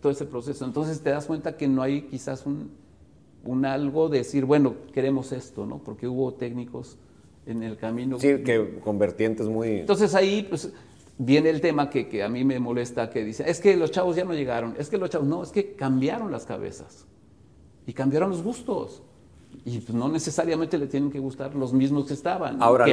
todo 0.00 0.12
ese 0.12 0.24
proceso. 0.26 0.64
Entonces 0.64 1.00
te 1.02 1.10
das 1.10 1.26
cuenta 1.26 1.56
que 1.56 1.66
no 1.66 1.82
hay 1.82 2.02
quizás 2.02 2.46
un, 2.46 2.70
un, 3.42 3.66
algo 3.66 4.08
de 4.08 4.18
decir, 4.18 4.44
bueno, 4.44 4.76
queremos 4.94 5.32
esto, 5.32 5.66
¿no? 5.66 5.78
Porque 5.78 6.06
hubo 6.06 6.32
técnicos 6.34 6.98
en 7.46 7.64
el 7.64 7.76
camino. 7.76 8.20
Sí, 8.20 8.44
que 8.44 8.78
con 8.84 8.96
vertientes 8.96 9.48
muy... 9.48 9.80
Entonces 9.80 10.14
ahí 10.14 10.46
pues, 10.48 10.72
viene 11.18 11.50
el 11.50 11.60
tema 11.60 11.90
que, 11.90 12.08
que, 12.08 12.22
a 12.22 12.28
mí 12.28 12.44
me 12.44 12.60
molesta, 12.60 13.10
que 13.10 13.24
dice, 13.24 13.42
es 13.50 13.58
que 13.58 13.76
los 13.76 13.90
chavos 13.90 14.14
ya 14.14 14.24
no 14.24 14.34
llegaron, 14.34 14.76
es 14.78 14.88
que 14.88 14.98
los 14.98 15.10
chavos, 15.10 15.26
no, 15.26 15.42
es 15.42 15.50
que 15.50 15.72
cambiaron 15.72 16.30
las 16.30 16.46
cabezas 16.46 17.06
y 17.88 17.92
cambiaron 17.92 18.30
los 18.30 18.44
gustos. 18.44 19.02
Y 19.64 19.80
pues, 19.80 19.94
no 19.94 20.08
necesariamente 20.08 20.78
le 20.78 20.86
tienen 20.86 21.10
que 21.10 21.18
gustar 21.18 21.56
los 21.56 21.72
mismos 21.72 22.06
que 22.06 22.14
estaban, 22.14 22.62
Ahora, 22.62 22.84
que, 22.84 22.92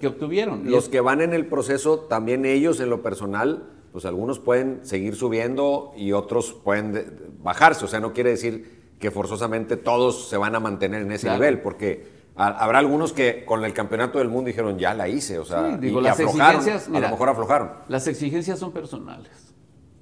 que 0.00 0.06
obtuvieron. 0.06 0.70
Los 0.70 0.88
que 0.88 1.00
van 1.00 1.20
en 1.20 1.34
el 1.34 1.46
proceso, 1.46 1.98
también 1.98 2.46
ellos 2.46 2.80
en 2.80 2.88
lo 2.88 3.02
personal 3.02 3.76
pues 3.92 4.04
algunos 4.04 4.38
pueden 4.38 4.84
seguir 4.84 5.16
subiendo 5.16 5.92
y 5.96 6.12
otros 6.12 6.52
pueden 6.52 7.34
bajarse. 7.42 7.84
O 7.84 7.88
sea, 7.88 8.00
no 8.00 8.12
quiere 8.12 8.30
decir 8.30 8.94
que 8.98 9.10
forzosamente 9.10 9.76
todos 9.76 10.28
se 10.28 10.36
van 10.36 10.54
a 10.54 10.60
mantener 10.60 11.02
en 11.02 11.12
ese 11.12 11.30
nivel, 11.30 11.60
porque 11.60 12.20
habrá 12.36 12.78
algunos 12.78 13.12
que 13.12 13.44
con 13.44 13.64
el 13.64 13.72
campeonato 13.72 14.18
del 14.18 14.28
mundo 14.28 14.48
dijeron, 14.48 14.78
ya 14.78 14.94
la 14.94 15.08
hice, 15.08 15.38
o 15.38 15.44
sea, 15.44 15.76
digo, 15.76 16.00
y, 16.00 16.04
las 16.04 16.20
exigencias, 16.20 16.88
a 16.88 17.00
lo 17.00 17.08
mejor 17.08 17.28
aflojaron. 17.30 17.70
Las 17.88 18.06
exigencias 18.06 18.58
son 18.58 18.72
personales. 18.72 19.54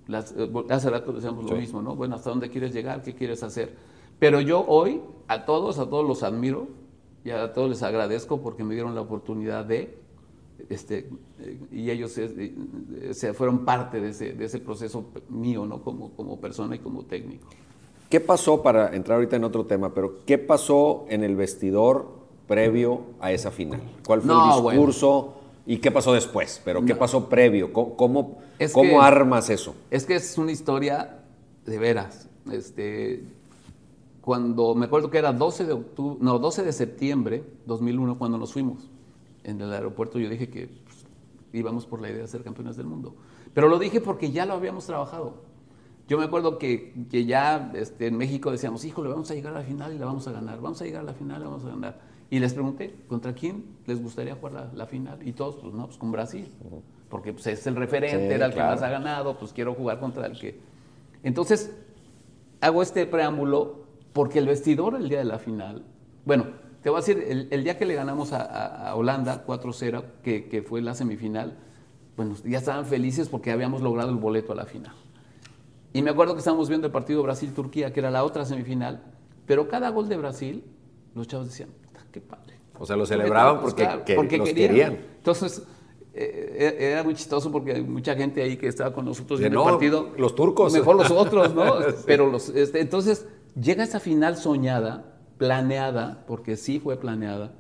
Las, 0.06 0.32
eh, 0.36 0.50
hace 0.70 0.90
rato 0.90 1.12
decíamos 1.12 1.48
lo 1.48 1.56
mismo, 1.56 1.82
¿no? 1.82 1.94
Bueno, 1.94 2.16
¿hasta 2.16 2.30
dónde 2.30 2.48
quieres 2.48 2.72
llegar? 2.72 3.02
¿Qué 3.02 3.14
quieres 3.14 3.42
hacer? 3.42 3.76
Pero 4.18 4.40
yo 4.40 4.64
hoy 4.66 5.02
a 5.28 5.44
todos, 5.44 5.78
a 5.78 5.88
todos 5.88 6.06
los 6.06 6.22
admiro 6.22 6.68
y 7.24 7.30
a 7.30 7.52
todos 7.52 7.68
les 7.68 7.82
agradezco 7.82 8.40
porque 8.40 8.64
me 8.64 8.74
dieron 8.74 8.94
la 8.94 9.02
oportunidad 9.02 9.64
de 9.64 9.98
este, 10.68 11.08
y 11.70 11.90
ellos 11.90 12.12
se, 12.12 13.32
fueron 13.32 13.64
parte 13.64 14.00
de 14.00 14.10
ese, 14.10 14.58
proceso 14.58 15.06
mío, 15.28 15.64
¿no? 15.64 15.82
Como, 15.82 16.10
como 16.10 16.40
persona 16.40 16.76
y 16.76 16.78
como 16.80 17.04
técnico. 17.04 17.48
¿Qué 18.08 18.20
pasó, 18.20 18.62
para 18.62 18.94
entrar 18.94 19.16
ahorita 19.16 19.36
en 19.36 19.44
otro 19.44 19.66
tema, 19.66 19.94
pero 19.94 20.24
qué 20.24 20.38
pasó 20.38 21.06
en 21.08 21.22
el 21.22 21.36
vestidor 21.36 22.08
previo 22.46 23.02
a 23.20 23.32
esa 23.32 23.50
final? 23.50 23.82
¿Cuál 24.06 24.22
fue 24.22 24.34
el 24.34 24.64
discurso? 24.64 25.34
¿Y 25.66 25.78
qué 25.78 25.90
pasó 25.90 26.14
después? 26.14 26.60
¿Pero 26.64 26.84
qué 26.84 26.94
pasó 26.94 27.28
previo? 27.28 27.72
¿Cómo, 27.72 28.38
cómo, 28.72 29.02
armas 29.02 29.50
eso? 29.50 29.74
Es 29.90 30.06
que 30.06 30.16
es 30.16 30.38
una 30.38 30.50
historia 30.50 31.20
de 31.66 31.78
veras. 31.78 32.28
Este, 32.50 33.22
cuando 34.22 34.74
me 34.74 34.86
acuerdo 34.86 35.10
que 35.10 35.18
era 35.18 35.32
12 35.32 35.66
de 35.66 35.72
octubre, 35.74 36.18
no, 36.22 36.38
12 36.38 36.64
de 36.64 36.72
septiembre 36.72 37.44
2001 37.66 38.18
cuando 38.18 38.38
nos 38.38 38.54
fuimos 38.54 38.88
en 39.48 39.60
el 39.60 39.72
aeropuerto, 39.72 40.18
yo 40.18 40.28
dije 40.28 40.48
que 40.48 40.68
pues, 40.84 41.06
íbamos 41.52 41.86
por 41.86 42.00
la 42.00 42.10
idea 42.10 42.22
de 42.22 42.28
ser 42.28 42.42
campeones 42.42 42.76
del 42.76 42.86
mundo. 42.86 43.16
Pero 43.54 43.68
lo 43.68 43.78
dije 43.78 44.00
porque 44.00 44.30
ya 44.30 44.46
lo 44.46 44.54
habíamos 44.54 44.86
trabajado. 44.86 45.42
Yo 46.06 46.18
me 46.18 46.24
acuerdo 46.24 46.58
que, 46.58 47.06
que 47.10 47.24
ya 47.24 47.72
este, 47.74 48.06
en 48.06 48.16
México 48.16 48.50
decíamos, 48.50 48.84
híjole, 48.84 49.08
vamos 49.08 49.30
a 49.30 49.34
llegar 49.34 49.54
a 49.54 49.60
la 49.60 49.64
final 49.64 49.94
y 49.94 49.98
la 49.98 50.06
vamos 50.06 50.26
a 50.28 50.32
ganar, 50.32 50.60
vamos 50.60 50.80
a 50.80 50.84
llegar 50.84 51.02
a 51.02 51.04
la 51.04 51.14
final 51.14 51.40
y 51.40 51.44
la 51.44 51.50
vamos 51.50 51.64
a 51.64 51.68
ganar. 51.68 52.00
Y 52.30 52.38
les 52.38 52.52
pregunté, 52.52 52.94
¿contra 53.08 53.32
quién 53.34 53.64
les 53.86 54.02
gustaría 54.02 54.34
jugar 54.34 54.70
la, 54.74 54.86
final? 54.86 55.26
Y 55.26 55.32
todos, 55.32 55.56
pues 55.56 55.72
no, 55.72 55.86
pues 55.86 55.96
con 55.96 56.12
Brasil, 56.12 56.50
porque 57.08 57.32
pues, 57.32 57.46
es 57.46 57.66
el 57.66 57.76
referente, 57.76 58.34
era 58.34 58.46
el 58.46 58.52
que 58.52 58.60
más 58.60 58.82
ha 58.82 58.90
ganado, 58.90 59.38
pues 59.38 59.52
quiero 59.52 59.74
jugar 59.74 59.98
contra 59.98 60.26
el 60.26 60.38
que... 60.38 60.60
Entonces, 61.22 61.74
hago 62.60 62.82
este 62.82 63.06
preámbulo 63.06 63.86
porque 64.12 64.38
el 64.38 64.46
vestidor 64.46 64.94
el 64.94 65.08
día 65.08 65.18
de 65.18 65.24
la 65.24 65.38
final, 65.38 65.84
bueno, 66.24 66.46
te 66.82 66.90
voy 66.90 66.98
a 66.98 67.00
decir, 67.00 67.48
el, 67.50 67.64
día 67.64 67.76
que 67.76 67.84
le 67.84 67.94
ganamos 67.94 68.32
a, 68.32 68.94
Holanda 68.94 69.44
4-0, 69.46 70.04
que, 70.22 70.48
que 70.48 70.62
fue 70.62 70.80
la 70.80 70.94
semifinal, 70.94 71.56
bueno, 72.16 72.34
ya 72.44 72.58
estaban 72.58 72.86
felices 72.86 73.28
porque 73.28 73.50
habíamos 73.50 73.82
logrado 73.82 74.10
el 74.10 74.16
boleto 74.16 74.52
a 74.52 74.56
la 74.56 74.66
final. 74.66 74.94
Y 75.92 76.02
me 76.02 76.10
acuerdo 76.10 76.34
que 76.34 76.38
estábamos 76.38 76.68
viendo 76.68 76.86
el 76.86 76.92
partido 76.92 77.22
Brasil-Turquía, 77.22 77.92
que 77.92 78.00
era 78.00 78.10
la 78.10 78.24
otra 78.24 78.44
semifinal, 78.44 79.02
pero 79.46 79.68
cada 79.68 79.88
gol 79.90 80.08
de 80.08 80.16
Brasil, 80.16 80.64
los 81.14 81.26
chavos 81.26 81.48
decían, 81.48 81.70
qué 82.12 82.20
padre. 82.20 82.54
O 82.78 82.86
sea, 82.86 82.96
lo 82.96 83.06
celebraban 83.06 83.60
porque, 83.60 84.38
los 84.38 84.48
querían. 84.50 84.98
Entonces, 85.16 85.62
eh, 86.14 86.76
eh, 86.80 86.90
era 86.92 87.02
muy 87.02 87.14
chistoso 87.14 87.50
porque 87.50 87.72
hay 87.72 87.82
mucha 87.82 88.14
gente 88.14 88.42
ahí 88.42 88.56
que 88.56 88.68
estaba 88.68 88.92
con 88.92 89.04
nosotros 89.04 89.40
en 89.40 89.52
el 89.52 89.58
partido. 89.58 90.10
Los 90.16 90.34
turcos. 90.34 90.72
Mejor 90.72 90.96
los 90.96 91.10
otros, 91.10 91.54
¿no? 91.54 91.74
Pero 92.06 92.30
los, 92.30 92.50
este, 92.50 92.80
entonces, 92.80 93.26
llega 93.60 93.82
esa 93.82 94.00
final 94.00 94.36
soñada, 94.36 95.17
planeada, 95.38 96.24
porque 96.26 96.56
sí 96.56 96.80
fue 96.80 96.98
planeada. 96.98 97.54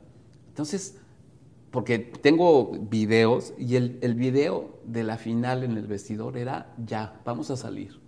Entonces, 0.48 0.98
porque 1.70 1.98
tengo 1.98 2.72
videos 2.72 3.54
y 3.58 3.76
el, 3.76 3.98
el 4.02 4.14
video 4.14 4.80
de 4.84 5.04
la 5.04 5.16
final 5.16 5.64
en 5.64 5.76
el 5.76 5.86
vestidor 5.86 6.36
era 6.36 6.74
ya, 6.84 7.20
vamos 7.24 7.50
a 7.50 7.56
salir. 7.56 8.00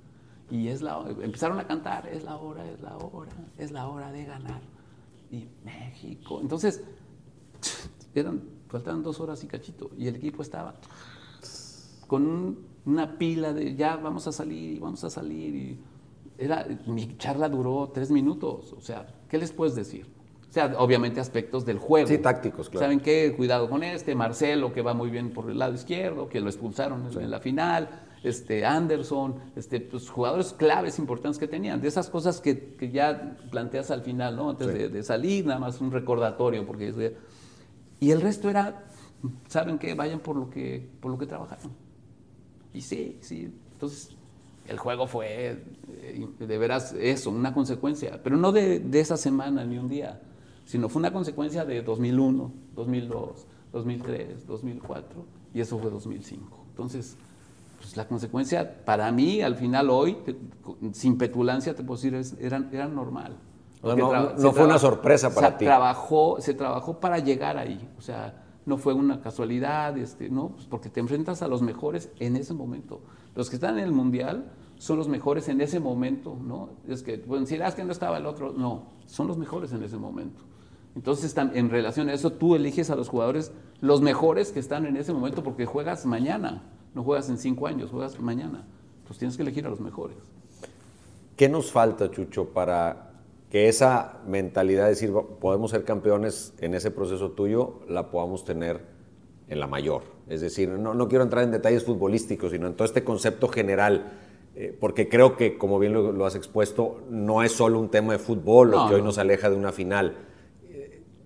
Y 0.51 0.69
es 0.69 0.83
la, 0.83 1.05
empezaron 1.23 1.61
a 1.61 1.67
cantar, 1.67 2.09
es 2.09 2.25
la 2.25 2.37
hora, 2.37 2.69
es 2.69 2.81
la 2.81 2.97
hora, 2.97 3.31
es 3.57 3.71
la 3.71 3.89
hora 3.89 4.11
de 4.11 4.25
ganar. 4.25 4.61
Y 5.31 5.47
México. 5.65 6.41
Entonces, 6.41 6.83
eran, 8.15 8.43
faltaban 8.69 9.03
dos 9.03 9.21
horas 9.21 9.45
y 9.45 9.47
cachito. 9.47 9.91
Y 9.97 10.09
el 10.09 10.17
equipo 10.17 10.43
estaba 10.43 10.75
con 12.09 12.59
una 12.85 13.17
pila 13.19 13.53
de 13.53 13.77
ya 13.77 13.97
vamos 13.97 14.27
a 14.27 14.33
salir 14.33 14.77
y 14.77 14.79
vamos 14.81 15.05
a 15.05 15.11
salir. 15.11 15.55
Y 15.55 15.81
era, 16.37 16.67
mi 16.87 17.17
charla 17.17 17.49
duró 17.49 17.91
tres 17.95 18.11
minutos. 18.11 18.73
O 18.73 18.81
sea, 18.81 19.07
¿qué 19.31 19.39
les 19.39 19.53
puedes 19.53 19.75
decir? 19.75 20.07
O 20.49 20.53
sea, 20.53 20.75
obviamente 20.79 21.21
aspectos 21.21 21.65
del 21.65 21.79
juego. 21.79 22.09
Sí, 22.09 22.19
tácticos, 22.19 22.69
claro. 22.69 22.85
¿Saben 22.85 23.01
qué? 23.01 23.33
Cuidado 23.37 23.71
con 23.71 23.85
este, 23.85 24.15
Marcelo, 24.15 24.73
que 24.73 24.83
va 24.83 24.95
muy 24.95 25.09
bien 25.09 25.31
por 25.31 25.49
el 25.49 25.59
lado 25.59 25.75
izquierdo, 25.75 26.29
que 26.29 26.41
lo 26.41 26.49
expulsaron 26.49 27.09
en 27.17 27.31
la 27.31 27.39
final 27.39 27.89
este, 28.23 28.65
Anderson, 28.65 29.37
este, 29.57 29.81
pues, 29.81 30.11
jugadores 30.11 30.53
claves 30.53 30.99
importantes 30.99 31.39
que 31.39 31.49
tenían, 31.49 31.81
de 31.81 31.89
esas 31.89 32.11
cosas 32.11 32.41
que, 32.41 32.77
ya 32.93 33.37
planteas 33.51 33.91
al 33.91 34.03
final, 34.03 34.37
¿no? 34.37 34.51
antes 34.51 34.93
de, 34.93 35.03
salir, 35.03 35.47
nada 35.47 35.59
más 35.59 35.81
un 35.81 35.91
recordatorio, 35.91 36.67
porque 36.67 37.15
y 37.99 38.11
el 38.11 38.21
resto 38.21 38.49
era, 38.49 38.85
¿saben 39.49 39.79
qué? 39.79 39.95
Vayan 39.95 40.21
por 40.21 40.37
lo 40.37 40.51
que, 40.51 40.89
por 41.01 41.11
lo 41.11 41.19
que 41.19 41.27
trabajaron. 41.27 41.73
Y 42.73 42.81
sí, 42.81 43.19
sí, 43.21 43.53
entonces 43.73 44.17
el 44.67 44.79
juego 44.79 45.07
fue 45.07 45.63
de 46.39 46.59
veras 46.59 46.93
eso, 46.93 47.31
una 47.31 47.53
consecuencia, 47.55 48.21
pero 48.23 48.37
no 48.37 48.53
de, 48.53 48.81
de 48.81 49.01
esa 49.01 49.17
semana 49.17 49.65
ni 49.65 49.79
un 49.79 49.89
día, 49.89 50.21
sino 50.65 50.89
fue 50.89 51.01
una 51.01 51.13
consecuencia 51.13 51.65
de 51.65 51.83
2001, 51.83 52.53
2002, 52.75 53.47
2003, 53.73 54.47
2004 54.47 55.25
y 55.55 55.61
eso 55.61 55.79
fue 55.79 55.91
2005. 55.91 56.67
Entonces, 56.71 57.17
pues 57.79 57.97
la 57.97 58.07
consecuencia 58.07 58.85
para 58.85 59.11
mí, 59.11 59.43
al 59.43 59.57
final 59.57 59.91
hoy, 59.91 60.19
sin 60.93 61.17
petulancia 61.19 61.75
te 61.75 61.83
puedo 61.83 62.01
decir, 62.01 62.37
era, 62.41 62.69
era 62.73 62.87
normal. 62.87 63.37
no, 63.83 64.53
fue 64.53 64.65
una 64.65 64.79
sorpresa 64.79 65.35
para 65.35 65.57
ti. 65.57 65.65
Trabajó, 65.65 66.41
se 66.41 66.55
trabajó 66.55 67.01
para 67.01 67.19
llegar 67.19 67.57
ahí. 67.57 67.89
O 67.99 68.03
sea, 68.03 68.45
no 68.67 68.77
fue 68.77 68.93
una 68.93 69.21
casualidad, 69.21 69.97
este, 69.97 70.29
no, 70.29 70.51
pues 70.51 70.67
porque 70.67 70.91
te 70.91 71.01
enfrentas 71.01 71.43
a 71.43 71.49
los 71.49 71.63
mejores 71.63 72.11
en 72.19 72.37
ese 72.37 72.53
momento. 72.55 73.01
Los 73.35 73.49
que 73.49 73.57
están 73.57 73.79
en 73.79 73.85
el 73.85 73.93
mundial 73.93 74.45
son 74.81 74.97
los 74.97 75.09
mejores 75.09 75.47
en 75.51 75.61
ese 75.61 75.79
momento, 75.79 76.39
¿no? 76.43 76.71
Es 76.89 77.03
que 77.03 77.19
pueden 77.19 77.45
decir, 77.45 77.63
ah, 77.63 77.71
que 77.71 77.85
no 77.85 77.93
estaba 77.93 78.17
el 78.17 78.25
otro. 78.25 78.55
No, 78.55 78.85
son 79.05 79.29
los 79.29 79.37
mejores 79.37 79.73
en 79.73 79.83
ese 79.83 79.99
momento. 79.99 80.41
Entonces, 80.97 81.37
en 81.37 81.69
relación 81.69 82.09
a 82.09 82.15
eso, 82.15 82.33
tú 82.33 82.57
eliges 82.57 82.89
a 82.89 82.97
los 82.97 83.11
jugadores 83.11 83.53
los 83.83 84.01
mejores 84.01 84.53
que 84.53 84.59
están 84.59 84.87
en 84.87 84.97
ese 84.97 85.13
momento 85.13 85.43
porque 85.43 85.67
juegas 85.67 86.07
mañana. 86.07 86.63
No 86.95 87.05
juegas 87.05 87.29
en 87.29 87.37
cinco 87.37 87.67
años, 87.67 87.91
juegas 87.91 88.19
mañana. 88.21 88.65
Pues 89.07 89.19
tienes 89.19 89.37
que 89.37 89.43
elegir 89.43 89.67
a 89.67 89.69
los 89.69 89.81
mejores. 89.81 90.17
¿Qué 91.37 91.51
nos 91.51 91.71
falta, 91.71 92.11
Chucho, 92.11 92.47
para 92.47 93.11
que 93.51 93.69
esa 93.69 94.21
mentalidad 94.27 94.85
de 94.85 94.91
decir 94.91 95.13
podemos 95.41 95.73
ser 95.73 95.85
campeones 95.85 96.55
en 96.59 96.75
ese 96.75 96.91
proceso 96.91 97.33
tuyo 97.33 97.81
la 97.87 98.11
podamos 98.11 98.47
tener 98.47 98.81
en 99.49 99.61
la 99.61 99.67
mayor? 99.67 100.05
Es 100.27 100.41
decir, 100.41 100.71
no, 100.71 101.07
quiero 101.09 101.25
entrar 101.25 101.45
en 101.45 101.51
detalles 101.51 101.85
futbolísticos, 101.85 102.53
sino 102.53 102.67
en 102.67 102.73
todo 102.73 102.87
este 102.87 103.05
concepto 103.05 103.47
general. 103.49 104.13
Eh, 104.63 104.77
porque 104.79 105.09
creo 105.09 105.37
que, 105.37 105.57
como 105.57 105.79
bien 105.79 105.93
lo, 105.93 106.27
has 106.27 106.35
expuesto, 106.35 107.01
no 107.09 107.43
es 107.43 107.53
solo 107.53 107.81
un 107.81 107.89
tema 107.89 108.13
de 108.13 108.19
fútbol 108.19 108.71
lo 108.71 108.89
que 108.89 108.97
hoy 108.97 109.03
nos 109.03 109.17
aleja 109.19 109.49
de 109.49 109.57
una 109.57 109.73
final 109.73 110.15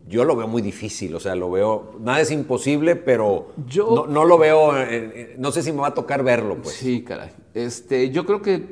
yo 0.06 0.24
lo 0.24 0.36
veo 0.36 0.46
muy 0.46 0.62
difícil, 0.62 1.14
o 1.14 1.20
sea, 1.20 1.34
lo 1.34 1.50
veo, 1.50 1.96
nada 2.00 2.20
es 2.20 2.30
imposible, 2.30 2.96
pero 2.96 3.52
yo, 3.66 4.06
no, 4.08 4.24
lo 4.24 4.38
veo, 4.38 4.76
eh, 4.76 4.84
eh, 4.90 5.36
no 5.38 5.50
sé 5.50 5.62
si 5.62 5.72
me 5.72 5.80
va 5.80 5.88
a 5.88 5.94
tocar 5.94 6.22
verlo. 6.22 6.58
Pues. 6.62 6.74
Sí, 6.74 7.02
caray. 7.02 7.30
Este, 7.54 8.10
yo 8.10 8.26
creo 8.26 8.42
que 8.42 8.62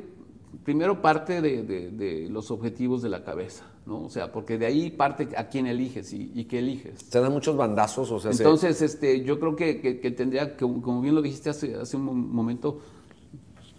primero 0.63 1.01
parte 1.01 1.41
de, 1.41 2.27
los 2.29 2.51
objetivos 2.51 3.01
de 3.01 3.09
la 3.09 3.23
cabeza, 3.23 3.65
¿no? 3.85 4.03
O 4.03 4.09
sea, 4.09 4.31
porque 4.31 4.57
de 4.57 4.67
ahí 4.67 4.91
parte 4.91 5.29
a 5.35 5.49
quién 5.49 5.65
eliges 5.65 6.13
y, 6.13 6.45
qué 6.45 6.59
eliges. 6.59 6.99
Se 7.09 7.19
dan 7.19 7.31
muchos 7.31 7.57
bandazos, 7.57 8.11
o 8.11 8.19
sea. 8.19 8.31
Entonces, 8.31 8.81
este, 8.81 9.23
yo 9.23 9.39
creo 9.39 9.55
que, 9.55 9.73
tendría, 10.15 10.55
que, 10.55 10.65
como 10.65 11.01
bien 11.01 11.15
lo 11.15 11.21
dijiste 11.21 11.49
hace, 11.49 11.75
hace 11.75 11.97
un 11.97 12.31
momento, 12.31 12.79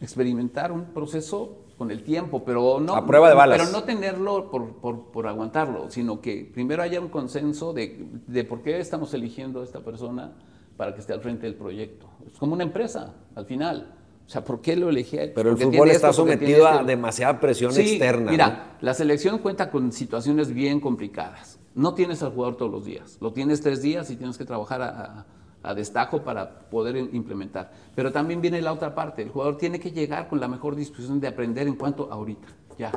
experimentar 0.00 0.72
un 0.72 0.86
proceso 0.86 1.64
con 1.76 1.90
el 1.90 2.02
tiempo, 2.02 2.44
pero 2.44 2.78
no, 2.80 2.94
a 2.94 3.06
prueba 3.06 3.28
de 3.28 3.34
balas. 3.34 3.58
pero 3.58 3.70
no 3.70 3.84
tenerlo 3.84 4.50
por, 4.50 5.06
por, 5.10 5.26
aguantarlo, 5.26 5.90
sino 5.90 6.20
que 6.20 6.48
primero 6.52 6.82
haya 6.82 7.00
un 7.00 7.08
consenso 7.08 7.72
de, 7.72 8.06
de, 8.26 8.44
por 8.44 8.62
qué 8.62 8.78
estamos 8.78 9.12
eligiendo 9.14 9.60
a 9.60 9.64
esta 9.64 9.80
persona 9.80 10.32
para 10.76 10.94
que 10.94 11.00
esté 11.00 11.12
al 11.12 11.20
frente 11.20 11.46
del 11.46 11.56
proyecto. 11.56 12.06
Es 12.26 12.38
como 12.38 12.54
una 12.54 12.64
empresa, 12.64 13.14
al 13.34 13.46
final. 13.46 13.94
O 14.26 14.28
sea, 14.28 14.44
¿por 14.44 14.60
qué 14.60 14.76
lo 14.76 14.88
elegí? 14.88 15.18
Pero 15.34 15.50
el 15.50 15.58
fútbol 15.58 15.90
está 15.90 16.12
sometido 16.12 16.66
a 16.66 16.82
demasiada 16.82 17.40
presión 17.40 17.72
sí, 17.72 17.80
externa. 17.82 18.30
Mira, 18.30 18.76
la 18.80 18.94
selección 18.94 19.38
cuenta 19.38 19.70
con 19.70 19.92
situaciones 19.92 20.52
bien 20.52 20.80
complicadas. 20.80 21.58
No 21.74 21.94
tienes 21.94 22.22
al 22.22 22.30
jugador 22.30 22.56
todos 22.56 22.70
los 22.70 22.84
días. 22.84 23.18
Lo 23.20 23.32
tienes 23.32 23.60
tres 23.60 23.82
días 23.82 24.10
y 24.10 24.16
tienes 24.16 24.38
que 24.38 24.44
trabajar 24.44 24.80
a 24.80 25.26
a 25.43 25.43
destajo 25.72 26.22
para 26.22 26.58
poder 26.68 26.96
implementar. 26.96 27.72
Pero 27.94 28.12
también 28.12 28.42
viene 28.42 28.60
la 28.60 28.72
otra 28.72 28.94
parte, 28.94 29.22
el 29.22 29.30
jugador 29.30 29.56
tiene 29.56 29.80
que 29.80 29.92
llegar 29.92 30.28
con 30.28 30.40
la 30.40 30.48
mejor 30.48 30.76
disposición 30.76 31.20
de 31.20 31.28
aprender 31.28 31.66
en 31.66 31.76
cuanto 31.76 32.12
ahorita, 32.12 32.48
ya. 32.76 32.92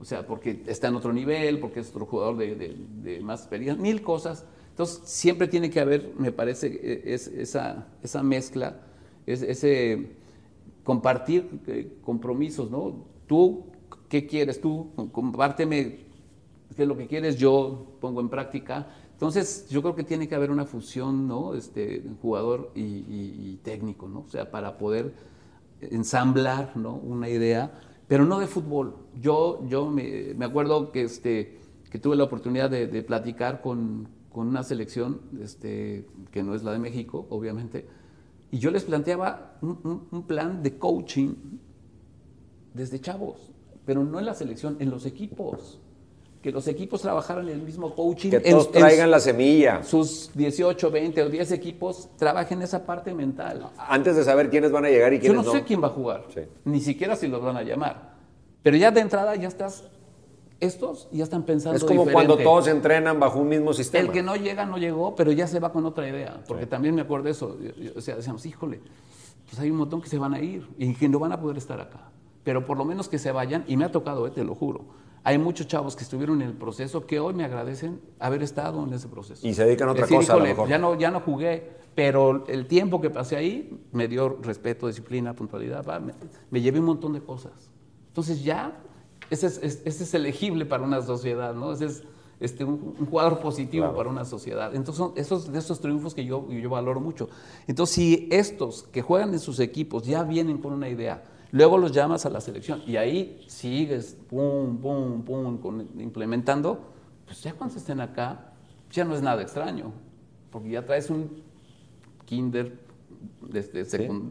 O 0.00 0.04
sea, 0.04 0.24
porque 0.24 0.62
está 0.66 0.88
en 0.88 0.94
otro 0.94 1.12
nivel, 1.12 1.58
porque 1.58 1.80
es 1.80 1.90
otro 1.90 2.06
jugador 2.06 2.36
de, 2.36 3.20
más 3.22 3.40
experiencia, 3.40 3.82
mil 3.82 4.00
cosas. 4.02 4.44
Entonces, 4.70 5.00
siempre 5.04 5.48
tiene 5.48 5.70
que 5.70 5.80
haber, 5.80 6.12
me 6.16 6.30
parece, 6.30 6.68
e, 6.68 7.14
es, 7.14 7.26
esa, 7.26 7.88
esa 8.00 8.22
mezcla, 8.22 8.76
ese 9.26 10.10
compartir 10.84 11.60
eh, 11.66 11.98
compromisos, 12.02 12.70
¿no? 12.70 13.04
Tú, 13.26 13.66
¿qué 14.08 14.26
quieres? 14.26 14.60
Tú, 14.60 14.90
compárteme 15.12 16.06
qué 16.74 16.82
es 16.82 16.88
lo 16.88 16.96
que 16.96 17.08
quieres, 17.08 17.36
yo 17.36 17.96
pongo 18.00 18.20
en 18.20 18.28
práctica 18.28 18.86
entonces, 19.18 19.66
yo 19.68 19.82
creo 19.82 19.96
que 19.96 20.04
tiene 20.04 20.28
que 20.28 20.36
haber 20.36 20.52
una 20.52 20.64
fusión, 20.64 21.26
¿no? 21.26 21.54
Este, 21.54 22.04
jugador 22.22 22.70
y, 22.76 23.56
técnico, 23.64 24.06
¿no? 24.06 24.20
O 24.20 24.28
sea, 24.28 24.52
para 24.52 24.78
poder 24.78 25.12
ensamblar, 25.80 26.76
¿no? 26.76 26.94
Una 26.94 27.28
idea, 27.28 27.80
pero 28.06 28.24
no 28.24 28.38
de 28.38 28.46
fútbol. 28.46 28.94
Yo, 29.20 29.66
yo 29.66 29.90
me, 29.90 30.36
acuerdo 30.40 30.92
que, 30.92 31.02
este, 31.02 31.58
que 31.90 31.98
tuve 31.98 32.14
la 32.14 32.22
oportunidad 32.22 32.70
de, 32.70 33.02
platicar 33.02 33.60
con, 33.60 34.06
una 34.34 34.62
selección 34.62 35.20
este, 35.42 36.06
que 36.30 36.44
no 36.44 36.54
es 36.54 36.62
la 36.62 36.70
de 36.70 36.78
México, 36.78 37.26
obviamente, 37.28 37.88
y 38.52 38.58
yo 38.58 38.70
les 38.70 38.84
planteaba 38.84 39.58
un, 39.62 40.06
un 40.12 40.22
plan 40.28 40.62
de 40.62 40.78
coaching 40.78 41.34
desde 42.72 43.00
chavos, 43.00 43.50
pero 43.84 44.04
no 44.04 44.20
en 44.20 44.26
la 44.26 44.34
selección, 44.34 44.76
en 44.78 44.90
los 44.90 45.06
equipos 45.06 45.80
que 46.42 46.52
los 46.52 46.68
equipos 46.68 47.02
trabajaran 47.02 47.48
el 47.48 47.60
mismo 47.60 47.94
coaching. 47.94 48.30
Que 48.30 48.40
todos 48.40 48.70
traigan 48.70 49.10
la 49.10 49.20
semilla. 49.20 49.82
Sus 49.82 50.30
18, 50.34 50.90
20 50.90 51.22
o 51.22 51.28
10 51.28 51.52
equipos 51.52 52.08
trabajen 52.16 52.62
esa 52.62 52.86
parte 52.86 53.12
mental. 53.12 53.70
Antes 53.76 54.16
de 54.16 54.24
saber 54.24 54.48
quiénes 54.48 54.70
van 54.70 54.84
a 54.84 54.88
llegar 54.88 55.12
y 55.12 55.18
quiénes 55.18 55.36
no. 55.36 55.42
Yo 55.42 55.52
no 55.52 55.58
sé 55.58 55.64
quién 55.64 55.82
va 55.82 55.88
a 55.88 55.90
jugar, 55.90 56.26
ni 56.64 56.80
siquiera 56.80 57.16
si 57.16 57.26
los 57.26 57.42
van 57.42 57.56
a 57.56 57.62
llamar. 57.62 58.16
Pero 58.62 58.76
ya 58.76 58.90
de 58.90 59.00
entrada 59.00 59.34
ya 59.34 59.48
estás, 59.48 59.84
estos 60.60 61.08
ya 61.10 61.24
están 61.24 61.44
pensando 61.44 61.76
Es 61.76 61.84
como 61.84 62.06
cuando 62.06 62.36
todos 62.36 62.68
entrenan 62.68 63.18
bajo 63.18 63.40
un 63.40 63.48
mismo 63.48 63.72
sistema. 63.72 64.04
El 64.04 64.12
que 64.12 64.22
no 64.22 64.36
llega 64.36 64.64
no 64.64 64.78
llegó, 64.78 65.16
pero 65.16 65.32
ya 65.32 65.46
se 65.46 65.58
va 65.58 65.72
con 65.72 65.86
otra 65.86 66.08
idea. 66.08 66.40
Porque 66.46 66.66
también 66.66 66.94
me 66.94 67.02
acuerdo 67.02 67.24
de 67.24 67.32
eso. 67.32 67.56
O 67.96 68.00
sea, 68.00 68.16
decíamos, 68.16 68.46
híjole, 68.46 68.80
pues 69.46 69.58
hay 69.58 69.70
un 69.70 69.78
montón 69.78 70.00
que 70.00 70.08
se 70.08 70.18
van 70.18 70.34
a 70.34 70.40
ir 70.40 70.68
y 70.78 70.94
que 70.94 71.08
no 71.08 71.18
van 71.18 71.32
a 71.32 71.40
poder 71.40 71.58
estar 71.58 71.80
acá. 71.80 72.10
Pero 72.44 72.64
por 72.64 72.78
lo 72.78 72.84
menos 72.84 73.08
que 73.08 73.18
se 73.18 73.32
vayan, 73.32 73.64
y 73.66 73.76
me 73.76 73.84
ha 73.84 73.92
tocado, 73.92 74.26
eh, 74.26 74.30
te 74.30 74.44
lo 74.44 74.54
juro 74.54 74.84
hay 75.24 75.38
muchos 75.38 75.66
chavos 75.66 75.96
que 75.96 76.04
estuvieron 76.04 76.42
en 76.42 76.48
el 76.48 76.54
proceso 76.54 77.06
que 77.06 77.20
hoy 77.20 77.34
me 77.34 77.44
agradecen 77.44 78.00
haber 78.18 78.42
estado 78.42 78.82
en 78.84 78.92
ese 78.92 79.08
proceso. 79.08 79.46
Y 79.46 79.54
se 79.54 79.64
dedican 79.64 79.88
a 79.88 79.92
otra 79.92 80.06
cosa. 80.06 80.34
a 80.34 80.36
lo 80.36 80.44
mejor. 80.44 80.68
Ya, 80.68 80.78
no, 80.78 80.98
ya 80.98 81.10
no 81.10 81.20
jugué, 81.20 81.70
pero 81.94 82.46
el 82.46 82.66
tiempo 82.66 83.00
que 83.00 83.10
pasé 83.10 83.36
ahí 83.36 83.78
me 83.92 84.08
dio 84.08 84.38
respeto, 84.42 84.86
disciplina, 84.86 85.34
puntualidad. 85.34 85.84
me, 86.50 86.60
llevé 86.60 86.80
un 86.80 86.86
montón 86.86 87.12
de 87.12 87.20
cosas. 87.20 87.70
Entonces 88.08 88.42
ya, 88.42 88.80
ese 89.30 89.46
es, 89.46 89.58
ese 89.62 90.04
es 90.04 90.14
elegible 90.14 90.66
para 90.66 90.82
una 90.82 91.02
sociedad, 91.02 91.54
¿no? 91.54 91.72
Ese 91.72 91.86
es 91.86 92.02
este, 92.40 92.64
un, 92.64 92.94
jugador 93.06 93.40
positivo 93.40 93.92
para 93.94 94.08
una 94.08 94.24
sociedad. 94.24 94.74
Entonces 94.74 94.98
son 94.98 95.12
esos, 95.16 95.52
de 95.52 95.58
esos 95.58 95.80
triunfos 95.80 96.14
que 96.14 96.24
yo, 96.24 96.48
yo 96.50 96.70
valoro 96.70 97.00
mucho. 97.00 97.28
Entonces 97.66 97.94
si 97.94 98.28
estos 98.30 98.84
que 98.84 99.02
juegan 99.02 99.32
en 99.32 99.40
sus 99.40 99.58
equipos 99.60 100.04
ya 100.04 100.22
vienen 100.22 100.58
con 100.58 100.72
una 100.72 100.88
idea, 100.88 101.24
Luego 101.50 101.78
los 101.78 101.92
llamas 101.92 102.26
a 102.26 102.30
la 102.30 102.40
selección 102.40 102.82
y 102.86 102.96
ahí 102.96 103.44
sigues, 103.46 104.16
pum, 104.28 104.78
pum, 104.78 105.22
pum, 105.22 105.86
implementando. 105.98 106.78
Pues 107.26 107.42
ya 107.42 107.54
cuando 107.54 107.76
estén 107.76 108.00
acá, 108.00 108.52
ya 108.90 109.04
no 109.04 109.14
es 109.14 109.22
nada 109.22 109.42
extraño, 109.42 109.92
porque 110.50 110.70
ya 110.70 110.84
traes 110.84 111.10
un 111.10 111.42
kinder, 112.24 112.78
desde 113.40 113.84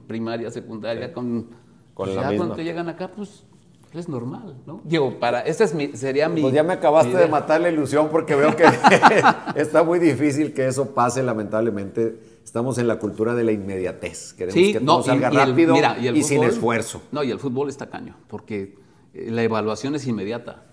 primaria, 0.08 0.52
secundaria, 0.52 1.12
con, 1.12 1.48
con 1.94 2.10
ya 2.10 2.36
cuando 2.36 2.56
te 2.56 2.64
llegan 2.64 2.88
acá, 2.90 3.12
pues 3.12 3.44
es 3.94 4.08
normal, 4.08 4.56
¿no? 4.66 4.82
Digo, 4.84 5.20
para, 5.20 5.42
esta 5.42 5.64
es 5.64 5.76
sería 6.00 6.30
mi... 6.30 6.42
Pues 6.42 6.54
ya 6.54 6.64
me 6.64 6.74
acabaste 6.74 7.18
de 7.18 7.28
matar 7.28 7.62
la 7.62 7.70
ilusión 7.70 8.10
porque 8.12 8.36
veo 8.36 8.56
que 8.56 8.66
está 9.56 9.84
muy 9.84 9.98
difícil 9.98 10.54
que 10.54 10.68
eso 10.68 10.94
pase, 10.94 11.24
lamentablemente 11.24 12.37
Estamos 12.48 12.78
en 12.78 12.88
la 12.88 12.98
cultura 12.98 13.36
de 13.36 13.44
la 13.44 13.52
inmediatez. 13.52 14.32
Queremos 14.32 14.56
que 14.56 14.80
todo 14.80 15.04
salga 15.04 15.30
rápido 15.30 15.76
y, 16.00 16.24
sin 16.24 16.46
esfuerzo. 16.46 17.02
No, 17.12 17.22
y 17.22 17.30
el 17.30 17.40
fútbol 17.40 17.68
está 17.68 17.88
caño, 17.88 18.16
porque 18.30 18.74
eh, 19.14 19.30
la 19.32 19.44
evaluación 19.44 19.96
es 19.96 20.08
inmediata. 20.08 20.64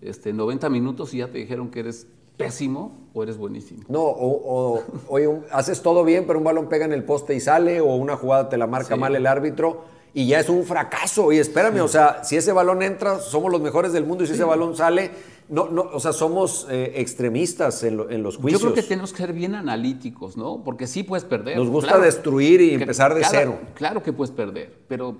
Este, 0.00 0.32
90 0.32 0.70
minutos 0.70 1.12
y 1.12 1.18
ya 1.18 1.28
te 1.28 1.36
dijeron 1.36 1.68
que 1.68 1.80
eres 1.80 2.06
pésimo 2.38 3.10
o 3.12 3.22
eres 3.22 3.36
buenísimo. 3.36 3.82
No, 3.88 4.00
o, 4.00 4.82
haces 5.52 5.82
todo 5.82 6.02
bien, 6.02 6.24
pero 6.26 6.38
un 6.38 6.46
balón 6.46 6.70
pega 6.70 6.86
en 6.86 6.94
el 6.94 7.04
poste 7.04 7.34
y 7.34 7.40
sale, 7.40 7.82
o 7.82 7.94
una 7.94 8.16
jugada 8.16 8.48
te 8.48 8.56
la 8.56 8.66
marca 8.66 8.96
mal 8.96 9.14
el 9.14 9.26
árbitro 9.26 9.84
y 10.14 10.28
ya 10.28 10.40
es 10.40 10.48
un 10.48 10.64
fracaso. 10.64 11.30
Y 11.30 11.36
espérame, 11.36 11.80
o 11.82 11.88
sea, 11.88 12.24
si 12.24 12.36
ese 12.36 12.52
balón 12.52 12.82
entra, 12.82 13.18
somos 13.18 13.52
los 13.52 13.60
mejores 13.60 13.92
del 13.92 14.06
mundo 14.06 14.24
y 14.24 14.28
si 14.28 14.32
ese 14.32 14.44
balón 14.44 14.74
sale, 14.74 15.10
no, 15.48 15.68
no, 15.68 15.82
o 15.82 16.00
sea, 16.00 16.12
somos 16.12 16.66
eh, 16.70 16.92
extremistas 16.96 17.82
en, 17.82 17.96
los 17.96 18.36
juicios. 18.36 18.60
Yo 18.60 18.68
creo 18.68 18.74
que 18.74 18.86
tenemos 18.86 19.12
que 19.12 19.18
ser 19.18 19.32
bien 19.32 19.54
analíticos, 19.54 20.36
¿no? 20.36 20.62
Porque 20.62 20.86
sí 20.86 21.02
puedes 21.02 21.24
perder. 21.24 21.56
Nos 21.56 21.68
gusta 21.68 21.98
destruir 21.98 22.60
y 22.60 22.74
empezar 22.74 23.14
de 23.14 23.24
cero. 23.24 23.58
Claro 23.74 24.02
que 24.02 24.12
puedes 24.12 24.30
perder, 24.30 24.74
pero 24.88 25.16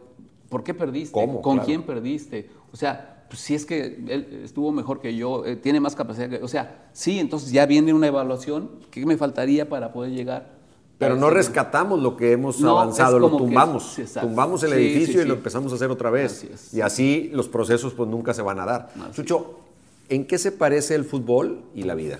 ¿por 0.48 0.62
qué 0.62 0.74
perdiste? 0.74 1.12
¿Cómo? 1.12 1.40
¿Con 1.40 1.60
quién 1.60 1.82
perdiste? 1.82 2.50
O 2.72 2.76
sea, 2.76 3.24
pues, 3.28 3.40
si 3.40 3.54
es 3.54 3.64
que 3.64 3.84
él 4.08 4.42
estuvo 4.44 4.70
mejor 4.70 5.00
que 5.00 5.16
yo, 5.16 5.46
eh, 5.46 5.56
tiene 5.56 5.80
más 5.80 5.94
capacidad 5.94 6.28
que... 6.28 6.42
O 6.42 6.48
sea, 6.48 6.88
sí, 6.92 7.18
entonces 7.18 7.50
ya 7.50 7.64
viene 7.66 7.94
una 7.94 8.06
evaluación. 8.06 8.70
¿Qué 8.90 9.04
me 9.06 9.16
faltaría 9.16 9.68
para 9.68 9.92
poder 9.92 10.12
llegar? 10.12 10.58
Pero 10.98 11.14
no 11.14 11.30
rescatamos 11.30 12.02
lo 12.02 12.16
que 12.16 12.32
hemos 12.32 12.62
avanzado, 12.62 13.20
lo 13.20 13.30
tumbamos. 13.30 13.96
tumbamos 14.20 14.62
el 14.64 14.72
edificio 14.72 15.22
y 15.22 15.24
lo 15.24 15.34
empezamos 15.34 15.70
a 15.72 15.76
hacer 15.76 15.90
otra 15.90 16.10
vez. 16.10 16.46
y 16.72 16.80
así 16.80 17.30
los 17.32 17.48
procesos 17.48 17.94
pues 17.94 18.10
nunca 18.10 18.34
se 18.34 18.42
van 18.42 18.58
a 18.58 18.66
dar. 18.66 18.90
Chucho, 19.12 19.67
¿En 20.09 20.26
qué 20.26 20.38
se 20.38 20.52
parece 20.52 20.94
el 20.94 21.04
fútbol 21.04 21.64
y 21.74 21.82
la 21.82 21.94
vida? 21.94 22.18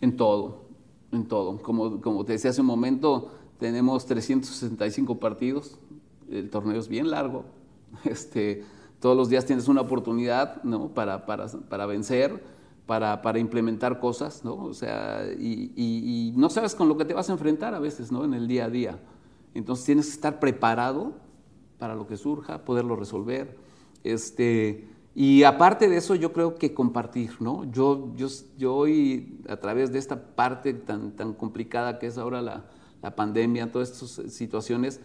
En 0.00 0.16
todo, 0.16 0.64
en 1.12 1.26
todo. 1.26 1.62
Como, 1.62 2.00
como 2.00 2.24
te 2.24 2.32
decía 2.32 2.50
hace 2.50 2.60
un 2.60 2.66
momento, 2.66 3.30
tenemos 3.58 4.04
365 4.06 5.18
partidos, 5.18 5.78
el 6.30 6.50
torneo 6.50 6.78
es 6.78 6.88
bien 6.88 7.10
largo, 7.10 7.44
este, 8.04 8.64
todos 9.00 9.16
los 9.16 9.28
días 9.28 9.46
tienes 9.46 9.68
una 9.68 9.80
oportunidad 9.80 10.62
¿no? 10.62 10.88
para, 10.88 11.24
para, 11.24 11.46
para 11.46 11.86
vencer, 11.86 12.42
para, 12.86 13.22
para, 13.22 13.38
implementar 13.38 13.98
cosas, 13.98 14.44
¿no? 14.44 14.56
O 14.56 14.74
sea, 14.74 15.24
y, 15.38 15.72
y, 15.76 16.32
no 16.36 16.50
sabes 16.50 16.74
con 16.74 16.88
lo 16.88 16.96
que 16.96 17.04
te 17.04 17.14
vas 17.14 17.30
a 17.30 17.32
enfrentar 17.32 17.74
a 17.74 17.78
veces, 17.78 18.12
¿no? 18.12 18.24
En 18.24 18.34
el 18.34 18.48
día 18.48 18.66
a 18.66 18.70
día. 18.70 18.98
Entonces 19.54 19.86
tienes 19.86 20.06
que 20.06 20.12
estar 20.12 20.40
preparado 20.40 21.12
para 21.78 21.94
lo 21.94 22.06
que 22.06 22.16
surja, 22.16 22.64
poderlo 22.64 22.96
resolver. 22.96 23.56
Este, 24.04 24.88
y 25.14 25.42
aparte 25.42 25.88
de 25.88 25.98
eso, 25.98 26.14
yo 26.14 26.32
creo 26.32 26.54
que 26.54 26.72
compartir, 26.72 27.32
¿no? 27.40 27.64
Yo, 27.70 28.12
yo, 28.16 28.28
yo 28.56 28.74
hoy, 28.74 29.38
a 29.48 29.56
través 29.56 29.92
de 29.92 29.98
esta 29.98 30.34
parte 30.34 30.72
tan, 30.72 31.12
tan 31.12 31.34
complicada 31.34 31.98
que 31.98 32.06
es 32.06 32.16
ahora 32.16 32.40
la, 32.40 32.64
la 33.02 33.14
pandemia, 33.14 33.70
todas 33.70 33.90
estas 33.90 34.32
situaciones, 34.32 35.00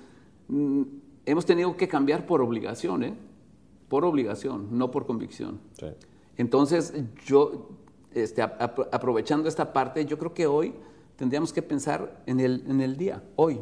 mm, 0.48 0.84
hemos 1.26 1.46
tenido 1.46 1.76
que 1.76 1.88
cambiar 1.90 2.26
por 2.26 2.42
obligación, 2.42 3.04
¿eh? 3.04 3.14
Por 3.90 4.06
obligación, 4.06 4.78
no 4.78 4.92
por 4.92 5.06
convicción. 5.06 5.60
Entonces, 6.38 6.94
yo, 7.26 7.70
este, 8.14 8.42
aprovechando 8.42 9.50
esta 9.50 9.74
parte, 9.74 10.06
yo 10.06 10.18
creo 10.18 10.34
que 10.34 10.48
hoy 10.48 10.74
tendríamos 11.16 11.52
que 11.52 11.62
pensar 11.62 12.22
en 12.26 12.40
el, 12.40 12.64
en 12.68 12.82
el 12.82 12.96
día, 12.96 13.24
hoy. 13.36 13.60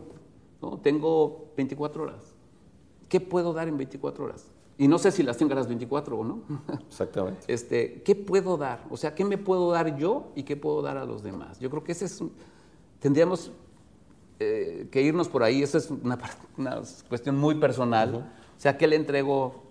¿no? 0.62 0.78
Tengo 0.80 1.52
24 1.58 2.04
horas. 2.04 2.36
¿Qué 3.08 3.20
puedo 3.20 3.54
dar 3.54 3.68
en 3.68 3.78
24 3.78 4.26
horas? 4.26 4.52
Y 4.78 4.88
no 4.88 4.98
sé 4.98 5.12
si 5.12 5.24
las 5.24 5.38
tengo 5.38 5.54
a 5.54 5.56
las 5.56 5.68
24 5.68 6.18
o 6.18 6.24
no. 6.24 6.42
Exactamente. 6.88 7.42
Este, 7.48 8.02
¿Qué 8.04 8.16
puedo 8.16 8.58
dar? 8.58 8.84
O 8.90 8.98
sea, 8.98 9.16
¿qué 9.16 9.24
me 9.24 9.38
puedo 9.38 9.72
dar 9.72 9.98
yo 9.98 10.32
y 10.36 10.44
qué 10.44 10.58
puedo 10.58 10.82
dar 10.82 10.98
a 10.98 11.06
los 11.06 11.24
demás? 11.24 11.60
Yo 11.60 11.70
creo 11.70 11.84
que 11.84 11.94
ese 11.94 12.06
es 12.06 12.22
tendríamos 13.00 13.52
eh, 14.40 14.88
que 14.92 15.02
irnos 15.02 15.30
por 15.30 15.44
ahí. 15.44 15.64
Esa 15.64 15.78
es 15.78 15.90
una, 15.90 16.18
cuestión 17.10 17.38
muy 17.38 17.56
personal. 17.56 18.16
O 18.16 18.60
sea, 18.60 18.78
¿qué 18.78 18.88
le 18.88 18.96
entrego 18.96 19.64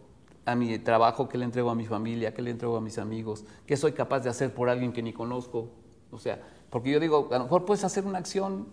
a 0.46 0.54
mi 0.54 0.78
trabajo? 0.78 1.28
¿Qué 1.28 1.36
le 1.36 1.44
entrego 1.44 1.70
a 1.70 1.74
mi 1.74 1.84
familia? 1.84 2.32
¿Qué 2.32 2.42
le 2.42 2.50
entrego 2.50 2.76
a 2.76 2.80
mis 2.80 2.98
amigos? 2.98 3.44
¿Qué 3.66 3.76
soy 3.76 3.92
capaz 3.92 4.20
de 4.20 4.30
hacer 4.30 4.54
por 4.54 4.68
alguien 4.68 4.92
que 4.92 5.02
ni 5.02 5.12
conozco? 5.12 5.68
O 6.10 6.18
sea, 6.18 6.40
porque 6.70 6.90
yo 6.90 7.00
digo, 7.00 7.28
a 7.30 7.38
lo 7.38 7.44
mejor 7.44 7.64
puedes 7.64 7.84
hacer 7.84 8.06
una 8.06 8.18
acción 8.18 8.66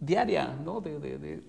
diaria, 0.00 0.58
¿no? 0.64 0.80
de, 0.80 0.98
de, 0.98 1.42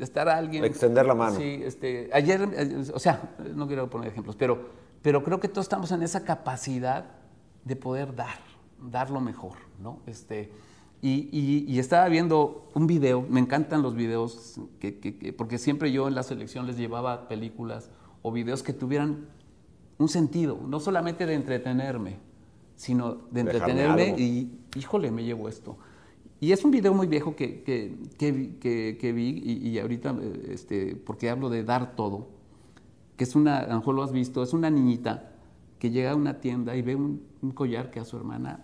estar 0.00 0.28
a 0.28 0.36
alguien. 0.36 0.64
Extender 0.64 1.06
la 1.06 1.14
mano. 1.14 1.36
Sí, 1.36 1.60
este, 1.64 2.10
ayer, 2.12 2.48
o 2.92 2.98
sea, 2.98 3.34
no 3.54 3.66
quiero 3.66 3.88
poner 3.90 4.08
ejemplos, 4.10 4.36
pero, 4.36 4.68
pero 5.02 5.22
creo 5.22 5.40
que 5.40 5.48
todos 5.48 5.64
estamos 5.64 5.90
en 5.92 6.02
esa 6.02 6.24
capacidad 6.24 7.06
de 7.64 7.76
poder 7.76 8.14
dar, 8.14 8.38
dar 8.90 9.10
lo 9.10 9.20
mejor, 9.20 9.56
¿no? 9.80 10.00
Este, 10.06 10.50
y, 11.02 11.28
y, 11.68 11.78
estaba 11.78 12.08
viendo 12.08 12.70
un 12.72 12.86
video, 12.86 13.26
me 13.28 13.38
encantan 13.38 13.82
los 13.82 13.94
videos, 13.94 14.58
que, 14.80 15.34
porque 15.36 15.58
siempre 15.58 15.92
yo 15.92 16.08
en 16.08 16.14
la 16.14 16.22
selección 16.22 16.66
les 16.66 16.78
llevaba 16.78 17.28
películas 17.28 17.90
o 18.22 18.32
videos 18.32 18.62
que 18.62 18.72
tuvieran 18.72 19.26
un 19.98 20.08
sentido, 20.08 20.58
no 20.66 20.80
solamente 20.80 21.26
de 21.26 21.34
entretenerme, 21.34 22.16
sino 22.74 23.16
de 23.30 23.40
entretenerme 23.42 24.14
y, 24.18 24.58
híjole, 24.76 25.10
me 25.10 25.24
llevo 25.24 25.48
esto. 25.48 25.76
Y 26.44 26.52
es 26.52 26.62
un 26.62 26.70
video 26.70 26.92
muy 26.92 27.06
viejo 27.06 27.34
que, 27.34 27.62
que, 27.64 29.12
vi 29.14 29.28
y, 29.46 29.78
ahorita, 29.78 30.14
este, 30.50 30.94
porque 30.94 31.30
hablo 31.30 31.48
de 31.48 31.64
dar 31.64 31.96
todo, 31.96 32.28
que 33.16 33.24
es 33.24 33.34
una, 33.34 33.60
a 33.60 33.68
lo 33.68 33.76
mejor 33.76 33.94
lo 33.94 34.02
has 34.02 34.12
visto, 34.12 34.42
es 34.42 34.52
una 34.52 34.68
niñita 34.68 35.32
que 35.78 35.90
llega 35.90 36.10
a 36.10 36.14
una 36.14 36.40
tienda 36.40 36.76
y 36.76 36.82
ve 36.82 36.96
un, 36.96 37.22
collar 37.54 37.90
que 37.90 37.98
a 37.98 38.04
su 38.04 38.18
hermana 38.18 38.62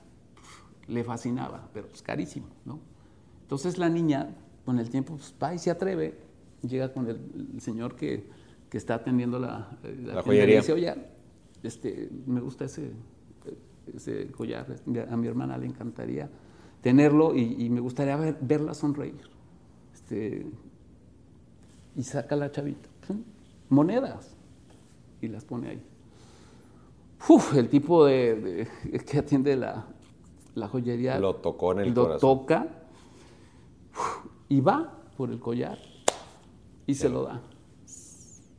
le 0.88 1.04
fascinaba, 1.04 1.70
pero 1.72 1.86
es 1.86 1.92
pues 1.92 2.02
carísimo, 2.02 2.48
¿no? 2.66 2.80
Entonces 3.40 3.78
la 3.78 3.88
niña, 3.88 4.36
con 4.66 4.78
el 4.78 4.90
tiempo, 4.90 5.16
pues, 5.16 5.34
va 5.42 5.54
y 5.54 5.58
se 5.58 5.70
atreve, 5.70 6.18
llega 6.60 6.92
con 6.92 7.08
el, 7.08 7.62
señor 7.62 7.96
que, 7.96 8.28
está 8.72 8.96
atendiendo 8.96 9.38
la, 9.38 9.70
la, 10.04 10.22
joyería. 10.22 10.56
y 10.56 10.58
dice, 10.58 10.74
oye, 10.74 10.94
este, 11.62 12.10
me 12.26 12.42
gusta 12.42 12.66
ese, 12.66 12.90
ese 13.96 14.26
collar, 14.32 14.66
a 15.10 15.16
mi 15.16 15.26
hermana 15.28 15.56
le 15.56 15.64
encantaría 15.64 16.28
tenerlo 16.80 17.34
y, 17.34 17.68
me 17.70 17.80
gustaría 17.80 18.16
verla 18.40 18.74
sonreír. 18.74 19.20
Este, 19.92 20.46
y 21.96 22.02
saca 22.02 22.36
la 22.36 22.50
chavita, 22.50 22.88
monedas, 23.68 24.36
y 25.20 25.28
las 25.28 25.44
pone 25.44 25.68
ahí. 25.68 25.82
Uf, 27.28 27.56
el 27.56 27.68
tipo 27.68 28.06
de, 28.06 28.66
que 29.06 29.18
atiende 29.18 29.56
la, 29.56 29.86
joyería 30.68 31.18
lo 31.18 31.36
tocó 31.36 31.72
en 31.72 31.80
el 31.80 31.94
lo 31.94 32.18
toca 32.18 32.66
y 34.48 34.60
va 34.60 34.98
por 35.16 35.30
el 35.30 35.38
collar 35.38 35.78
y 36.86 36.94
se 36.94 37.08
lo 37.08 37.24
da. 37.24 37.40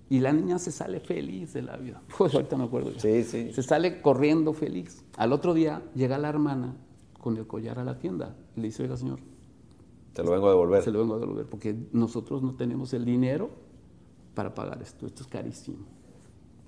Y 0.10 0.20
la 0.20 0.34
niña 0.34 0.60
se 0.60 0.72
sale 0.72 1.00
feliz 1.00 1.54
de 1.54 1.62
la 1.62 1.78
vida. 1.78 2.02
Pues 2.18 2.34
ahorita 2.36 2.58
me 2.58 2.66
acuerdo. 2.66 2.92
Sí, 2.98 3.24
sí. 3.24 3.54
Se 3.54 3.64
sale 3.64 4.02
corriendo 4.02 4.54
feliz. 4.54 5.06
Al 5.16 5.32
otro 5.32 5.54
día 5.54 5.82
llega 5.96 6.18
la 6.18 6.30
hermana 6.30 6.76
con 7.22 7.38
el 7.38 7.48
collar 7.48 7.80
a 7.80 7.84
la 7.84 8.00
tienda 8.00 8.36
y 8.56 8.62
le 8.62 8.68
dice, 8.68 8.84
oiga 8.84 8.98
señor. 8.98 9.20
Se 10.14 10.24
lo 10.24 10.32
vengo 10.32 10.48
a 10.48 10.50
devolver. 10.50 10.84
Se 10.84 10.92
lo 10.92 11.00
vengo 11.00 11.16
a 11.16 11.20
devolver 11.20 11.46
porque 11.46 11.76
nosotros 11.94 12.42
no 12.42 12.56
tenemos 12.56 12.94
el 12.94 13.06
dinero 13.06 13.50
para 14.34 14.54
pagar 14.54 14.82
esto. 14.82 15.06
Esto 15.06 15.22
es 15.22 15.28
carísimo. 15.30 15.78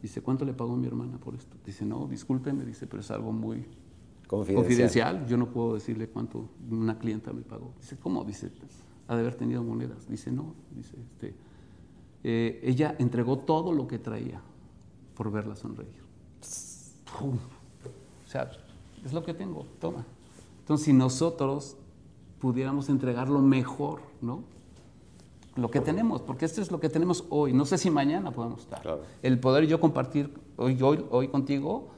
Dice, 0.02 0.22
¿cuánto 0.22 0.46
le 0.46 0.54
pagó 0.54 0.76
mi 0.76 0.86
hermana 0.86 1.18
por 1.18 1.34
esto? 1.34 1.58
Dice, 1.66 1.86
no, 1.86 2.08
discúlpeme, 2.08 2.66
dice, 2.66 2.88
pero 2.88 3.02
es 3.02 3.10
algo 3.10 3.32
muy 3.32 3.66
confidencial. 4.28 4.56
confidencial. 4.56 5.28
Yo 5.28 5.38
no 5.38 5.50
puedo 5.50 5.74
decirle 5.74 6.08
cuánto 6.08 6.50
una 6.70 7.00
clienta 7.00 7.34
me 7.34 7.42
pagó. 7.42 7.74
Dice, 7.80 7.98
¿cómo? 7.98 8.24
Dice, 8.24 8.52
ha 9.08 9.16
de 9.16 9.22
haber 9.22 9.36
tenido 9.36 9.64
monedas. 9.64 10.08
Dice, 10.08 10.32
no, 10.32 10.54
dice, 10.76 10.96
este, 11.02 11.36
eh, 12.24 12.60
ella 12.64 12.96
entregó 13.00 13.40
todo 13.40 13.74
lo 13.74 13.88
que 13.88 13.98
traía 13.98 14.42
por 15.16 15.32
verla 15.32 15.56
sonreír. 15.56 16.04
¡Pum! 17.18 17.38
O 18.26 18.30
sea, 18.30 18.52
es 19.04 19.14
lo 19.14 19.24
que 19.24 19.34
tengo, 19.34 19.66
toma. 19.80 20.06
Entonces, 20.64 20.86
si 20.86 20.94
nosotros 20.94 21.78
pudiéramos 22.40 22.90
entregar 22.90 23.30
lo 23.30 23.40
mejor, 23.40 24.00
¿no? 24.22 24.44
lo 25.56 25.70
que 25.70 25.82
tenemos, 25.82 26.22
porque 26.22 26.46
esto 26.46 26.62
es 26.62 26.72
lo 26.72 26.80
que 26.80 26.90
tenemos 26.90 27.26
hoy. 27.30 27.54
No 27.54 27.66
sé 27.66 27.78
si 27.78 27.92
mañana 27.92 28.32
podemos 28.32 28.62
estar. 28.62 28.82
El 29.22 29.40
poder 29.40 29.68
yo 29.68 29.80
compartir 29.80 30.34
hoy, 30.58 30.82
hoy, 30.82 31.06
hoy 31.12 31.28
contigo, 31.28 31.90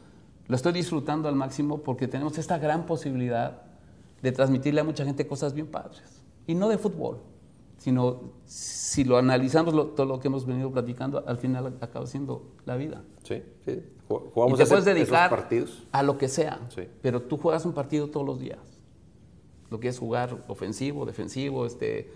lo 0.47 0.55
estoy 0.55 0.73
disfrutando 0.73 1.29
al 1.29 1.35
máximo 1.35 1.79
porque 1.79 2.07
tenemos 2.07 2.37
esta 2.37 2.57
gran 2.57 2.85
posibilidad 2.85 3.61
de 4.21 4.31
transmitirle 4.31 4.81
a 4.81 4.83
mucha 4.83 5.05
gente 5.05 5.25
cosas 5.27 5.53
bien 5.53 5.67
padres. 5.67 6.21
Y 6.47 6.55
no 6.55 6.67
de 6.67 6.77
fútbol, 6.77 7.19
sino 7.77 8.33
si 8.45 9.03
lo 9.03 9.17
analizamos 9.17 9.73
todo 9.95 10.05
lo 10.05 10.19
que 10.19 10.27
hemos 10.27 10.45
venido 10.45 10.71
platicando, 10.71 11.23
al 11.25 11.37
final 11.37 11.77
acaba 11.79 12.05
siendo 12.07 12.43
la 12.65 12.75
vida. 12.75 13.03
Sí, 13.23 13.41
sí. 13.63 13.83
Jugamos 14.07 14.59
y 14.59 14.63
te 14.63 14.69
puedes 14.69 14.85
dedicar 14.85 15.29
partidos. 15.29 15.83
a 15.91 16.03
lo 16.03 16.17
que 16.17 16.27
sea, 16.27 16.59
pero 17.01 17.21
tú 17.23 17.37
juegas 17.37 17.65
un 17.65 17.73
partido 17.73 18.09
todos 18.09 18.25
los 18.25 18.39
días. 18.39 18.59
Lo 19.71 19.79
que 19.79 19.87
es 19.87 19.97
jugar 19.97 20.45
ofensivo, 20.47 21.05
defensivo, 21.05 21.65
este 21.65 22.11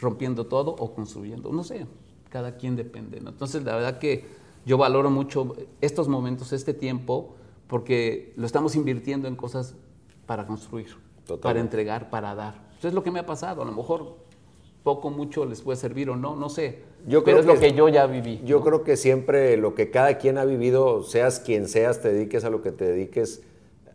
rompiendo 0.00 0.46
todo 0.46 0.70
o 0.70 0.94
construyendo, 0.94 1.52
no 1.52 1.62
sé, 1.64 1.86
cada 2.30 2.56
quien 2.56 2.76
depende. 2.76 3.18
Entonces, 3.18 3.64
la 3.64 3.74
verdad 3.74 3.98
que 3.98 4.26
yo 4.64 4.78
valoro 4.78 5.10
mucho 5.10 5.54
estos 5.80 6.08
momentos, 6.08 6.52
este 6.52 6.74
tiempo, 6.74 7.34
porque 7.66 8.32
lo 8.36 8.46
estamos 8.46 8.74
invirtiendo 8.74 9.28
en 9.28 9.36
cosas 9.36 9.74
para 10.26 10.46
construir, 10.46 10.88
para 11.42 11.60
entregar, 11.60 12.10
para 12.10 12.34
dar. 12.34 12.68
Eso 12.78 12.88
es 12.88 12.94
lo 12.94 13.02
que 13.02 13.10
me 13.10 13.18
ha 13.18 13.26
pasado, 13.26 13.62
a 13.62 13.64
lo 13.64 13.72
mejor 13.72 14.16
poco, 14.88 15.10
mucho 15.10 15.44
les 15.44 15.60
puede 15.60 15.76
servir 15.76 16.08
o 16.08 16.16
no, 16.16 16.34
no 16.34 16.48
sé. 16.48 16.78
Yo 17.06 17.22
pero 17.22 17.40
es 17.40 17.44
lo 17.44 17.58
que 17.60 17.74
yo 17.74 17.90
ya 17.90 18.06
viví. 18.06 18.40
Yo 18.42 18.62
creo 18.62 18.84
que 18.84 18.96
siempre 18.96 19.58
lo 19.58 19.74
que 19.74 19.90
cada 19.90 20.16
quien 20.16 20.38
ha 20.38 20.46
vivido, 20.46 21.02
seas 21.02 21.40
quien 21.40 21.68
seas, 21.68 22.00
te 22.00 22.10
dediques 22.10 22.44
a 22.44 22.48
lo 22.48 22.62
que 22.62 22.72
te 22.72 22.86
dediques, 22.86 23.42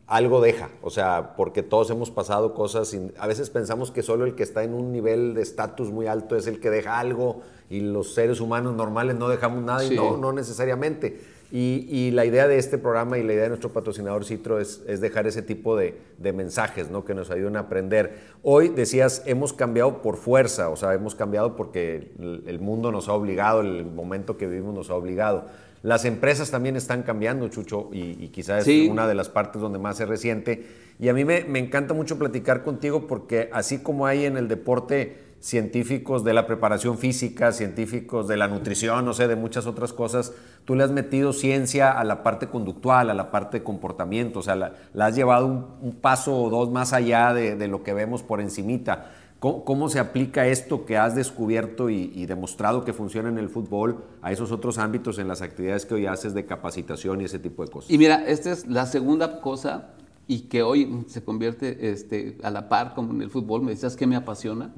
algo 0.05 0.39
deja, 0.39 0.69
o 0.83 0.91
sea, 0.91 1.33
porque 1.35 1.63
todos 1.63 1.89
hemos 1.89 2.11
pasado 2.11 2.53
cosas, 2.53 2.95
a 3.17 3.25
veces 3.25 3.49
pensamos 3.49 3.89
que 3.89 4.03
solo 4.03 4.25
el 4.25 4.35
que 4.35 4.43
está 4.43 4.63
en 4.63 4.75
un 4.75 4.91
nivel 4.91 5.33
de 5.33 5.41
estatus 5.41 5.89
muy 5.89 6.05
alto 6.05 6.35
es 6.35 6.45
el 6.45 6.59
que 6.59 6.69
deja 6.69 6.99
algo 6.99 7.41
y 7.71 7.79
los 7.79 8.13
seres 8.13 8.39
humanos 8.39 8.75
normales 8.75 9.15
no 9.15 9.29
dejamos 9.29 9.63
nada 9.63 9.83
y 9.83 9.95
no, 9.95 10.17
no 10.17 10.31
necesariamente. 10.31 11.19
Y, 11.55 12.09
la 12.15 12.25
idea 12.25 12.47
de 12.47 12.57
este 12.57 12.79
programa 12.79 13.19
y 13.19 13.23
la 13.23 13.33
idea 13.33 13.43
de 13.43 13.49
nuestro 13.49 13.71
patrocinador 13.71 14.25
Citro 14.25 14.59
es, 14.59 14.81
es 14.87 15.01
dejar 15.01 15.27
ese 15.27 15.43
tipo 15.43 15.77
de, 15.77 15.99
de, 16.17 16.33
mensajes 16.33 16.89
¿no? 16.89 17.05
que 17.05 17.13
nos 17.13 17.29
ayuden 17.29 17.57
a 17.57 17.59
aprender. 17.59 18.17
Hoy 18.41 18.69
decías, 18.69 19.21
hemos 19.27 19.53
cambiado 19.53 20.01
por 20.01 20.17
fuerza, 20.17 20.69
o 20.69 20.75
sea, 20.75 20.95
hemos 20.95 21.13
cambiado 21.13 21.55
porque 21.55 22.11
el 22.17 22.59
mundo 22.59 22.91
nos 22.91 23.07
ha 23.07 23.13
obligado, 23.13 23.61
el 23.61 23.85
momento 23.85 24.35
que 24.35 24.47
vivimos 24.47 24.73
nos 24.73 24.89
ha 24.89 24.95
obligado. 24.95 25.45
Las 25.83 26.05
empresas 26.05 26.49
también 26.49 26.77
están 26.77 27.03
cambiando, 27.03 27.47
Chucho, 27.49 27.89
y, 27.91 28.29
quizás 28.29 28.65
es 28.65 28.89
una 28.89 29.05
de 29.05 29.13
las 29.13 29.29
partes 29.29 29.61
donde 29.61 29.77
más 29.77 29.97
se 29.97 30.07
resiente. 30.07 30.65
Y 30.97 31.09
a 31.09 31.13
mí 31.13 31.25
me, 31.25 31.41
encanta 31.59 31.93
mucho 31.93 32.17
platicar 32.17 32.63
contigo 32.63 33.05
porque 33.05 33.49
así 33.51 33.79
como 33.79 34.07
hay 34.07 34.25
en 34.25 34.37
el 34.37 34.47
deporte 34.47 35.17
científicos 35.43 36.23
de 36.23 36.33
la 36.33 36.47
preparación 36.47 36.97
física, 36.97 37.51
científicos 37.51 38.29
de 38.29 38.37
la 38.37 38.47
nutrición, 38.47 39.03
no 39.03 39.13
sé, 39.13 39.27
de 39.27 39.35
muchas 39.35 39.67
otras 39.67 39.91
cosas, 39.91 40.31
tú 40.63 40.73
le 40.73 40.85
has 40.85 40.91
metido 40.91 41.33
ciencia 41.33 41.91
a 41.91 42.05
la 42.05 42.23
parte 42.23 42.47
conductual, 42.47 43.09
a 43.09 43.13
la 43.13 43.29
parte 43.29 43.59
de 43.59 43.63
comportamiento, 43.65 44.39
o 44.39 44.41
sea, 44.41 44.55
la, 44.55 44.73
has 44.97 45.15
llevado 45.15 45.47
un, 45.81 45.91
paso 45.99 46.33
o 46.33 46.49
dos 46.49 46.71
más 46.71 46.93
allá 46.93 47.33
de, 47.33 47.57
de 47.57 47.67
lo 47.67 47.83
que 47.83 47.93
vemos 47.93 48.23
por 48.23 48.39
encimita. 48.39 49.11
¿Cómo, 49.43 49.89
se 49.89 49.99
aplica 49.99 50.47
esto 50.47 50.85
que 50.85 50.95
has 50.95 51.15
descubierto 51.15 51.89
y, 51.89 52.25
demostrado 52.25 52.85
que 52.85 52.93
funciona 52.93 53.27
en 53.27 53.37
el 53.37 53.49
fútbol 53.49 54.05
a 54.21 54.31
esos 54.31 54.53
otros 54.53 54.77
ámbitos 54.77 55.19
en 55.19 55.27
las 55.27 55.41
actividades 55.41 55.85
que 55.85 55.95
hoy 55.95 56.05
haces 56.05 56.33
de 56.33 56.45
capacitación 56.45 57.19
y 57.19 57.25
ese 57.25 57.39
tipo 57.39 57.65
de 57.65 57.69
cosas? 57.69 57.91
Y 57.91 57.97
mira, 57.97 58.23
esta 58.25 58.53
es 58.53 58.65
la 58.67 58.85
segunda 58.85 59.41
cosa 59.41 59.89
y 60.29 60.43
que 60.43 60.63
hoy 60.63 61.03
se 61.07 61.25
convierte 61.25 61.91
este, 61.91 62.37
a 62.41 62.51
la 62.51 62.69
par 62.69 62.93
como 62.93 63.11
en 63.11 63.21
el 63.21 63.29
fútbol. 63.29 63.63
Me 63.63 63.71
decías 63.71 63.97
que 63.97 64.07
me 64.07 64.15
apasiona. 64.15 64.73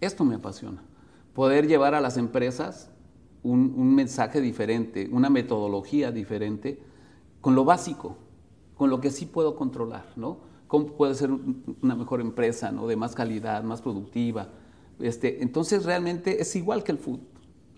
Esto 0.00 0.24
me 0.24 0.36
apasiona. 0.36 0.82
Poder 1.34 1.66
llevar 1.66 1.94
a 1.94 2.00
las 2.00 2.16
empresas 2.16 2.90
un, 3.42 3.94
mensaje 3.94 4.40
diferente, 4.40 5.08
una 5.10 5.30
metodología 5.30 6.10
diferente, 6.10 6.80
con 7.40 7.54
lo 7.54 7.64
básico, 7.64 8.16
con 8.76 8.90
lo 8.90 9.00
que 9.00 9.10
sí 9.10 9.26
puedo 9.26 9.56
controlar, 9.56 10.06
¿no? 10.16 10.48
cómo 10.68 10.86
puede 10.88 11.14
ser 11.14 11.30
una 11.82 11.96
mejor 11.96 12.20
empresa, 12.20 12.70
¿no? 12.70 12.86
De 12.86 12.94
más 12.94 13.14
calidad, 13.14 13.64
más 13.64 13.82
productiva. 13.82 14.48
Este, 15.00 15.42
entonces 15.42 15.84
realmente 15.84 16.40
es 16.40 16.54
igual 16.54 16.84
que 16.84 16.92
el 16.92 16.98
fútbol, 16.98 17.26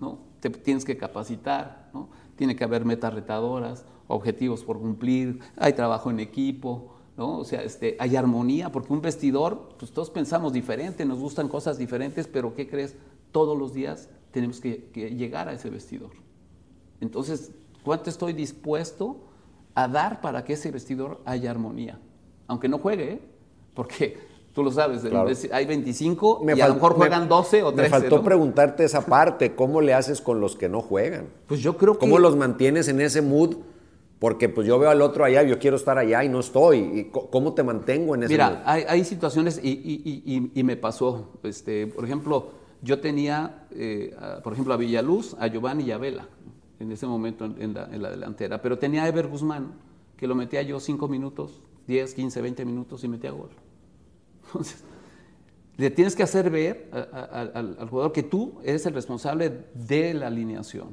¿no? 0.01 0.19
Te 0.41 0.51
tienes 0.51 0.85
que 0.85 0.97
capacitar, 0.97 1.91
¿no? 1.95 2.09
Tiene 2.37 2.57
que 2.57 2.65
haber 2.65 2.85
metas 2.85 3.15
retadoras, 3.15 3.85
objetivos 4.09 4.65
por 4.65 4.81
cumplir, 4.81 5.39
hay 5.57 5.73
trabajo 5.73 6.11
en 6.11 6.19
equipo, 6.19 6.97
¿no? 7.21 7.39
O 7.39 7.45
sea, 7.45 7.63
este, 7.63 7.97
hay 8.01 8.17
armonía, 8.17 8.73
porque 8.73 8.93
un 8.93 9.01
vestidor, 9.01 9.69
pues 9.79 9.93
todos 9.93 10.11
pensamos 10.11 10.53
diferente, 10.53 11.05
nos 11.05 11.21
gustan 11.21 11.47
cosas 11.47 11.79
diferentes, 11.79 12.27
pero 12.27 12.55
¿qué 12.57 12.69
crees? 12.69 12.97
Todos 13.31 13.57
los 13.57 13.73
días 13.73 14.09
tenemos 14.33 14.61
que, 14.61 14.91
que 14.93 15.15
llegar 15.15 15.49
a 15.49 15.53
ese 15.53 15.71
vestidor. 15.71 16.11
Entonces, 17.01 17.53
¿cuánto 17.85 18.11
estoy 18.11 18.33
dispuesto 18.33 19.19
a 19.77 19.87
dar 19.87 20.21
para 20.21 20.45
que 20.45 20.55
ese 20.55 20.73
vestidor 20.73 21.21
haya 21.25 21.53
armonía? 21.53 22.01
aunque 22.51 22.69
no 22.69 22.79
juegue, 22.79 23.13
¿eh? 23.13 23.21
porque 23.75 24.19
tú 24.55 24.65
lo 24.65 24.73
sabes, 24.73 25.03
hay 25.53 25.67
25 25.67 26.43
y 26.57 26.61
a 26.61 26.69
lo 26.69 26.75
mejor 26.75 26.95
juegan 26.95 27.29
12 27.29 27.63
o 27.63 27.73
13. 27.73 27.83
Me 27.83 27.89
faltó 27.89 28.23
preguntarte 28.25 28.85
esa 28.85 29.07
parte, 29.07 29.55
¿cómo 29.55 29.81
le 29.81 29.95
haces 29.95 30.21
con 30.21 30.41
los 30.41 30.57
que 30.57 30.69
no 30.69 30.83
juegan? 30.83 31.29
Pues 31.47 31.61
yo 31.61 31.77
creo 31.77 31.95
que... 31.95 32.01
¿Cómo 32.01 32.19
los 32.19 32.37
mantienes 32.37 32.89
en 32.89 33.01
ese 33.01 33.23
mood? 33.23 33.57
Porque 34.21 34.49
pues 34.49 34.67
yo 34.67 34.79
veo 34.79 34.91
al 34.91 35.03
otro 35.03 35.25
allá, 35.25 35.43
yo 35.43 35.59
quiero 35.59 35.77
estar 35.77 35.99
allá 35.99 36.23
y 36.23 36.29
no 36.29 36.39
estoy. 36.39 36.79
¿Y 36.79 37.05
¿Cómo 37.11 37.55
te 37.55 37.65
mantengo 37.65 38.15
en 38.15 38.23
ese 38.23 38.35
Mira? 38.35 38.63
Hay, 38.65 38.85
hay, 38.87 39.05
situaciones 39.05 39.59
y, 39.63 40.63
me 40.63 40.77
pasó. 40.77 41.41
Este, 41.43 41.89
por 41.89 42.05
ejemplo, 42.05 42.53
yo 42.83 43.01
tenía, 43.01 43.67
eh, 43.73 44.15
por 44.45 44.53
ejemplo, 44.53 44.75
a 44.75 44.77
Villaluz, 44.77 45.35
a 45.41 45.49
Giovanni 45.49 45.85
y 45.85 45.91
a 45.91 45.99
Vela 45.99 46.29
en 46.79 46.93
ese 46.93 47.07
momento 47.07 47.45
en 47.45 47.75
la, 47.75 47.89
en 47.91 48.03
la 48.03 48.11
delantera. 48.11 48.61
Pero 48.63 48.79
tenía 48.79 49.05
a 49.05 49.09
Ever 49.09 49.27
Guzmán, 49.27 49.73
que 50.17 50.27
lo 50.27 50.35
metía 50.35 50.63
yo 50.63 50.79
cinco 50.81 51.09
minutos 51.09 51.63
10, 51.91 52.15
15, 52.15 52.41
20 52.41 52.65
minutos 52.65 53.03
y 53.03 53.09
metía 53.09 53.33
gol. 53.33 53.51
Entonces, 54.47 54.85
le 55.77 55.91
tienes 55.91 56.15
que 56.15 56.23
hacer 56.23 56.51
ver 56.51 56.89
al 56.93 57.89
jugador 57.89 58.13
que 58.13 58.23
tú 58.23 58.61
eres 58.63 58.87
el 58.87 58.95
responsable 58.95 59.67
de 59.75 60.15
la 60.15 60.29
alineación. 60.29 60.91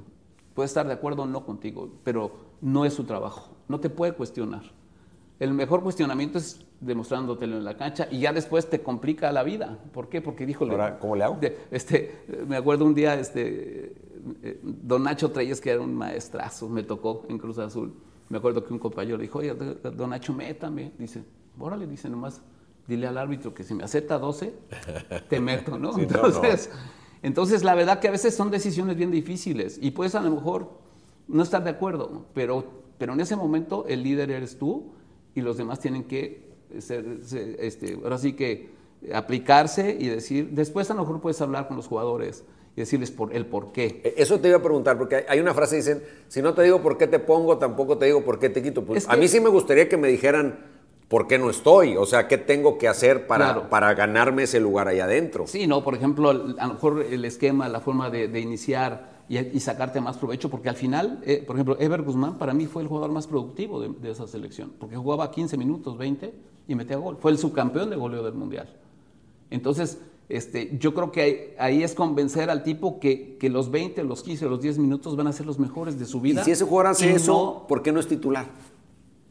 Puede 0.56 0.66
estar 0.66 0.88
de 0.88 0.94
acuerdo 0.94 1.24
o 1.24 1.26
no 1.28 1.46
contigo, 1.46 1.90
pero 2.04 2.47
no 2.62 2.86
es 2.86 2.94
su 2.94 3.04
trabajo. 3.04 3.50
No 3.68 3.80
te 3.80 3.90
puede 3.90 4.14
cuestionar. 4.14 4.64
El 5.40 5.54
mejor 5.54 5.84
cuestionamiento 5.84 6.38
es 6.38 6.66
demostrándotelo 6.80 7.58
en 7.58 7.64
la 7.64 7.78
cancha 7.78 8.08
y 8.10 8.20
ya 8.20 8.34
después 8.34 8.70
te 8.70 8.82
complica 8.82 9.32
la 9.32 9.44
vida. 9.44 9.80
¿Por 9.94 10.10
qué? 10.10 10.22
Porque 10.22 10.46
dijo... 10.46 10.68
¿cómo 11.00 11.16
le 11.16 11.24
hago? 11.24 11.40
este, 11.72 12.26
me 12.48 12.58
acuerdo 12.58 12.86
un 12.86 12.96
día, 12.96 13.20
este, 13.20 13.94
eh, 14.42 14.60
don 14.64 15.04
Nacho 15.04 15.32
Treyes, 15.32 15.62
que 15.62 15.72
era 15.72 15.82
un 15.82 15.94
maestrazo, 15.94 16.70
me 16.70 16.84
tocó 16.84 17.26
en 17.30 17.38
Cruz 17.38 17.60
Azul 17.60 17.94
me 18.30 18.38
acuerdo 18.38 18.64
que 18.64 18.74
un 18.74 18.80
compañero 18.80 19.18
le 19.18 19.24
dijo, 19.24 19.40
oye, 19.40 19.54
don 19.54 20.10
Nacho, 20.10 20.34
métame. 20.34 20.92
Dice, 20.98 21.24
órale, 21.60 21.88
dice 21.88 22.10
nomás, 22.10 22.42
dile 22.88 23.08
al 23.08 23.18
árbitro 23.18 23.54
que 23.54 23.64
si 23.64 23.74
me 23.74 23.84
acepta 23.84 24.20
12, 24.20 24.54
te 25.30 25.40
meto, 25.40 25.78
¿no? 25.80 25.98
entonces, 25.98 26.70
entonces, 27.22 27.64
la 27.64 27.74
verdad 27.74 28.00
que 28.00 28.08
a 28.08 28.12
veces 28.12 28.36
son 28.36 28.52
decisiones 28.52 28.98
bien 28.98 29.12
difíciles 29.12 29.80
y 29.82 29.92
puedes 29.92 30.14
a 30.16 30.22
lo 30.22 30.32
mejor 30.32 30.70
no 31.28 31.44
estar 31.44 31.64
de 31.64 31.70
acuerdo, 31.70 32.26
pero, 32.34 32.64
pero 32.98 33.14
en 33.14 33.20
ese 33.20 33.36
momento 33.36 33.86
el 33.88 34.04
líder 34.04 34.32
eres 34.32 34.58
tú 34.58 34.92
y 35.36 35.42
los 35.42 35.58
demás 35.58 35.80
tienen 35.80 36.06
que 36.06 36.48
ser, 36.80 37.20
este, 37.60 38.00
ahora 38.04 38.18
sí 38.18 38.34
que 38.34 38.70
aplicarse 39.14 39.96
y 40.00 40.08
decir, 40.08 40.50
después 40.52 40.90
a 40.90 40.94
lo 40.94 41.02
mejor 41.02 41.22
puedes 41.22 41.40
hablar 41.42 41.68
con 41.68 41.78
los 41.78 41.88
jugadores 41.88 42.44
y 42.76 42.82
decirles 42.82 43.12
por 43.12 43.36
el 43.36 43.46
por 43.46 43.72
qué. 43.72 44.02
E, 44.04 44.16
eso 44.18 44.40
te 44.40 44.48
iba 44.50 44.58
a 44.58 44.62
preguntar, 44.62 44.98
porque 44.98 45.26
hay 45.28 45.40
una 45.40 45.54
frase 45.54 45.76
que 45.76 45.78
dicen, 45.78 46.04
si 46.28 46.42
no 46.42 46.54
te 46.54 46.64
digo 46.64 46.82
por 46.82 46.98
qué 46.98 47.08
te 47.08 47.20
pongo, 47.20 47.58
tampoco 47.58 47.98
te 47.98 48.06
digo 48.06 48.24
por 48.24 48.40
qué 48.40 48.50
te 48.50 48.62
quito. 48.62 48.84
Pues, 48.84 49.08
a 49.08 49.16
mí 49.16 49.28
sí 49.28 49.40
me 49.40 49.50
gustaría 49.50 49.90
que 49.90 49.98
me 49.98 50.08
dijeran 50.08 50.78
por 51.08 51.28
qué 51.28 51.40
no 51.40 51.50
estoy, 51.50 51.96
o 51.96 52.06
sea, 52.06 52.28
qué 52.28 52.38
tengo 52.38 52.78
que 52.78 52.88
hacer 52.88 53.28
para, 53.28 53.70
para 53.70 53.94
ganarme 53.94 54.44
ese 54.44 54.60
lugar 54.60 54.88
ahí 54.88 55.00
adentro. 55.00 55.48
Sí, 55.48 55.66
no, 55.66 55.84
por 55.84 55.96
ejemplo, 55.96 56.30
a 56.30 56.34
lo 56.34 56.74
mejor 56.74 57.06
el 57.10 57.24
esquema, 57.26 57.70
la 57.70 57.80
forma 57.80 58.10
de, 58.10 58.40
iniciar, 58.40 59.17
y, 59.30 59.60
sacarte 59.60 60.00
más 60.00 60.18
provecho, 60.18 60.50
porque 60.50 60.70
al 60.70 60.76
final, 60.76 61.20
eh, 61.26 61.44
por 61.46 61.58
ejemplo, 61.58 61.78
Ever 61.80 62.02
Guzmán 62.02 62.38
para 62.38 62.54
mí 62.54 62.66
fue 62.66 62.82
el 62.82 62.88
jugador 62.88 63.12
más 63.12 63.28
productivo 63.28 63.82
de, 63.82 64.10
esa 64.10 64.26
selección, 64.26 64.72
porque 64.80 64.96
jugaba 64.96 65.32
15 65.32 65.58
minutos, 65.58 65.98
20 65.98 66.34
y 66.68 66.76
metía 66.76 66.98
gol. 66.98 67.18
Fue 67.20 67.32
el 67.32 67.38
subcampeón 67.38 67.90
de 67.90 67.98
goleo 67.98 68.24
del 68.24 68.36
Mundial. 68.36 68.74
Entonces, 69.50 70.00
este, 70.30 70.78
yo 70.80 70.94
creo 70.94 71.12
que 71.12 71.56
ahí, 71.60 71.84
es 71.84 71.94
convencer 71.94 72.50
al 72.50 72.64
tipo 72.64 73.00
que, 73.00 73.38
que, 73.38 73.50
los 73.50 73.70
20, 73.70 74.04
los 74.04 74.24
15, 74.24 74.46
los 74.46 74.62
10 74.62 74.78
minutos 74.78 75.16
van 75.18 75.28
a 75.28 75.34
ser 75.34 75.46
los 75.46 75.60
mejores 75.60 76.00
de 76.00 76.06
su 76.06 76.22
vida. 76.22 76.42
Y 76.42 76.46
si 76.46 76.52
ese 76.52 76.64
jugador 76.64 76.92
hace 76.92 77.14
eso, 77.14 77.66
¿por 77.68 77.82
qué 77.82 77.92
no 77.92 78.00
es 78.00 78.08
titular? 78.08 78.46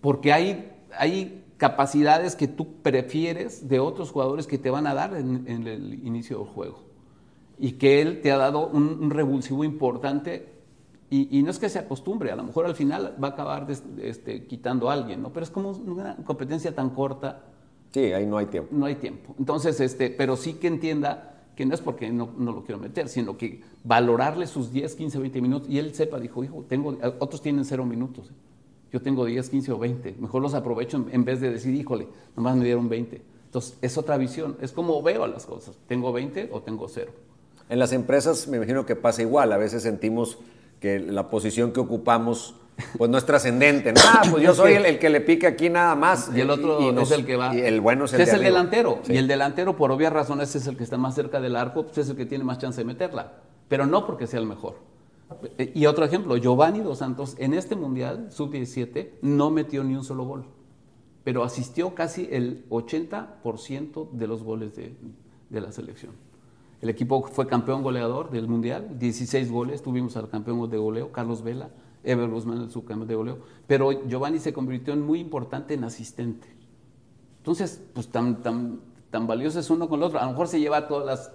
Porque 0.03 0.33
hay, 0.33 0.73
hay 0.99 1.43
capacidades 1.57 2.37
que 2.37 2.49
tú 2.49 2.83
prefieres 2.83 3.67
de 3.67 3.81
otros 3.81 4.11
jugadores 4.11 4.47
que 4.47 4.59
te 4.59 4.69
van 4.69 4.87
a 4.87 4.93
dar 4.93 5.17
en 5.17 5.67
el 5.67 6.07
inicio 6.07 6.39
del 6.39 6.49
juego 6.49 6.86
y 7.59 7.73
que 7.73 8.03
él 8.03 8.21
te 8.21 8.33
ha 8.33 8.37
dado 8.37 8.69
un, 8.69 9.11
revulsivo 9.11 9.65
importante 9.65 10.55
y, 11.09 11.43
no 11.43 11.51
es 11.51 11.61
que 11.61 11.69
se 11.69 11.79
acostumbre, 11.79 12.33
a 12.33 12.37
lo 12.37 12.43
mejor 12.43 12.67
al 12.67 12.75
final 12.75 13.15
va 13.23 13.29
a 13.29 13.31
acabar 13.31 13.67
este, 14.03 14.45
quitando 14.47 14.91
a 14.91 14.93
alguien, 14.93 15.23
¿no? 15.23 15.33
Pero 15.33 15.45
es 15.45 15.51
como 15.51 15.71
una 15.71 16.17
competencia 16.17 16.75
tan 16.75 16.91
corta. 16.91 17.45
Sí, 17.93 18.13
ahí 18.13 18.27
no 18.27 18.39
hay 18.39 18.47
tiempo. 18.47 18.75
No 18.75 18.87
hay 18.87 18.97
tiempo. 18.97 19.35
Entonces, 19.39 19.79
este, 19.81 20.11
pero 20.11 20.37
sí 20.37 20.55
que 20.55 20.67
entienda 20.67 21.37
que 21.57 21.65
no 21.65 21.75
es 21.75 21.81
porque 21.81 22.11
no, 22.11 22.31
no, 22.37 22.53
lo 22.53 22.63
quiero 22.65 22.81
meter, 22.81 23.09
sino 23.09 23.37
que 23.39 23.63
valorarle 23.83 24.47
sus 24.47 24.71
10, 24.73 24.95
15, 24.95 25.19
20 25.19 25.41
minutos 25.41 25.71
y 25.71 25.79
él 25.79 25.95
sepa, 25.95 26.21
dijo, 26.21 26.45
hijo, 26.45 26.65
tengo, 26.69 26.99
otros 27.19 27.41
tienen 27.41 27.65
cero 27.65 27.87
minutos, 27.87 28.31
yo 28.93 29.01
tengo 29.01 29.25
10, 29.25 29.49
15 29.49 29.73
o 29.73 29.79
20, 29.79 30.17
mejor 30.21 30.43
los 30.43 30.55
aprovecho 30.55 31.05
en, 31.11 31.25
vez 31.25 31.41
de 31.41 31.51
decir, 31.51 31.75
híjole, 31.75 32.09
nomás 32.37 32.57
me 32.57 32.65
dieron 32.65 32.89
20. 32.89 33.23
Entonces, 33.47 33.79
es 33.81 33.97
otra 33.97 34.19
visión, 34.19 34.57
es 34.61 34.73
como 34.73 35.03
veo 35.03 35.27
las 35.27 35.47
cosas, 35.47 35.79
tengo 35.87 36.13
20 36.13 36.51
o 36.53 36.61
tengo 36.61 36.89
cero. 36.89 37.13
En 37.69 37.79
las 37.79 37.93
empresas 37.93 38.47
me 38.49 38.57
imagino 38.59 38.87
que 38.87 38.97
pasa 38.97 39.23
igual, 39.23 39.53
a 39.53 39.57
veces 39.57 39.83
sentimos 39.83 40.39
que 40.81 41.01
la 41.01 41.31
posición 41.31 41.73
que 41.73 41.81
ocupamos 41.81 42.55
pues 42.99 43.11
no 43.11 43.19
es 43.19 43.25
trascendente. 43.25 43.95
Ah, 44.05 44.23
pues 44.31 44.43
yo 44.43 44.55
soy 44.55 44.75
el, 44.75 44.99
que 44.99 45.09
le 45.09 45.21
pica 45.21 45.49
aquí 45.49 45.71
nada 45.71 45.95
más. 45.95 46.31
Y 46.35 46.41
el 46.41 46.51
otro 46.51 47.01
es 47.01 47.11
el 47.11 47.25
que 47.25 47.37
va. 47.37 47.55
Y 47.55 47.61
el 47.61 47.81
bueno 47.81 48.05
es 48.05 48.13
el, 48.13 48.21
es 48.21 48.33
el 48.33 48.43
delantero. 48.43 49.01
Y 49.09 49.17
el 49.17 49.27
delantero, 49.27 49.77
por 49.77 49.91
obvias 49.91 50.13
razones, 50.13 50.55
es 50.55 50.67
el 50.67 50.77
que 50.77 50.85
está 50.85 50.99
más 50.99 51.15
cerca 51.15 51.41
del 51.41 51.57
arco, 51.57 51.85
pues 51.85 51.99
es 51.99 52.09
el 52.11 52.17
que 52.17 52.27
tiene 52.27 52.45
más 52.45 52.59
chance 52.59 52.81
de 52.81 52.85
meterla. 52.85 53.33
Pero 53.69 53.87
no 53.87 54.07
porque 54.07 54.27
sea 54.27 54.41
el 54.41 54.47
mejor. 54.47 54.77
Y 55.75 55.87
otro 55.87 56.05
ejemplo, 56.05 56.37
Giovanni 56.37 56.81
Dos 56.81 56.99
Santos 56.99 57.35
en 57.39 57.55
este 57.55 57.75
Mundial, 57.75 58.29
sub-17, 58.31 59.11
no 59.23 59.51
metió 59.51 59.83
ni 59.83 59.97
un 59.97 60.05
solo 60.05 60.25
gol. 60.25 60.45
Pero 61.25 61.43
asistió 61.43 61.95
casi 61.95 62.29
el 62.31 62.69
80% 62.69 64.11
de 64.13 64.27
los 64.29 64.45
goles 64.45 64.77
de 64.77 65.61
la 65.61 65.73
selección. 65.73 66.13
El 66.81 66.91
equipo 66.91 67.23
fue 67.23 67.47
campeón 67.47 67.83
goleador 67.83 68.31
del 68.31 68.49
Mundial, 68.49 68.99
16 68.99 69.51
goles, 69.51 69.83
tuvimos 69.83 70.17
al 70.17 70.29
campeón 70.29 70.69
de 70.69 70.77
goleo, 70.77 71.11
Carlos 71.11 71.43
Vela, 71.43 71.71
Ever 72.05 72.29
Guzmán, 72.29 72.59
el 72.63 72.71
subcampeón 72.71 73.09
de 73.09 73.15
goleo, 73.15 73.39
pero 73.67 74.07
Giovanni 74.07 74.39
se 74.39 74.53
convirtió 74.53 74.93
en 74.93 75.03
muy 75.03 75.19
importante 75.19 75.75
en 75.75 75.85
asistente. 75.85 76.49
Entonces, 77.39 77.83
pues 77.95 78.09
tan, 78.09 78.43
tan, 78.43 78.81
tan 79.11 79.27
valioso 79.27 79.59
es 79.59 79.71
uno 79.71 79.89
con 79.89 80.01
el 80.01 80.05
otro. 80.05 80.19
A 80.19 80.25
lo 80.25 80.31
mejor 80.33 80.49
se 80.49 80.61
lleva 80.61 80.87
todas 80.87 81.07
las 81.07 81.33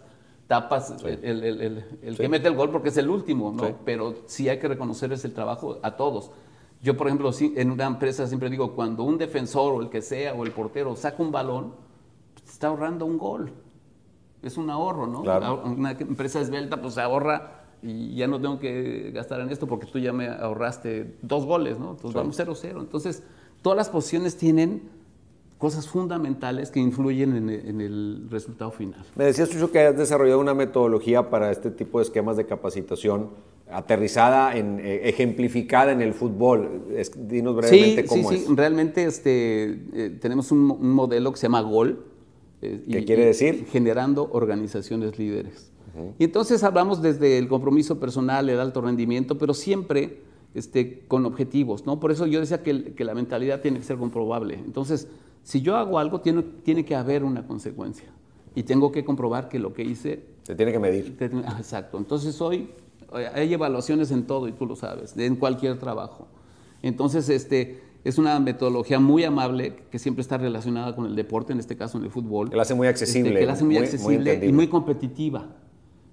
tapas 0.48 0.94
el, 1.06 2.18
que 2.18 2.28
mete 2.30 2.48
el 2.48 2.56
gol 2.56 2.70
porque 2.70 2.90
es 2.90 2.98
el 2.98 3.10
último, 3.10 3.54
¿no? 3.54 3.78
Pero 3.86 4.16
sí 4.26 4.50
hay 4.50 4.60
que 4.60 4.68
reconocer 4.68 5.12
ese 5.14 5.30
trabajo 5.30 5.80
a 5.82 5.96
todos. 5.96 6.32
Yo, 6.82 6.98
por 6.98 7.08
ejemplo, 7.08 7.32
en 7.40 7.72
una 7.72 7.86
empresa 7.86 8.28
siempre 8.28 8.50
digo, 8.50 8.74
cuando 8.74 9.04
un 9.04 9.18
defensor 9.18 9.74
o 9.74 9.82
el 9.82 9.90
que 9.90 10.02
sea 10.02 10.34
o 10.34 10.44
el 10.44 10.52
portero 10.52 10.96
saca 10.96 11.24
un 11.24 11.32
balón, 11.32 11.74
pues, 12.34 12.54
está 12.54 12.68
ahorrando 12.68 13.06
un 13.06 13.18
gol 13.18 13.54
es 14.44 14.58
un 14.58 14.70
ahorro, 14.70 15.08
¿no? 15.08 15.22
Una 15.64 15.92
empresa 15.92 16.40
esbelta 16.40 16.82
pues 16.82 16.96
se 16.96 17.02
ahorra 17.02 17.62
y 17.84 18.16
ya 18.16 18.28
no 18.28 18.40
tengo 18.40 18.60
que 18.60 19.12
gastar 19.14 19.42
en 19.42 19.50
esto 19.50 19.68
porque 19.68 19.88
tú 19.88 20.00
ya 20.00 20.14
me 20.14 20.28
ahorraste 20.28 21.16
dos 21.22 21.46
goles, 21.46 21.80
¿no? 21.80 21.92
Entonces 21.92 22.14
vamos 22.14 22.40
0-0. 22.40 22.80
Entonces, 22.80 23.24
todas 23.62 23.78
las 23.78 23.90
posiciones 23.90 24.38
tienen 24.38 24.84
cosas 25.58 25.88
fundamentales 25.88 26.72
que 26.72 26.80
influyen 26.80 27.50
en, 27.50 27.82
el 27.82 28.28
resultado 28.32 28.72
final. 28.72 29.06
Me 29.16 29.26
decías, 29.26 29.50
Chucho, 29.50 29.72
que 29.72 29.80
has 29.80 29.96
desarrollado 29.98 30.40
una 30.40 30.56
metodología 30.56 31.30
para 31.30 31.52
este 31.52 31.70
tipo 31.70 32.00
de 32.00 32.06
esquemas 32.06 32.36
de 32.36 32.48
capacitación 32.48 33.30
aterrizada, 33.72 34.58
en, 34.58 34.80
eh, 34.80 35.08
ejemplificada 35.08 35.92
en 35.92 36.02
el 36.02 36.14
fútbol. 36.14 36.88
dinos 37.16 37.56
brevemente 37.56 38.06
cómo 38.06 38.30
sí, 38.30 38.36
es. 38.36 38.46
Sí, 38.46 38.56
realmente 38.56 39.04
este, 39.04 39.84
eh, 39.94 40.18
tenemos 40.20 40.52
un, 40.52 40.72
un 40.72 40.92
modelo 40.94 41.32
que 41.32 41.38
se 41.38 41.44
llama 41.44 41.62
GOL, 41.62 42.11
eh, 42.62 42.84
¿Qué 42.90 43.06
quiere 43.06 43.26
decir? 43.26 43.66
Generando 43.70 44.30
organizaciones 44.32 45.18
líderes. 45.18 45.72
Y 46.20 46.24
entonces 46.24 46.64
hablamos 46.64 47.02
desde 47.02 47.38
el 47.38 47.48
compromiso 47.48 48.00
personal, 48.00 48.50
el 48.50 48.60
alto 48.60 48.82
rendimiento, 48.82 49.38
pero 49.38 49.54
siempre 49.54 50.22
este, 50.54 51.02
con 51.08 51.26
objetivos, 51.26 51.86
¿no? 51.86 52.00
Por 52.00 52.12
eso 52.12 52.26
yo 52.28 52.40
decía 52.40 52.64
que, 52.64 52.94
la 53.04 53.14
mentalidad 53.14 53.62
tiene 53.62 53.80
que 53.80 53.84
ser 53.84 53.98
comprobable. 53.98 54.56
Entonces, 54.56 55.08
si 55.44 55.62
yo 55.62 55.76
hago 55.76 56.00
algo, 56.00 56.22
tiene, 56.22 56.44
tiene 56.64 56.86
que 56.86 56.96
haber 56.96 57.24
una 57.24 57.46
consecuencia. 57.46 58.08
Y 58.56 58.64
tengo 58.64 58.92
que 58.92 59.04
comprobar 59.04 59.50
que 59.50 59.60
lo 59.60 59.74
que 59.74 59.84
hice... 59.84 60.24
Se 60.44 60.56
tiene 60.56 60.72
que 60.72 60.80
medir. 60.80 61.18
Ah, 61.46 61.56
exacto. 61.58 61.98
Entonces 61.98 62.40
hoy 62.42 62.70
hay 63.34 63.54
evaluaciones 63.54 64.12
en 64.12 64.26
todo, 64.26 64.48
y 64.48 64.54
tú 64.54 64.66
lo 64.66 64.76
sabes, 64.76 65.16
en 65.18 65.36
cualquier 65.36 65.78
trabajo. 65.78 66.28
Entonces, 66.82 67.28
este, 67.30 67.82
es 68.04 68.18
una 68.18 68.40
metodología 68.40 69.00
muy 69.00 69.24
amable 69.24 69.76
que 69.92 70.00
siempre 70.00 70.22
está 70.22 70.38
relacionada 70.38 70.96
con 70.96 71.06
el 71.06 71.16
deporte, 71.16 71.54
en 71.54 71.60
este 71.60 71.78
caso 71.78 71.98
en 71.98 72.06
el 72.06 72.10
fútbol. 72.10 72.50
Que 72.50 72.56
la 72.56 72.64
hace 72.64 72.74
muy 72.74 72.88
accesible. 72.88 73.30
Este, 73.30 73.40
que 73.42 73.46
la 73.46 73.54
hace 73.54 73.64
muy, 73.64 73.78
accesible 73.78 74.46
y 74.46 74.52
muy 74.52 74.68
competitiva, 74.68 75.50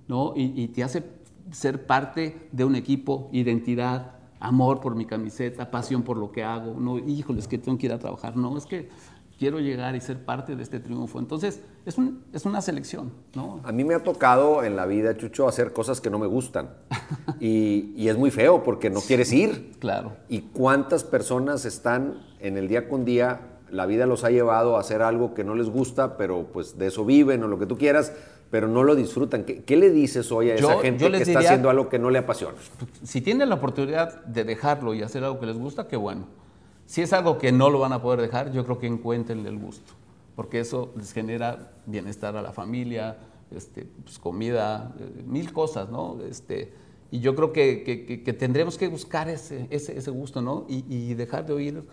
¿no? 0.06 0.34
Y, 0.36 0.68
te 0.68 0.84
hace 0.84 1.04
ser 1.50 1.86
parte 1.86 2.48
de 2.52 2.64
un 2.64 2.76
equipo, 2.76 3.30
identidad, 3.32 4.16
amor 4.38 4.80
por 4.80 4.94
mi 4.94 5.06
camiseta, 5.06 5.70
pasión 5.70 6.02
por 6.02 6.18
lo 6.18 6.30
que 6.30 6.44
hago. 6.44 6.78
No, 6.78 6.98
híjoles, 6.98 7.48
que 7.48 7.56
tengo 7.56 7.78
que 7.78 7.86
ir 7.86 7.92
a 7.92 7.98
trabajar. 7.98 8.36
No, 8.36 8.56
es 8.58 8.66
que 8.66 8.90
quiero 9.38 9.60
llegar 9.60 9.94
y 9.94 10.00
ser 10.00 10.24
parte 10.24 10.56
de 10.56 10.62
este 10.62 10.80
triunfo. 10.80 11.18
Entonces, 11.18 11.60
es, 11.86 11.96
es 12.32 12.44
una 12.44 12.60
selección, 12.60 13.12
¿no? 13.34 13.60
A 13.62 13.72
mí 13.72 13.84
me 13.84 13.94
ha 13.94 14.02
tocado 14.02 14.64
en 14.64 14.74
la 14.74 14.84
vida, 14.84 15.16
Chucho, 15.16 15.46
hacer 15.46 15.72
cosas 15.72 16.00
que 16.00 16.10
no 16.10 16.18
me 16.18 16.26
gustan. 16.26 16.70
y, 17.40 18.08
es 18.08 18.16
muy 18.16 18.30
feo 18.30 18.62
porque 18.62 18.90
no 18.90 19.00
quieres 19.00 19.32
ir. 19.32 19.72
Claro. 19.78 20.16
¿Y 20.28 20.40
cuántas 20.40 21.04
personas 21.04 21.64
están 21.64 22.26
en 22.40 22.56
el 22.56 22.68
día 22.68 22.88
con 22.88 23.04
día? 23.04 23.40
La 23.70 23.86
vida 23.86 24.06
los 24.06 24.24
ha 24.24 24.30
llevado 24.30 24.76
a 24.76 24.80
hacer 24.80 25.02
algo 25.02 25.34
que 25.34 25.44
no 25.44 25.54
les 25.54 25.68
gusta, 25.68 26.16
pero 26.16 26.48
pues 26.52 26.78
de 26.78 26.86
eso 26.86 27.04
viven 27.04 27.42
o 27.44 27.48
lo 27.48 27.58
que 27.58 27.66
tú 27.66 27.76
quieras, 27.76 28.14
pero 28.50 28.66
no 28.66 28.82
lo 28.82 28.96
disfrutan. 28.96 29.44
¿Qué, 29.44 29.76
le 29.76 29.90
dices 29.90 30.32
hoy 30.32 30.50
a 30.50 30.54
esa 30.54 30.78
gente 30.80 31.10
que 31.10 31.18
está 31.18 31.40
haciendo 31.40 31.68
algo 31.68 31.90
que 31.90 31.98
no 31.98 32.08
le 32.08 32.18
apasiona? 32.18 32.56
Si 33.04 33.20
tienen 33.20 33.50
la 33.50 33.56
oportunidad 33.56 34.24
de 34.24 34.44
dejarlo 34.44 34.94
y 34.94 35.02
hacer 35.02 35.22
algo 35.22 35.38
que 35.38 35.46
les 35.46 35.58
gusta, 35.58 35.86
qué 35.86 35.96
bueno 35.96 36.47
si 36.88 37.02
es 37.02 37.12
algo 37.12 37.36
que 37.36 37.52
no 37.52 37.68
lo 37.68 37.80
van 37.80 37.92
a 37.92 38.00
poder 38.00 38.22
dejar, 38.22 38.50
yo 38.50 38.64
creo 38.64 38.78
que 38.78 38.86
encuentren 38.86 39.44
el 39.44 39.58
gusto, 39.58 39.92
porque 40.34 40.58
eso 40.58 40.90
les 40.96 41.12
genera 41.12 41.72
bienestar 41.84 42.34
a 42.34 42.40
la 42.40 42.50
familia, 42.50 43.18
este, 43.54 43.86
pues, 44.02 44.18
comida, 44.18 44.94
eh, 44.98 45.22
mil 45.26 45.52
cosas, 45.52 45.90
¿no? 45.90 46.18
Este, 46.22 46.72
y 47.10 47.20
yo 47.20 47.34
creo 47.34 47.52
que, 47.52 48.34
tendremos 48.38 48.78
que 48.78 48.88
buscar 48.88 49.28
ese, 49.28 49.66
ese, 49.68 49.98
ese 49.98 50.10
gusto, 50.10 50.40
¿no? 50.40 50.64
Y, 50.66 51.12
dejar 51.12 51.44
de 51.44 51.52
oír 51.52 51.84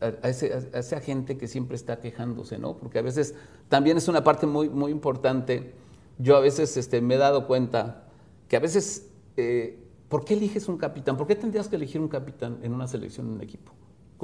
a, 0.00 0.28
ese, 0.28 0.52
a, 0.52 0.78
esa 0.80 0.98
gente 0.98 1.38
que 1.38 1.46
siempre 1.46 1.76
está 1.76 2.00
quejándose, 2.00 2.58
¿no? 2.58 2.76
Porque 2.76 2.98
a 2.98 3.02
veces 3.02 3.36
también 3.68 3.96
es 3.96 4.08
una 4.08 4.24
parte 4.24 4.48
muy, 4.48 4.68
muy 4.68 4.90
importante. 4.90 5.72
Yo 6.18 6.36
a 6.36 6.40
veces 6.40 6.76
este, 6.76 7.00
me 7.00 7.14
he 7.14 7.18
dado 7.18 7.46
cuenta 7.46 8.08
que 8.48 8.56
a 8.56 8.60
veces, 8.60 9.08
eh, 9.36 9.78
¿por 10.08 10.24
qué 10.24 10.34
eliges 10.34 10.68
un 10.68 10.78
capitán? 10.78 11.16
¿Por 11.16 11.28
qué 11.28 11.36
tendrías 11.36 11.68
que 11.68 11.76
elegir 11.76 12.00
un 12.00 12.08
capitán 12.08 12.58
en 12.64 12.74
una 12.74 12.88
selección, 12.88 13.28
en 13.28 13.34
un 13.34 13.40
equipo? 13.40 13.72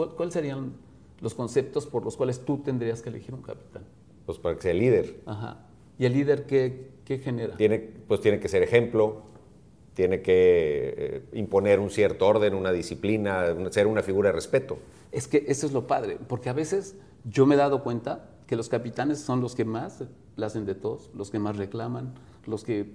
¿Cuáles 0.06 0.34
serían 0.34 0.74
los 1.20 1.34
conceptos 1.34 1.86
por 1.86 2.04
los 2.04 2.16
cuales 2.16 2.44
tú 2.44 2.58
tendrías 2.58 3.02
que 3.02 3.08
elegir 3.08 3.34
un 3.34 3.42
capitán? 3.42 3.82
Pues 4.26 4.38
para 4.38 4.54
que 4.54 4.62
sea 4.62 4.74
líder. 4.74 5.20
Ajá. 5.26 5.66
¿Y 5.98 6.04
el 6.04 6.12
líder 6.12 6.46
qué, 6.46 6.90
qué 7.04 7.18
genera? 7.18 7.56
Tiene, 7.56 7.78
pues 7.78 8.20
tiene 8.20 8.38
que 8.38 8.48
ser 8.48 8.62
ejemplo, 8.62 9.22
tiene 9.94 10.22
que 10.22 10.94
eh, 10.96 11.22
imponer 11.32 11.80
un 11.80 11.90
cierto 11.90 12.28
orden, 12.28 12.54
una 12.54 12.70
disciplina, 12.70 13.46
ser 13.70 13.88
una 13.88 14.02
figura 14.02 14.28
de 14.28 14.34
respeto. 14.34 14.78
Es 15.10 15.26
que 15.26 15.44
eso 15.48 15.66
es 15.66 15.72
lo 15.72 15.88
padre, 15.88 16.18
porque 16.28 16.48
a 16.48 16.52
veces 16.52 16.94
yo 17.24 17.46
me 17.46 17.56
he 17.56 17.58
dado 17.58 17.82
cuenta 17.82 18.28
que 18.46 18.54
los 18.54 18.68
capitanes 18.68 19.18
son 19.18 19.40
los 19.40 19.56
que 19.56 19.64
más 19.64 20.04
la 20.36 20.46
hacen 20.46 20.66
de 20.66 20.76
todos, 20.76 21.10
los 21.14 21.30
que 21.32 21.40
más 21.40 21.56
reclaman, 21.56 22.14
los 22.46 22.62
que 22.62 22.92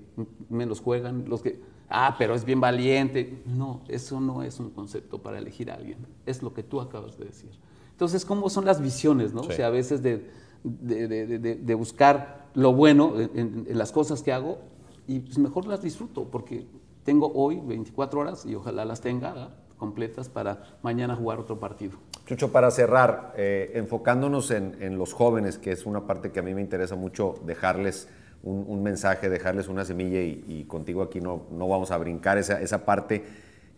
menos 0.49 0.79
juegan, 0.79 1.25
los 1.27 1.41
que 1.41 1.59
ah, 1.89 2.15
pero 2.17 2.35
es 2.35 2.45
bien 2.45 2.59
valiente. 2.59 3.41
No, 3.45 3.81
eso 3.87 4.19
no 4.19 4.43
es 4.43 4.59
un 4.59 4.69
concepto 4.69 5.21
para 5.21 5.37
elegir 5.37 5.71
a 5.71 5.75
alguien, 5.75 5.99
es 6.25 6.41
lo 6.41 6.53
que 6.53 6.63
tú 6.63 6.81
acabas 6.81 7.17
de 7.17 7.25
decir. 7.25 7.51
Entonces, 7.91 8.25
¿cómo 8.25 8.49
son 8.49 8.65
las 8.65 8.81
visiones, 8.81 9.33
no? 9.33 9.41
O 9.41 9.51
sea, 9.51 9.67
a 9.67 9.69
veces 9.69 10.01
de, 10.01 10.29
de, 10.63 11.75
buscar 11.75 12.47
lo 12.53 12.73
bueno 12.73 13.13
en, 13.17 13.65
las 13.69 13.91
cosas 13.91 14.21
que 14.21 14.31
hago 14.31 14.59
y 15.07 15.19
pues 15.19 15.37
mejor 15.37 15.67
las 15.67 15.81
disfruto 15.81 16.25
porque 16.25 16.65
tengo 17.03 17.31
hoy 17.33 17.59
24 17.59 18.19
horas 18.19 18.45
y 18.45 18.55
ojalá 18.55 18.85
las 18.85 19.01
tenga 19.01 19.55
completas 19.77 20.29
para 20.29 20.77
mañana 20.81 21.15
jugar 21.15 21.39
otro 21.39 21.59
partido. 21.59 21.97
Chucho, 22.25 22.51
para 22.51 22.71
cerrar, 22.71 23.33
eh, 23.35 23.71
enfocándonos 23.75 24.51
en, 24.51 24.81
en 24.81 24.97
los 24.97 25.13
jóvenes, 25.13 25.57
que 25.57 25.71
es 25.71 25.85
una 25.85 26.07
parte 26.07 26.31
que 26.31 26.39
a 26.39 26.43
mí 26.43 26.53
me 26.53 26.61
interesa 26.61 26.95
mucho 26.95 27.35
dejarles 27.45 28.07
un, 28.43 28.83
mensaje, 28.83 29.29
dejarles 29.29 29.67
una 29.67 29.85
semilla 29.85 30.21
y, 30.21 30.65
contigo 30.67 31.01
aquí 31.01 31.21
no, 31.21 31.43
no 31.51 31.67
vamos 31.67 31.91
a 31.91 31.97
brincar 31.97 32.37
esa, 32.37 32.61
esa 32.61 32.85
parte. 32.85 33.23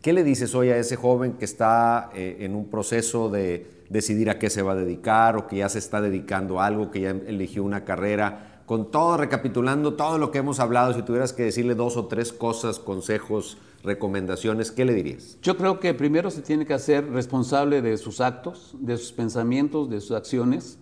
¿Qué 0.01 0.13
le 0.13 0.24
dices 0.24 0.53
hoy 0.53 0.70
a 0.70 0.78
ese 0.78 0.95
joven 0.95 1.34
que 1.34 1.45
está 1.45 2.09
eh, 2.13 2.38
en 2.41 2.55
un 2.55 2.70
proceso 2.70 3.30
de 3.30 3.66
decidir 3.89 4.30
a 4.30 4.39
qué 4.39 4.49
se 4.49 4.61
va 4.61 4.74
a 4.74 4.76
dedicar 4.76 5.38
o 5.38 5.47
que 5.47 5.57
ya 5.57 5.70
se 5.70 5.80
está 5.80 6.01
dedicando 6.01 6.59
a 6.59 6.66
algo, 6.66 6.91
que 6.91 7.01
ya 7.01 7.09
eligió 7.09 7.63
una 7.63 7.86
carrera? 7.86 8.61
Con 8.66 8.89
todo, 8.89 9.18
recapitulando 9.18 9.93
todo 9.93 10.18
lo 10.18 10.32
que 10.32 10.39
hemos 10.39 10.59
hablado, 10.59 10.93
si 10.93 11.03
tuvieras 11.03 11.34
que 11.34 11.43
decirle 11.43 11.76
dos 11.76 11.97
o 11.97 12.07
tres 12.07 12.34
cosas, 12.34 12.80
consejos, 12.80 13.59
recomendaciones, 13.84 14.72
¿qué 14.72 14.86
le 14.86 14.93
dirías? 14.93 15.38
Yo 15.43 15.55
creo 15.57 15.80
que 15.80 15.93
primero 15.93 16.32
se 16.32 16.41
tiene 16.41 16.66
que 16.66 16.74
hacer 16.74 17.11
responsable 17.11 17.84
de 17.84 17.97
sus 17.97 18.22
actos, 18.22 18.76
de 18.80 18.97
sus 18.97 19.11
pensamientos, 19.11 19.89
de 19.89 20.01
sus 20.01 20.11
acciones, 20.11 20.80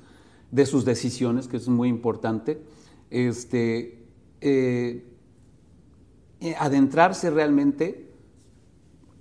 de 0.52 0.66
sus 0.66 0.86
decisiones, 0.86 1.50
que 1.50 1.58
es 1.58 1.68
muy 1.68 1.90
importante. 1.90 2.62
Este, 3.14 4.08
eh, 4.42 5.06
eh, 6.42 6.56
adentrarse 6.58 7.30
realmente 7.30 8.10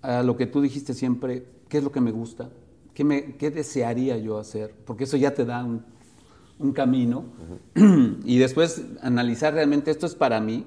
a 0.01 0.23
lo 0.23 0.35
que 0.39 0.47
tú 0.47 0.63
dijiste 0.63 0.95
siempre, 0.95 1.47
qué 1.69 1.77
es 1.77 1.85
lo 1.85 1.93
que 1.93 2.01
me 2.01 2.11
gusta, 2.11 2.49
qué, 2.95 3.05
me, 3.05 3.37
qué 3.37 3.51
desearía 3.51 4.17
yo 4.17 4.39
hacer, 4.39 4.75
porque 4.87 5.05
eso 5.05 5.19
ya 5.19 5.35
te 5.35 5.45
da 5.45 5.63
un, 5.63 5.85
camino. 6.73 7.25
Y 8.25 8.39
después 8.39 8.83
analizar 9.03 9.53
realmente 9.53 9.91
esto 9.91 10.07
es 10.07 10.15
para 10.15 10.41
mí, 10.41 10.65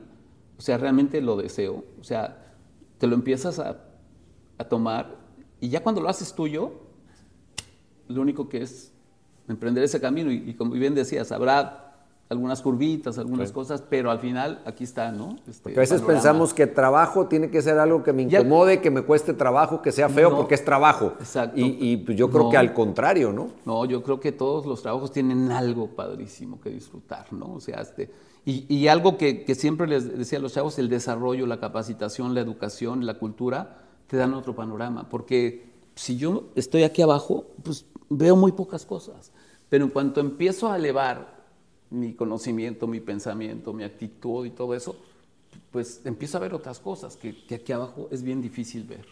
o 0.60 0.62
sea, 0.62 0.78
realmente 0.78 1.20
lo 1.20 1.36
deseo, 1.36 1.84
o 2.00 2.04
sea, 2.04 2.54
te 3.00 3.08
lo 3.08 3.16
empiezas 3.16 3.58
a, 3.58 3.82
tomar 4.70 5.18
y 5.60 5.70
ya 5.70 5.82
cuando 5.82 6.00
lo 6.00 6.10
haces 6.10 6.34
tuyo, 6.36 6.74
lo 8.08 8.22
único 8.22 8.48
que 8.50 8.62
es 8.62 8.94
emprender 9.48 9.84
ese 9.84 10.00
camino 10.00 10.32
y, 10.32 10.54
como 10.54 10.72
bien 10.74 10.94
decías, 10.94 11.32
habrá 11.32 11.85
algunas 12.28 12.62
curvitas, 12.62 13.20
algunas 13.20 13.52
cosas, 13.52 13.84
pero 13.88 14.10
al 14.10 14.20
final 14.20 14.62
aquí 14.66 14.84
está, 14.84 15.12
¿no? 15.12 15.38
Este, 15.48 15.74
a 15.74 15.80
veces 15.80 16.02
pensamos 16.02 16.54
que 16.56 16.66
trabajo 16.66 17.28
tiene 17.28 17.52
que 17.52 17.62
ser 17.62 17.78
algo 17.78 18.02
que 18.02 18.14
me 18.14 18.24
incomode, 18.24 18.82
que 18.82 18.90
me 18.90 19.04
cueste 19.04 19.34
trabajo, 19.34 19.82
que 19.82 19.92
sea 19.92 20.10
feo, 20.10 20.36
porque 20.36 20.56
es 20.56 20.66
trabajo. 20.66 21.14
Exacto. 21.20 21.54
Y, 21.58 21.98
pues 21.98 22.18
yo 22.18 22.30
creo 22.32 22.50
que 22.50 22.58
al 22.58 22.74
contrario, 22.74 23.32
¿no? 23.32 23.50
No, 23.66 23.86
yo 23.86 24.02
creo 24.02 24.20
que 24.20 24.32
todos 24.32 24.66
los 24.66 24.82
trabajos 24.82 25.12
tienen 25.12 25.52
algo 25.52 25.88
padrísimo 25.88 26.60
que 26.60 26.72
disfrutar, 26.72 27.32
¿no? 27.32 27.54
O 27.54 27.60
sea, 27.60 27.82
este, 27.82 28.10
y, 28.44 28.88
algo 28.88 29.18
que, 29.18 29.44
que, 29.44 29.54
siempre 29.54 29.88
les 29.88 30.18
decía 30.18 30.40
a 30.40 30.42
los 30.42 30.54
chavos, 30.54 30.80
el 30.80 30.90
desarrollo, 30.90 31.46
la 31.46 31.60
capacitación, 31.60 32.34
la 32.34 32.42
educación, 32.42 33.06
la 33.06 33.20
cultura, 33.20 33.84
te 34.08 34.18
dan 34.18 34.34
otro 34.34 34.56
panorama, 34.56 35.10
porque 35.10 35.74
si 35.94 36.18
yo 36.18 36.50
estoy 36.56 36.84
aquí 36.84 37.02
abajo, 37.02 37.46
pues 37.64 37.86
veo 38.10 38.36
muy 38.36 38.52
pocas 38.52 38.86
cosas, 38.86 39.32
pero 39.70 39.86
en 39.86 39.92
cuanto 39.92 40.22
empiezo 40.22 40.72
a 40.72 40.78
elevar 40.78 41.45
mi 41.90 42.14
conocimiento, 42.14 42.88
mi 42.88 43.00
pensamiento, 43.00 43.74
mi 43.74 43.84
actitud 43.84 44.46
y 44.46 44.52
todo 44.52 44.74
eso, 44.76 44.96
pues 45.72 46.02
empiezo 46.06 46.38
a 46.38 46.42
ver 46.42 46.54
otras 46.54 46.80
cosas 46.80 47.18
que, 47.18 47.36
aquí 47.54 47.72
abajo 47.72 48.08
es 48.12 48.24
bien 48.24 48.42
difícil 48.42 48.84
ver. 48.84 49.06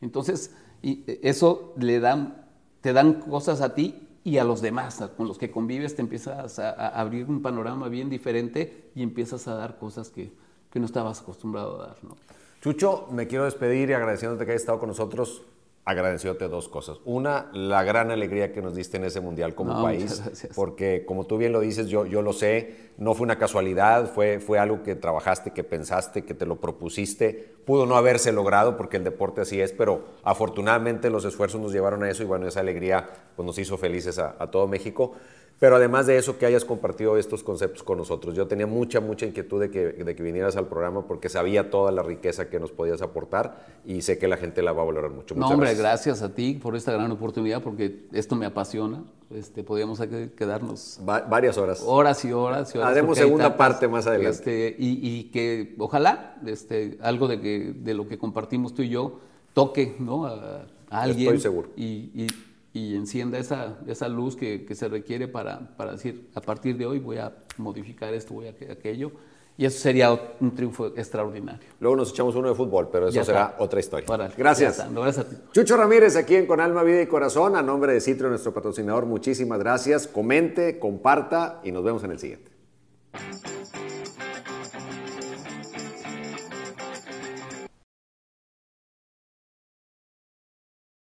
Entonces, 0.00 0.54
y 0.82 1.04
eso 1.22 1.74
le 1.76 2.00
dan, 2.00 2.46
te 2.80 2.92
dan 2.92 3.14
cosas 3.14 3.60
a 3.60 3.74
ti 3.74 4.08
y 4.24 4.38
a 4.38 4.44
los 4.44 4.60
demás, 4.60 5.02
con 5.16 5.26
los 5.26 5.38
que 5.38 5.50
convives, 5.50 5.96
te 5.96 6.02
empiezas 6.02 6.58
a, 6.58 6.88
abrir 6.88 7.28
un 7.28 7.42
panorama 7.42 7.88
bien 7.88 8.08
diferente 8.08 8.90
y 8.94 9.02
empiezas 9.02 9.48
a 9.48 9.54
dar 9.54 9.78
cosas 9.78 10.10
que, 10.10 10.32
que 10.70 10.80
no 10.80 10.86
estabas 10.86 11.20
acostumbrado 11.20 11.80
a 11.80 11.86
dar. 11.88 11.96
¿no? 12.02 12.16
Chucho, 12.60 13.08
me 13.10 13.26
quiero 13.26 13.44
despedir 13.44 13.90
y 13.90 13.92
agradeciéndote 13.92 14.44
que 14.44 14.52
hayas 14.52 14.62
estado 14.62 14.78
con 14.78 14.88
nosotros 14.88 15.42
agradeciéndote 15.84 16.48
dos 16.48 16.68
cosas. 16.68 16.98
Una, 17.04 17.50
la 17.52 17.82
gran 17.82 18.10
alegría 18.10 18.52
que 18.52 18.62
nos 18.62 18.74
diste 18.74 18.98
en 18.98 19.04
ese 19.04 19.20
mundial 19.20 19.54
como 19.54 19.82
país, 19.82 20.22
porque 20.54 21.04
como 21.04 21.26
tú 21.26 21.38
bien 21.38 21.52
lo 21.52 21.60
dices, 21.60 21.88
yo, 21.88 22.06
yo 22.06 22.22
lo 22.22 22.32
sé, 22.32 22.92
no 22.98 23.14
fue 23.14 23.24
una 23.24 23.36
casualidad, 23.36 24.06
fue, 24.12 24.38
fue 24.38 24.60
algo 24.60 24.84
que 24.84 24.94
trabajaste, 24.94 25.50
que 25.50 25.64
pensaste, 25.64 26.24
que 26.24 26.34
te 26.34 26.46
lo 26.46 26.60
propusiste. 26.60 27.52
Pudo 27.64 27.86
no 27.86 27.96
haberse 27.96 28.30
logrado 28.30 28.76
porque 28.76 28.96
el 28.96 29.04
deporte 29.04 29.40
así 29.40 29.60
es, 29.60 29.72
pero 29.72 30.04
afortunadamente 30.22 31.10
los 31.10 31.24
esfuerzos 31.24 31.60
nos 31.60 31.72
llevaron 31.72 32.04
a 32.04 32.10
eso 32.10 32.22
y 32.22 32.26
bueno, 32.26 32.46
esa 32.46 32.60
alegría 32.60 33.08
pues, 33.34 33.44
nos 33.44 33.58
hizo 33.58 33.76
felices 33.76 34.18
a, 34.18 34.36
a 34.38 34.50
todo 34.50 34.68
México. 34.68 35.14
Pero 35.62 35.76
además 35.76 36.08
de 36.08 36.18
eso, 36.18 36.38
que 36.38 36.44
hayas 36.44 36.64
compartido 36.64 37.16
estos 37.16 37.44
conceptos 37.44 37.84
con 37.84 37.96
nosotros. 37.96 38.34
Yo 38.34 38.48
tenía 38.48 38.66
mucha, 38.66 38.98
mucha 38.98 39.26
inquietud 39.26 39.60
de 39.60 39.70
que, 39.70 39.92
de 39.92 40.16
que 40.16 40.20
vinieras 40.20 40.56
al 40.56 40.66
programa 40.66 41.06
porque 41.06 41.28
sabía 41.28 41.70
toda 41.70 41.92
la 41.92 42.02
riqueza 42.02 42.50
que 42.50 42.58
nos 42.58 42.72
podías 42.72 43.00
aportar 43.00 43.64
y 43.86 44.02
sé 44.02 44.18
que 44.18 44.26
la 44.26 44.36
gente 44.36 44.60
la 44.60 44.72
va 44.72 44.82
a 44.82 44.86
valorar 44.86 45.12
mucho. 45.12 45.36
no, 45.36 45.46
hombre, 45.46 45.72
gracias. 45.76 46.20
a 46.22 46.34
ti 46.34 46.54
por 46.54 46.74
esta 46.74 46.90
gran 46.90 47.12
oportunidad 47.12 47.62
porque 47.62 48.06
esto 48.10 48.34
me 48.34 48.44
apasiona. 48.44 49.04
Este, 49.30 49.62
podríamos 49.62 50.00
quedarnos 50.36 50.98
varias 51.04 51.56
horas. 51.56 51.80
Horas 51.86 52.24
y 52.24 52.32
horas. 52.32 52.74
Y 52.74 52.78
horas 52.78 52.90
Haremos 52.90 53.16
segunda 53.16 53.56
parte 53.56 53.86
más 53.86 54.08
adelante. 54.08 54.30
Este, 54.30 54.74
y, 54.76 55.30
que 55.32 55.76
ojalá 55.78 56.40
este, 56.44 56.98
algo 57.00 57.28
de, 57.28 57.40
que, 57.40 57.72
de 57.72 57.94
lo 57.94 58.08
que 58.08 58.18
compartimos 58.18 58.74
tú 58.74 58.82
y 58.82 58.88
yo 58.88 59.20
toque 59.54 59.94
¿no? 60.00 60.26
a, 60.26 60.66
alguien. 60.90 61.36
Estoy 61.36 61.40
seguro. 61.40 61.68
y 61.76 62.10
y 62.14 62.26
encienda 62.74 63.38
esa, 63.38 63.78
esa 63.86 64.08
luz 64.08 64.34
que, 64.34 64.64
que, 64.64 64.74
se 64.74 64.88
requiere 64.88 65.28
para, 65.28 65.76
para 65.76 65.92
decir, 65.92 66.30
a 66.34 66.40
partir 66.40 66.76
de 66.76 66.86
hoy 66.86 66.98
voy 66.98 67.18
a 67.18 67.34
modificar 67.58 68.14
esto, 68.14 68.34
voy 68.34 68.46
a 68.46 68.50
aquello. 68.72 69.12
Y 69.56 69.66
eso 69.66 69.78
sería 69.78 70.10
un 70.40 70.54
triunfo 70.54 70.86
extraordinario. 70.96 71.68
Luego 71.78 71.96
nos 71.96 72.10
echamos 72.10 72.34
uno 72.34 72.48
de 72.48 72.54
fútbol, 72.54 72.88
pero 72.90 73.08
eso 73.08 73.22
será 73.22 73.54
otra 73.58 73.80
historia. 73.80 74.06
gracias. 74.36 74.90
gracias 74.90 75.26
a 75.26 75.28
ti. 75.28 75.36
Chucho 75.52 75.76
Ramírez 75.76 76.16
aquí 76.16 76.36
en 76.36 76.46
Con 76.46 76.60
Alma, 76.60 76.82
Vida 76.82 77.02
y 77.02 77.06
Corazón. 77.06 77.54
A 77.54 77.62
nombre 77.62 77.92
de 77.92 78.00
Citro, 78.00 78.30
nuestro 78.30 78.54
patrocinador, 78.54 79.04
muchísimas 79.04 79.58
gracias. 79.58 80.06
Comente, 80.06 80.78
comparta 80.78 81.60
y 81.64 81.70
nos 81.70 81.84
vemos 81.84 82.02
en 82.04 82.12
el 82.12 82.18
siguiente. 82.18 82.50